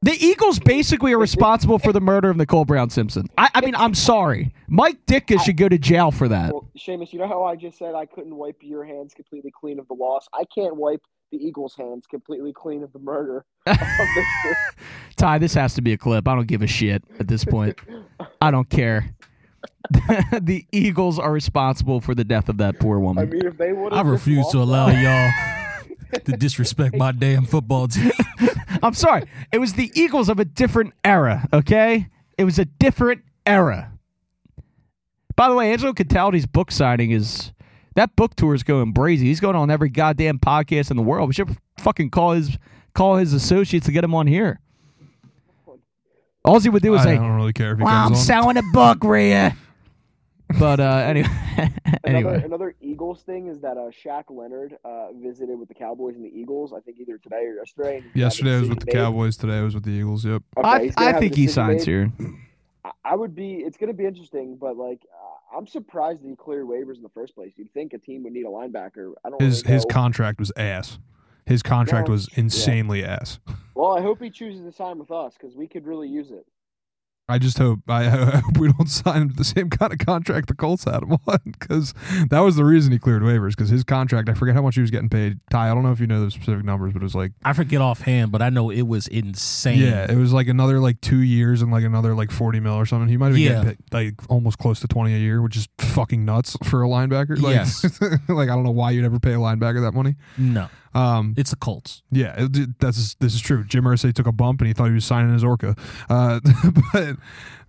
The 0.00 0.12
Eagles 0.12 0.58
basically 0.58 1.12
are 1.12 1.18
responsible 1.18 1.78
for 1.78 1.92
the 1.92 2.00
murder 2.00 2.30
of 2.30 2.36
Nicole 2.36 2.64
Brown 2.64 2.90
Simpson. 2.90 3.26
I, 3.36 3.50
I 3.54 3.60
mean, 3.60 3.74
I'm 3.76 3.94
sorry. 3.94 4.54
Mike 4.66 5.04
Ditka 5.06 5.40
should 5.44 5.56
go 5.56 5.68
to 5.68 5.78
jail 5.78 6.10
for 6.10 6.26
that. 6.28 6.52
Well, 6.52 6.68
Seamus, 6.76 7.12
you 7.12 7.18
know 7.18 7.28
how 7.28 7.44
I 7.44 7.54
just 7.54 7.78
said 7.78 7.94
I 7.94 8.06
couldn't 8.06 8.34
wipe 8.34 8.56
your 8.62 8.84
hands 8.84 9.14
completely 9.14 9.52
clean 9.52 9.78
of 9.78 9.86
the 9.88 9.94
loss? 9.94 10.26
I 10.32 10.44
can't 10.54 10.76
wipe 10.76 11.02
the 11.32 11.44
Eagles' 11.44 11.74
hands 11.74 12.06
completely 12.06 12.52
clean 12.52 12.82
of 12.84 12.92
the 12.92 12.98
murder. 13.00 13.44
of 13.66 13.76
the- 13.78 14.56
Ty, 15.16 15.38
this 15.38 15.54
has 15.54 15.74
to 15.74 15.82
be 15.82 15.92
a 15.92 15.98
clip. 15.98 16.28
I 16.28 16.34
don't 16.36 16.46
give 16.46 16.62
a 16.62 16.66
shit 16.68 17.02
at 17.18 17.26
this 17.26 17.44
point. 17.44 17.76
I 18.40 18.50
don't 18.52 18.68
care. 18.70 19.14
the 20.40 20.64
Eagles 20.72 21.18
are 21.18 21.32
responsible 21.32 22.00
for 22.00 22.14
the 22.14 22.24
death 22.24 22.48
of 22.48 22.58
that 22.58 22.78
poor 22.78 22.98
I 22.98 23.00
woman. 23.00 23.30
mean, 23.30 23.46
if 23.46 23.56
they 23.56 23.72
would 23.72 23.92
I 23.92 24.02
refuse 24.02 24.46
to 24.48 24.58
allow 24.58 24.88
y'all 24.88 25.30
to 26.24 26.32
disrespect 26.36 26.94
my 26.96 27.10
damn 27.12 27.44
football 27.46 27.88
team. 27.88 28.12
I'm 28.82 28.94
sorry. 28.94 29.24
It 29.52 29.58
was 29.58 29.74
the 29.74 29.90
Eagles 29.94 30.28
of 30.28 30.38
a 30.38 30.44
different 30.44 30.92
era, 31.04 31.48
okay? 31.52 32.08
It 32.38 32.44
was 32.44 32.58
a 32.58 32.64
different 32.64 33.22
era. 33.46 33.92
By 35.36 35.48
the 35.48 35.54
way, 35.54 35.72
Angelo 35.72 35.92
Cataldi's 35.92 36.46
book 36.46 36.70
signing 36.70 37.10
is 37.10 37.52
that 37.94 38.14
book 38.16 38.34
tour 38.36 38.54
is 38.54 38.62
going 38.62 38.92
brazy. 38.94 39.20
He's 39.22 39.40
going 39.40 39.56
on 39.56 39.70
every 39.70 39.88
goddamn 39.90 40.38
podcast 40.38 40.90
in 40.90 40.96
the 40.96 41.02
world. 41.02 41.28
We 41.28 41.34
should 41.34 41.56
fucking 41.78 42.10
call 42.10 42.32
his 42.32 42.58
call 42.94 43.16
his 43.16 43.32
associates 43.32 43.86
to 43.86 43.92
get 43.92 44.04
him 44.04 44.14
on 44.14 44.26
here. 44.26 44.60
All 46.44 46.58
he 46.58 46.68
would 46.68 46.82
do 46.82 46.94
is 46.94 47.02
I 47.02 47.04
say, 47.04 47.14
don't 47.16 47.36
really 47.36 47.52
care 47.52 47.72
if 47.72 47.78
he 47.78 47.84
"Well, 47.84 47.94
I'm 47.94 48.12
on. 48.12 48.16
selling 48.16 48.56
a 48.56 48.62
book, 48.72 49.04
Rhea." 49.04 49.56
But 50.58 50.80
uh, 50.80 50.84
anyway, 51.06 51.28
Another, 51.56 51.70
anyway, 52.04 52.42
another 52.44 52.74
Eagles 52.80 53.22
thing 53.22 53.46
is 53.46 53.60
that 53.60 53.76
uh, 53.78 53.90
Shaq 54.04 54.24
Leonard 54.28 54.76
uh, 54.84 55.12
visited 55.12 55.58
with 55.58 55.68
the 55.68 55.74
Cowboys 55.74 56.16
and 56.16 56.24
the 56.24 56.28
Eagles. 56.36 56.72
I 56.72 56.80
think 56.80 56.98
either 57.00 57.16
today 57.18 57.46
or 57.46 57.54
yesterday. 57.54 57.96
and 57.98 58.04
he's 58.12 58.12
gonna 58.12 58.16
have 58.16 58.16
a 58.16 58.18
Yesterday 58.18 58.56
I 58.56 58.60
was 58.60 58.68
with 58.68 58.78
the 58.80 58.86
made. 58.86 58.92
Cowboys. 58.92 59.36
Today 59.36 59.58
I 59.58 59.62
was 59.62 59.74
with 59.74 59.84
the 59.84 59.90
Eagles. 59.92 60.24
Yep. 60.24 60.42
Okay, 60.58 60.92
I, 60.96 61.08
I 61.08 61.12
think 61.20 61.34
he 61.36 61.46
signs 61.46 61.86
made. 61.86 61.92
here. 61.92 62.12
I- 62.84 62.90
I 63.04 63.14
would 63.14 63.34
be. 63.34 63.54
It's 63.54 63.76
going 63.76 63.88
to 63.88 63.94
be 63.96 64.04
interesting, 64.06 64.56
but 64.56 64.76
like, 64.76 65.00
uh, 65.12 65.41
I'm 65.54 65.66
surprised 65.66 66.22
that 66.22 66.28
he 66.28 66.36
cleared 66.36 66.66
waivers 66.66 66.96
in 66.96 67.02
the 67.02 67.08
first 67.10 67.34
place. 67.34 67.52
You'd 67.56 67.72
think 67.72 67.92
a 67.92 67.98
team 67.98 68.22
would 68.24 68.32
need 68.32 68.46
a 68.46 68.48
linebacker. 68.48 69.12
I 69.24 69.30
don't. 69.30 69.40
His 69.40 69.62
really 69.62 69.74
his 69.74 69.84
contract 69.84 70.38
was 70.38 70.52
ass. 70.56 70.98
His 71.46 71.62
contract 71.62 72.08
was 72.08 72.28
insanely 72.36 73.04
ass. 73.04 73.40
Well, 73.74 73.96
I 73.96 74.00
hope 74.00 74.22
he 74.22 74.30
chooses 74.30 74.64
to 74.64 74.72
sign 74.72 74.98
with 74.98 75.10
us 75.10 75.34
because 75.34 75.56
we 75.56 75.66
could 75.66 75.86
really 75.86 76.08
use 76.08 76.30
it. 76.30 76.46
I 77.28 77.38
just 77.38 77.56
hope 77.56 77.80
I, 77.88 78.04
hope 78.44 78.58
we 78.58 78.70
don't 78.72 78.88
sign 78.90 79.22
him 79.22 79.30
to 79.30 79.36
the 79.36 79.44
same 79.44 79.70
kind 79.70 79.92
of 79.92 79.98
contract 80.00 80.48
the 80.48 80.54
Colts 80.54 80.84
had 80.84 81.02
him 81.02 81.12
on 81.26 81.38
because 81.46 81.94
that 82.30 82.40
was 82.40 82.56
the 82.56 82.64
reason 82.64 82.92
he 82.92 82.98
cleared 82.98 83.22
waivers 83.22 83.50
because 83.50 83.70
his 83.70 83.84
contract 83.84 84.28
I 84.28 84.34
forget 84.34 84.54
how 84.54 84.62
much 84.62 84.74
he 84.74 84.80
was 84.80 84.90
getting 84.90 85.08
paid. 85.08 85.38
Ty, 85.50 85.70
I 85.70 85.74
don't 85.74 85.82
know 85.84 85.92
if 85.92 86.00
you 86.00 86.06
know 86.06 86.24
the 86.24 86.30
specific 86.30 86.64
numbers, 86.64 86.92
but 86.92 87.00
it 87.00 87.04
was 87.04 87.14
like 87.14 87.32
I 87.44 87.52
forget 87.52 87.80
offhand, 87.80 88.32
but 88.32 88.42
I 88.42 88.50
know 88.50 88.70
it 88.70 88.82
was 88.82 89.06
insane. 89.06 89.78
yeah, 89.78 90.10
it 90.10 90.16
was 90.16 90.32
like 90.32 90.48
another 90.48 90.80
like 90.80 91.00
two 91.00 91.20
years 91.22 91.62
and 91.62 91.70
like 91.72 91.84
another 91.84 92.14
like 92.14 92.30
forty 92.30 92.60
mil 92.60 92.74
or 92.74 92.84
something. 92.86 93.08
He 93.08 93.16
might 93.16 93.26
have 93.26 93.34
been 93.34 93.42
Yeah. 93.44 93.62
getting 93.64 93.76
paid, 93.90 93.94
like 94.18 94.30
almost 94.30 94.58
close 94.58 94.80
to 94.80 94.88
twenty 94.88 95.14
a 95.14 95.18
year, 95.18 95.40
which 95.40 95.56
is 95.56 95.68
fucking 95.78 96.24
nuts 96.24 96.56
for 96.64 96.82
a 96.82 96.86
linebacker. 96.88 97.40
Like, 97.40 97.54
Yes. 97.54 97.84
like 98.28 98.48
I 98.48 98.54
don't 98.54 98.64
know 98.64 98.70
why 98.72 98.90
you'd 98.90 99.04
ever 99.04 99.20
pay 99.20 99.32
a 99.32 99.36
linebacker 99.38 99.80
that 99.82 99.92
money. 99.92 100.16
No, 100.36 100.68
Um, 100.94 101.34
it's 101.38 101.50
the 101.50 101.56
Colts. 101.56 102.02
Yeah, 102.10 102.34
it, 102.36 102.78
that's 102.78 103.14
this 103.14 103.34
is 103.34 103.40
true. 103.40 103.64
Jim 103.64 103.84
Irsay 103.84 104.12
took 104.12 104.26
a 104.26 104.32
bump 104.32 104.60
and 104.60 104.68
he 104.68 104.74
thought 104.74 104.88
he 104.88 104.92
was 104.94 105.04
signing 105.04 105.32
his 105.32 105.44
Orca. 105.44 105.76
Uh, 106.10 106.40
but 106.92 107.11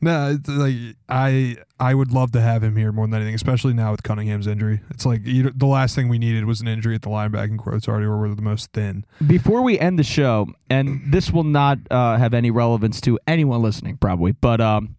no, 0.01 0.37
like 0.47 0.75
I 1.09 1.57
I 1.79 1.93
would 1.93 2.11
love 2.11 2.31
to 2.33 2.41
have 2.41 2.63
him 2.63 2.75
here 2.75 2.91
more 2.91 3.05
than 3.07 3.15
anything, 3.15 3.35
especially 3.35 3.73
now 3.73 3.91
with 3.91 4.03
Cunningham's 4.03 4.47
injury. 4.47 4.81
It's 4.89 5.05
like 5.05 5.21
you, 5.25 5.49
the 5.51 5.65
last 5.65 5.95
thing 5.95 6.09
we 6.09 6.17
needed 6.19 6.45
was 6.45 6.61
an 6.61 6.67
injury 6.67 6.95
at 6.95 7.01
the 7.01 7.09
linebacking 7.09 7.57
core. 7.57 7.75
It's 7.75 7.87
already 7.87 8.07
where 8.07 8.17
we're 8.17 8.35
the 8.35 8.41
most 8.41 8.71
thin. 8.73 9.05
Before 9.25 9.61
we 9.61 9.79
end 9.79 9.97
the 9.97 10.03
show, 10.03 10.47
and 10.69 11.01
this 11.11 11.31
will 11.31 11.43
not 11.43 11.79
uh, 11.89 12.17
have 12.17 12.33
any 12.33 12.51
relevance 12.51 12.99
to 13.01 13.19
anyone 13.27 13.61
listening, 13.61 13.97
probably, 13.97 14.33
but 14.33 14.59
um, 14.59 14.95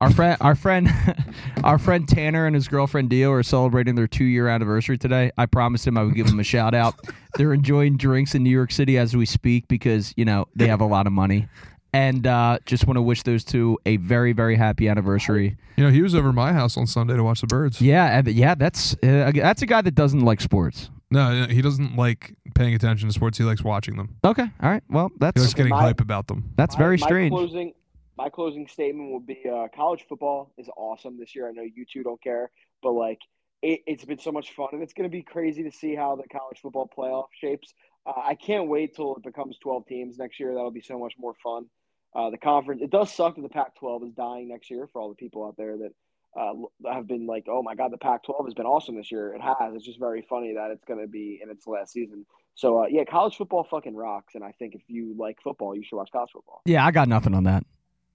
Our 0.00 0.10
friend, 0.10 0.36
our 0.40 0.54
friend, 0.56 0.88
our 1.64 1.78
friend 1.78 2.08
Tanner 2.08 2.44
and 2.46 2.56
his 2.56 2.66
girlfriend 2.66 3.08
Dio 3.08 3.30
are 3.30 3.44
celebrating 3.44 3.94
their 3.94 4.08
two-year 4.08 4.48
anniversary 4.48 4.98
today. 4.98 5.30
I 5.38 5.46
promised 5.46 5.86
him 5.86 5.96
I 5.96 6.02
would 6.02 6.16
give 6.16 6.26
them 6.26 6.40
a 6.40 6.44
shout 6.44 6.74
out. 6.74 6.94
They're 7.36 7.52
enjoying 7.52 7.98
drinks 7.98 8.34
in 8.34 8.42
New 8.42 8.50
York 8.50 8.72
City 8.72 8.98
as 8.98 9.14
we 9.16 9.26
speak 9.26 9.68
because 9.68 10.12
you 10.16 10.24
know 10.24 10.48
they 10.56 10.66
have 10.66 10.80
a 10.80 10.86
lot 10.86 11.06
of 11.06 11.12
money, 11.12 11.48
and 11.92 12.26
uh, 12.26 12.58
just 12.66 12.86
want 12.86 12.96
to 12.96 13.02
wish 13.02 13.22
those 13.22 13.44
two 13.44 13.78
a 13.86 13.96
very, 13.98 14.32
very 14.32 14.56
happy 14.56 14.88
anniversary. 14.88 15.56
You 15.76 15.84
know, 15.84 15.90
he 15.90 16.02
was 16.02 16.14
over 16.14 16.30
at 16.30 16.34
my 16.34 16.52
house 16.52 16.76
on 16.76 16.86
Sunday 16.86 17.14
to 17.16 17.22
watch 17.24 17.40
the 17.40 17.46
birds. 17.46 17.80
Yeah, 17.80 18.18
and- 18.18 18.28
yeah, 18.28 18.54
that's 18.54 18.94
uh, 19.02 19.32
that's 19.34 19.62
a 19.62 19.66
guy 19.66 19.82
that 19.82 19.94
doesn't 19.94 20.20
like 20.20 20.40
sports. 20.40 20.90
No, 21.10 21.44
he 21.46 21.60
doesn't 21.60 21.96
like 21.96 22.34
paying 22.54 22.74
attention 22.74 23.08
to 23.08 23.12
sports. 23.12 23.36
He 23.36 23.44
likes 23.44 23.62
watching 23.62 23.96
them. 23.96 24.16
Okay, 24.24 24.46
all 24.62 24.70
right. 24.70 24.82
Well, 24.88 25.08
He 25.08 25.16
that's 25.20 25.40
likes 25.40 25.54
getting 25.54 25.70
My- 25.70 25.82
hype 25.82 26.00
about 26.00 26.26
them. 26.28 26.52
that's 26.56 26.74
My- 26.76 26.78
very 26.84 26.96
my 26.96 27.06
strange. 27.06 27.30
Closing, 27.32 27.72
my 28.16 28.28
closing 28.30 28.66
statement 28.66 29.12
would 29.12 29.26
be: 29.26 29.38
uh, 29.50 29.68
college 29.74 30.06
football 30.08 30.52
is 30.56 30.68
awesome 30.76 31.18
this 31.18 31.34
year. 31.34 31.48
I 31.48 31.52
know 31.52 31.62
you 31.62 31.84
two 31.90 32.02
don't 32.02 32.22
care, 32.22 32.50
but 32.82 32.92
like 32.92 33.18
it, 33.60 33.80
it's 33.86 34.04
been 34.06 34.18
so 34.18 34.32
much 34.32 34.52
fun, 34.54 34.68
and 34.72 34.82
it's 34.82 34.94
going 34.94 35.08
to 35.08 35.12
be 35.14 35.22
crazy 35.22 35.62
to 35.64 35.70
see 35.70 35.94
how 35.94 36.16
the 36.16 36.24
college 36.28 36.58
football 36.62 36.88
playoff 36.96 37.26
shapes. 37.38 37.74
Uh, 38.06 38.12
I 38.24 38.34
can't 38.34 38.68
wait 38.68 38.96
till 38.96 39.14
it 39.16 39.22
becomes 39.22 39.58
twelve 39.58 39.86
teams 39.86 40.16
next 40.18 40.40
year. 40.40 40.54
That'll 40.54 40.70
be 40.70 40.80
so 40.80 40.98
much 40.98 41.12
more 41.18 41.34
fun. 41.42 41.66
Uh, 42.14 42.28
the 42.30 42.36
conference. 42.38 42.82
It 42.82 42.90
does 42.90 43.10
suck 43.12 43.36
that 43.36 43.42
the 43.42 43.48
Pac-12 43.48 44.08
is 44.08 44.12
dying 44.12 44.48
next 44.48 44.70
year 44.70 44.86
for 44.92 45.00
all 45.00 45.08
the 45.08 45.14
people 45.14 45.46
out 45.46 45.56
there 45.56 45.76
that 45.78 45.92
uh, 46.38 46.52
have 46.92 47.06
been 47.06 47.26
like, 47.26 47.46
"Oh 47.48 47.62
my 47.62 47.74
God, 47.74 47.90
the 47.90 47.96
Pac-12 47.98 48.44
has 48.46 48.54
been 48.54 48.66
awesome 48.66 48.96
this 48.96 49.10
year." 49.10 49.34
It 49.34 49.40
has. 49.40 49.74
It's 49.74 49.84
just 49.84 49.98
very 49.98 50.22
funny 50.28 50.54
that 50.54 50.70
it's 50.70 50.84
going 50.84 51.00
to 51.00 51.06
be 51.06 51.40
in 51.42 51.48
its 51.50 51.66
last 51.66 51.92
season. 51.92 52.26
So 52.54 52.82
uh, 52.82 52.86
yeah, 52.90 53.04
college 53.04 53.36
football 53.36 53.64
fucking 53.70 53.94
rocks, 53.96 54.34
and 54.34 54.44
I 54.44 54.52
think 54.52 54.74
if 54.74 54.82
you 54.88 55.14
like 55.18 55.38
football, 55.42 55.74
you 55.74 55.82
should 55.82 55.96
watch 55.96 56.10
college 56.12 56.30
football. 56.32 56.60
Yeah, 56.66 56.84
I 56.84 56.90
got 56.90 57.08
nothing 57.08 57.34
on 57.34 57.44
that. 57.44 57.64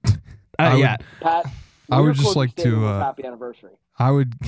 Uh, 0.59 0.63
I 0.63 0.73
would- 0.73 0.79
yeah, 0.79 0.97
Pat, 1.21 1.45
I 1.91 1.99
would 2.01 2.15
just 2.15 2.35
like 2.35 2.55
to, 2.55 2.87
uh, 2.87 2.99
happy 2.99 3.23
anniversary. 3.23 3.73
I 3.99 4.09
would, 4.09 4.33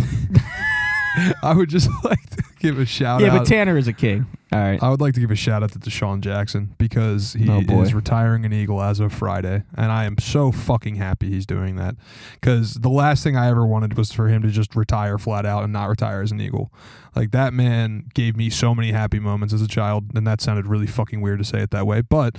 I 1.44 1.54
would 1.54 1.70
just 1.70 1.90
like 2.04 2.30
to 2.32 2.44
give 2.60 2.80
a 2.80 2.86
shout 2.86 3.22
yeah, 3.22 3.28
out. 3.34 3.40
but 3.40 3.48
Tanner 3.48 3.78
is 3.78 3.88
a 3.88 3.94
king. 3.94 4.26
All 4.52 4.60
right. 4.60 4.82
I 4.82 4.90
would 4.90 5.00
like 5.00 5.14
to 5.14 5.20
give 5.20 5.30
a 5.30 5.36
shout 5.36 5.62
out 5.62 5.72
to 5.74 5.80
DeSean 5.80 6.22
Jackson 6.22 6.74
because 6.80 7.34
he 7.34 7.48
Oh, 7.50 7.62
boy. 7.62 7.82
is 7.84 7.94
retiring 7.94 8.46
an 8.46 8.54
Eagle 8.54 8.82
as 8.82 9.00
of 9.00 9.14
Friday, 9.14 9.64
and 9.76 9.92
I 9.92 10.06
am 10.06 10.18
so 10.18 10.52
fucking 10.52 10.96
happy 10.96 11.30
he's 11.30 11.46
doing 11.46 11.76
that. 11.76 11.96
Because 12.34 12.74
the 12.74 12.90
last 12.90 13.24
thing 13.24 13.38
I 13.38 13.48
ever 13.48 13.64
wanted 13.66 13.96
was 13.96 14.12
for 14.12 14.28
him 14.28 14.42
to 14.42 14.50
just 14.50 14.76
retire 14.76 15.20
flat 15.20 15.46
out 15.46 15.64
and 15.64 15.72
not 15.72 15.86
retire 15.88 16.22
as 16.24 16.32
an 16.32 16.42
Eagle. 16.42 16.74
Like 17.16 17.30
that 17.32 17.54
man 17.54 18.10
gave 18.16 18.36
me 18.36 18.50
so 18.50 18.74
many 18.74 18.92
happy 18.92 19.20
moments 19.20 19.54
as 19.54 19.62
a 19.62 19.68
child, 19.68 20.06
and 20.16 20.26
that 20.26 20.42
sounded 20.42 20.66
really 20.66 20.88
fucking 20.88 21.22
weird 21.22 21.38
to 21.40 21.46
say 21.46 21.60
it 21.62 21.70
that 21.72 21.86
way. 21.86 22.02
But, 22.02 22.36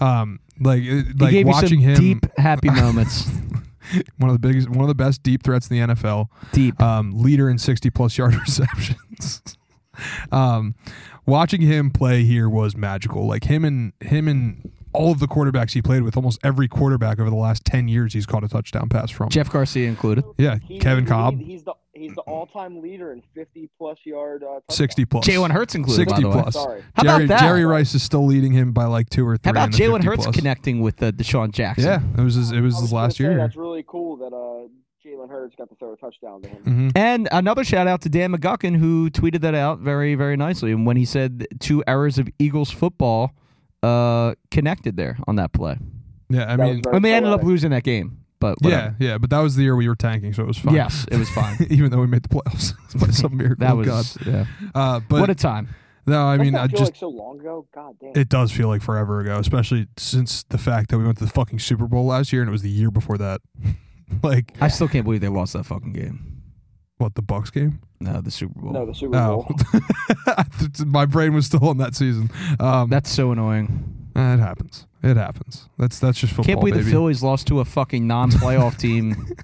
um, 0.00 0.40
like, 0.60 0.82
it- 0.82 1.06
he 1.06 1.12
like 1.18 1.30
gave 1.30 1.46
watching 1.46 1.80
you 1.80 1.94
some 1.96 2.04
him, 2.04 2.20
deep, 2.20 2.38
happy 2.38 2.68
moments. 2.70 3.26
one 4.18 4.30
of 4.30 4.34
the 4.34 4.38
biggest, 4.48 4.68
one 4.68 4.80
of 4.82 4.88
the 4.88 4.94
best 4.94 5.22
deep 5.22 5.42
threats 5.42 5.70
in 5.70 5.76
the 5.88 5.94
NFL 5.94 6.28
deep. 6.52 6.80
um, 6.82 7.12
leader 7.22 7.48
in 7.50 7.58
60 7.58 7.90
plus 7.90 8.16
yard 8.18 8.34
receptions. 8.40 9.42
um, 10.32 10.74
watching 11.26 11.60
him 11.60 11.90
play 11.90 12.24
here 12.24 12.48
was 12.48 12.76
magical. 12.76 13.26
Like 13.26 13.44
him 13.44 13.64
and 13.64 13.92
him 14.00 14.28
and 14.28 14.70
all 14.92 15.10
of 15.12 15.18
the 15.18 15.26
quarterbacks 15.26 15.72
he 15.72 15.82
played 15.82 16.02
with, 16.02 16.16
almost 16.16 16.38
every 16.44 16.68
quarterback 16.68 17.18
over 17.18 17.28
the 17.30 17.36
last 17.36 17.64
10 17.64 17.88
years, 17.88 18.12
he's 18.14 18.26
caught 18.26 18.44
a 18.44 18.48
touchdown 18.48 18.88
pass 18.88 19.10
from. 19.10 19.28
Jeff 19.28 19.50
Garcia 19.50 19.88
included. 19.88 20.24
yeah, 20.38 20.58
He- 20.62 20.78
Kevin 20.78 21.04
he- 21.04 21.10
Kolb, 21.10 21.40
he's 21.40 21.64
the 21.64 21.74
he's 21.94 22.14
the 22.14 22.20
all 22.22 22.46
time 22.46 22.80
leader 22.80 23.12
in 23.12 23.22
fifty 23.34 23.70
plus 23.78 23.98
yard. 24.04 24.42
Uh, 24.42 24.60
touchdowns. 24.68 24.76
60 24.76 25.04
plus. 25.06 25.26
Jalen 25.26 25.50
Hurts 25.50 25.74
included. 25.74 26.08
60 26.08 26.14
by 26.14 26.20
the 26.20 26.28
way. 26.36 26.42
plus. 26.42 26.54
Sorry. 26.54 26.82
How 26.94 27.02
about 27.02 27.28
that? 27.28 27.40
Jerry 27.40 27.64
Rice 27.64 27.94
is 27.94 28.02
still 28.02 28.26
leading 28.26 28.52
him 28.52 28.72
by 28.72 28.84
like 28.86 29.10
two 29.10 29.26
or 29.26 29.36
three. 29.36 29.48
How 29.48 29.50
about 29.52 29.70
Jalen 29.70 30.04
Hurts 30.04 30.24
plus. 30.24 30.36
connecting 30.36 30.80
with 30.80 31.02
uh, 31.02 31.12
DeSean 31.12 31.52
Jackson? 31.52 31.84
Yeah, 31.84 32.00
it 32.18 32.24
was 32.24 32.34
his, 32.34 32.52
it 32.52 32.60
was 32.60 32.76
I 32.76 32.80
his 32.82 32.92
last 32.92 33.16
say, 33.16 33.24
year. 33.24 33.36
That's 33.36 33.56
really 33.56 33.84
cool 33.86 34.16
that 34.18 34.34
uh, 34.34 34.68
Jalen 35.06 35.28
Hurts 35.28 35.54
got 35.56 35.68
to 35.68 35.76
throw 35.76 35.92
a 35.92 35.96
touchdown 35.96 36.42
to 36.42 36.48
him. 36.48 36.62
hmm 36.62 36.88
And 36.94 37.28
another 37.32 37.64
shout 37.64 37.86
out 37.86 38.00
to 38.02 38.08
Dan 38.08 38.32
McGuckin 38.32 38.76
who 38.76 39.10
tweeted 39.10 39.40
that 39.42 39.54
out 39.54 39.78
very, 39.80 40.14
very 40.14 40.36
nicely. 40.36 40.72
And 40.72 40.86
when 40.86 40.96
he 40.96 41.04
said 41.04 41.46
two 41.60 41.84
errors 41.86 42.18
of 42.18 42.28
Eagles 42.38 42.70
football 42.70 43.32
uh, 43.82 44.34
connected 44.50 44.96
there 44.96 45.18
on 45.26 45.36
that 45.36 45.52
play. 45.52 45.76
Yeah, 46.30 46.44
I 46.52 46.56
That 46.56 46.58
was 46.66 46.76
mean, 46.76 46.82
And 46.94 47.04
they 47.04 47.12
ended 47.12 47.32
up 47.32 47.42
losing 47.42 47.70
that 47.70 47.84
game. 47.84 48.23
But 48.40 48.58
yeah, 48.60 48.68
whatever. 48.68 48.96
yeah, 49.00 49.18
but 49.18 49.30
that 49.30 49.38
was 49.40 49.56
the 49.56 49.62
year 49.62 49.74
we 49.76 49.88
were 49.88 49.94
tanking, 49.94 50.32
so 50.34 50.42
it 50.42 50.46
was 50.46 50.58
fine. 50.58 50.74
Yes, 50.74 51.06
it 51.10 51.16
was 51.18 51.30
fine. 51.30 51.56
Even 51.70 51.90
though 51.90 52.00
we 52.00 52.06
made 52.06 52.22
the 52.24 52.28
playoffs 52.28 52.74
by 53.00 53.06
some 53.08 53.36
miracle 53.38 53.64
That 53.66 53.72
of 53.72 53.78
was 53.78 54.16
God. 54.18 54.26
yeah. 54.26 54.46
Uh, 54.74 55.00
but 55.08 55.20
what 55.20 55.30
a 55.30 55.34
time. 55.34 55.68
no, 56.06 56.26
I 56.26 56.36
Doesn't 56.36 56.44
mean, 56.44 56.52
that 56.54 56.62
I 56.62 56.66
feel 56.68 56.78
just 56.78 56.92
like 56.92 56.96
so 57.00 57.08
long 57.08 57.40
ago. 57.40 57.66
God 57.74 57.96
damn. 58.00 58.12
It 58.14 58.28
does 58.28 58.52
feel 58.52 58.68
like 58.68 58.82
forever 58.82 59.20
ago, 59.20 59.38
especially 59.38 59.86
since 59.96 60.42
the 60.44 60.58
fact 60.58 60.90
that 60.90 60.98
we 60.98 61.04
went 61.04 61.18
to 61.18 61.24
the 61.24 61.30
fucking 61.30 61.58
Super 61.60 61.86
Bowl 61.86 62.04
last 62.06 62.32
year 62.32 62.42
and 62.42 62.48
it 62.48 62.52
was 62.52 62.62
the 62.62 62.68
year 62.70 62.90
before 62.90 63.16
that. 63.18 63.40
like 64.22 64.52
I 64.60 64.68
still 64.68 64.88
can't 64.88 65.04
believe 65.04 65.20
they 65.22 65.28
lost 65.28 65.54
that 65.54 65.64
fucking 65.64 65.92
game. 65.94 66.42
what 66.98 67.14
the 67.14 67.22
Bucks 67.22 67.50
game? 67.50 67.80
No, 68.00 68.20
the 68.20 68.30
Super 68.30 68.60
Bowl. 68.60 68.72
no, 68.72 68.84
the 68.84 68.94
Super 68.94 69.16
Oh, 69.16 69.46
Bowl. 69.48 70.84
my 70.86 71.06
brain 71.06 71.32
was 71.32 71.46
still 71.46 71.66
on 71.68 71.78
that 71.78 71.94
season. 71.94 72.30
Um, 72.60 72.90
That's 72.90 73.08
so 73.10 73.32
annoying. 73.32 74.10
it 74.14 74.38
happens. 74.38 74.86
It 75.04 75.18
happens. 75.18 75.68
That's 75.78 75.98
that's 75.98 76.18
just 76.18 76.32
football. 76.32 76.46
Can't 76.46 76.60
believe 76.60 76.74
baby. 76.74 76.84
the 76.84 76.90
Phillies 76.90 77.22
lost 77.22 77.46
to 77.48 77.60
a 77.60 77.64
fucking 77.64 78.06
non-playoff 78.06 78.78
team. 78.78 79.36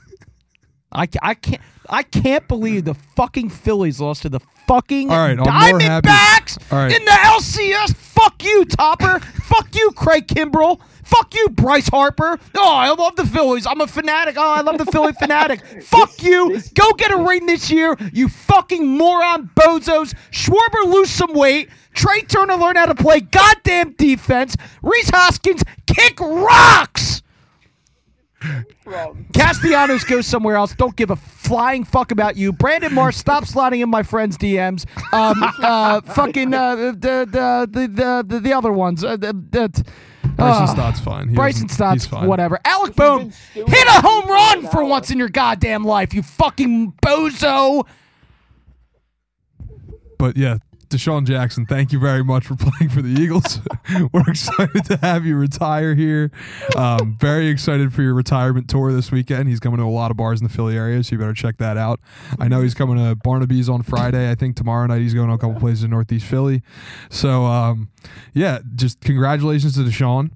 I, 0.93 1.07
I 1.23 1.35
can't 1.35 1.61
I 1.89 2.03
can't 2.03 2.49
believe 2.49 2.85
the 2.85 2.95
fucking 2.95 3.51
Phillies 3.51 4.01
lost 4.01 4.23
to 4.23 4.29
the 4.29 4.41
fucking 4.67 5.11
All 5.11 5.19
right, 5.19 5.37
Diamondbacks 5.37 6.73
All 6.73 6.79
right. 6.79 6.97
in 6.97 7.05
the 7.05 7.11
LCS. 7.11 7.95
Fuck 7.95 8.43
you, 8.43 8.65
Topper. 8.65 9.21
Fuck 9.51 9.74
you, 9.74 9.90
Craig 9.92 10.28
Kimbrel. 10.28 10.80
Fuck 11.03 11.34
you, 11.34 11.48
Bryce 11.48 11.88
Harper. 11.88 12.38
Oh, 12.57 12.72
I 12.72 12.90
love 12.90 13.16
the 13.16 13.26
Phillies. 13.26 13.66
I'm 13.66 13.80
a 13.80 13.86
fanatic. 13.88 14.36
Oh, 14.38 14.48
I 14.48 14.61
love 14.61 14.78
the 14.78 14.86
Philly 14.86 15.12
fanatic. 15.12 15.61
Fuck 15.82 16.22
you. 16.22 16.51
this- 16.53 16.68
Go 16.72 16.92
get 16.92 17.11
a 17.11 17.16
ring 17.16 17.46
this 17.46 17.68
year, 17.68 17.96
you 18.12 18.28
fucking 18.28 18.86
moron 18.86 19.51
bozos. 19.57 20.14
Schwarber 20.30 20.84
lose 20.86 21.11
some 21.11 21.34
weight. 21.34 21.68
Trea 21.94 22.22
Turner 22.22 22.55
learn 22.55 22.76
how 22.76 22.86
to 22.86 22.94
play 22.94 23.18
goddamn 23.20 23.94
defense. 23.94 24.57
Rhys 24.82 25.11
Hoskins 25.11 25.64
kick 25.88 26.20
rocks. 26.20 27.10
From 28.82 29.26
Castellanos 29.32 30.05
goes 30.05 30.26
somewhere 30.26 30.57
else. 30.57 30.74
Don't 30.74 30.97
give 30.97 31.11
a 31.11 31.16
flying 31.16 31.84
fuck 31.84 32.11
about 32.11 32.36
you. 32.36 32.53
Brandon 32.53 32.95
Marsh, 32.95 33.16
stop 33.16 33.45
sliding 33.45 33.80
in 33.80 33.91
my 33.91 34.03
friends' 34.03 34.38
DMs. 34.38 34.86
Um, 35.12 35.43
uh, 35.62 36.01
fucking 36.01 36.55
uh, 36.55 36.76
the, 36.76 36.93
the, 36.93 37.68
the, 37.70 37.86
the, 37.88 38.24
the, 38.26 38.41
the 38.41 38.53
other 38.53 38.72
ones. 38.72 39.05
Uh, 39.05 39.16
the, 39.16 39.32
the, 39.32 39.84
Bryson 40.36 40.62
uh, 40.62 40.66
Stott's 40.66 41.01
fine. 41.01 41.28
He 41.28 41.34
Bryson 41.34 41.68
Stott's 41.68 42.07
fine. 42.07 42.26
whatever. 42.26 42.59
Alec 42.64 42.91
He's 42.91 42.97
Bohm, 42.97 43.18
been 43.24 43.32
stewing 43.32 43.66
hit 43.68 43.86
a 43.88 44.01
home 44.01 44.28
run 44.28 44.62
for 44.62 44.70
for 44.70 44.84
once 44.84 45.11
in 45.11 45.18
your 45.18 45.28
goddamn 45.28 45.84
life, 45.84 46.14
you 46.14 46.22
fucking 46.22 46.93
bozo. 47.03 47.86
But 50.18 50.36
yeah, 50.36 50.59
DeSean 50.91 51.24
Jackson, 51.24 51.66
thank 51.66 51.93
you 51.93 52.01
very 52.01 52.24
much 52.24 52.47
for 52.47 52.57
playing 52.59 52.91
for 52.91 53.01
the 53.01 53.09
Eagles. 53.09 53.61
We're 54.12 54.28
excited 54.28 54.84
to 54.86 54.97
have 54.99 55.24
you 55.24 55.36
retire 55.36 55.95
here. 55.95 56.32
Um, 56.76 57.16
very 57.18 57.47
excited 57.47 57.95
for 57.95 58.03
your 58.03 58.14
retirement 58.14 58.68
tour 58.68 58.93
this 58.93 59.12
weekend. 59.12 59.49
He's 59.49 59.61
coming 59.61 59.78
to 59.78 59.84
a 59.84 59.86
lot 59.86 60.11
of 60.11 60.16
bars 60.16 60.41
in 60.41 60.49
the 60.49 60.53
Philly 60.53 60.76
area, 60.76 61.03
so 61.05 61.14
you 61.14 61.18
better 61.18 61.32
check 61.32 61.59
that 61.59 61.76
out. 61.76 62.01
I 62.38 62.49
know 62.49 62.61
he's 62.61 62.74
coming 62.74 62.97
to 62.97 63.14
Barnaby's 63.14 63.68
on 63.68 63.82
Friday. 63.82 64.30
I 64.30 64.34
think 64.34 64.57
tomorrow 64.57 64.86
night 64.86 65.01
he's 65.01 65.14
going 65.14 65.28
to 65.28 65.34
a 65.34 65.38
couple 65.38 65.61
places 65.61 65.84
in 65.84 65.91
Northeast 65.91 66.26
Philly. 66.26 66.62
So, 67.09 67.45
um, 67.45 67.88
yeah, 68.34 68.59
just 68.74 69.01
congratulations 69.01 69.74
to 69.74 69.80
DeSean 69.80 70.32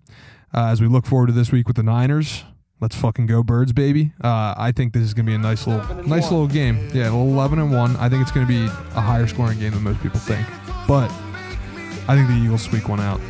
uh, 0.55 0.69
as 0.69 0.81
we 0.81 0.87
look 0.87 1.05
forward 1.05 1.27
to 1.27 1.33
this 1.33 1.51
week 1.51 1.67
with 1.67 1.77
the 1.77 1.83
Niners. 1.83 2.45
Let's 2.81 2.97
fucking 2.97 3.27
go 3.27 3.43
birds, 3.43 3.73
baby! 3.73 4.13
Uh, 4.23 4.55
I 4.57 4.73
think 4.73 4.93
this 4.93 5.03
is 5.03 5.15
gonna 5.15 5.27
be 5.27 5.35
a 5.35 5.39
nice 5.39 5.67
little, 5.67 5.85
nice 6.05 6.31
little 6.31 6.49
game. 6.49 6.89
Yeah, 6.93 7.09
eleven 7.09 7.59
and 7.59 7.73
one. 7.73 7.97
I 7.97 8.09
think 8.09 8.23
it's 8.23 8.33
gonna 8.33 8.47
be 8.47 8.67
a 8.67 9.01
higher 9.01 9.27
scoring 9.27 9.59
game 9.59 9.73
than 9.73 9.83
most 9.83 10.03
people 10.03 10.21
think. 10.21 10.47
But 10.87 11.11
I 12.09 12.17
think 12.17 12.29
the 12.29 12.35
Eagles 12.35 12.63
squeak 12.63 12.89
one 12.89 13.01
out, 13.01 13.21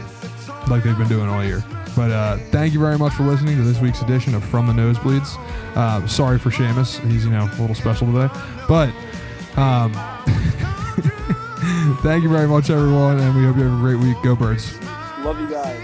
like 0.69 0.83
they've 0.83 0.99
been 0.99 1.09
doing 1.09 1.29
all 1.29 1.45
year. 1.45 1.63
But 1.95 2.11
uh, 2.11 2.39
thank 2.51 2.73
you 2.73 2.81
very 2.81 2.99
much 2.99 3.13
for 3.13 3.23
listening 3.23 3.57
to 3.57 3.63
this 3.63 3.81
week's 3.81 4.03
edition 4.03 4.35
of 4.35 4.43
From 4.45 4.67
the 4.67 4.73
Nosebleeds. 4.73 5.37
Uh, 5.77 6.05
sorry 6.09 6.39
for 6.39 6.51
Seamus; 6.51 6.99
he's 7.11 7.25
you 7.25 7.31
know 7.31 7.45
a 7.45 7.61
little 7.61 7.77
special 7.77 8.13
today. 8.13 8.29
But 8.67 8.89
um, 9.57 9.93
thank 12.03 12.25
you 12.25 12.31
very 12.31 12.49
much, 12.49 12.71
everyone, 12.71 13.21
and 13.21 13.37
we 13.37 13.45
hope 13.45 13.57
you 13.57 13.63
have 13.63 13.75
a 13.75 13.81
great 13.81 13.97
week. 13.97 14.17
Go 14.25 14.35
Birds! 14.35 14.77
Love 15.21 15.39
you 15.39 15.49
guys. 15.49 15.84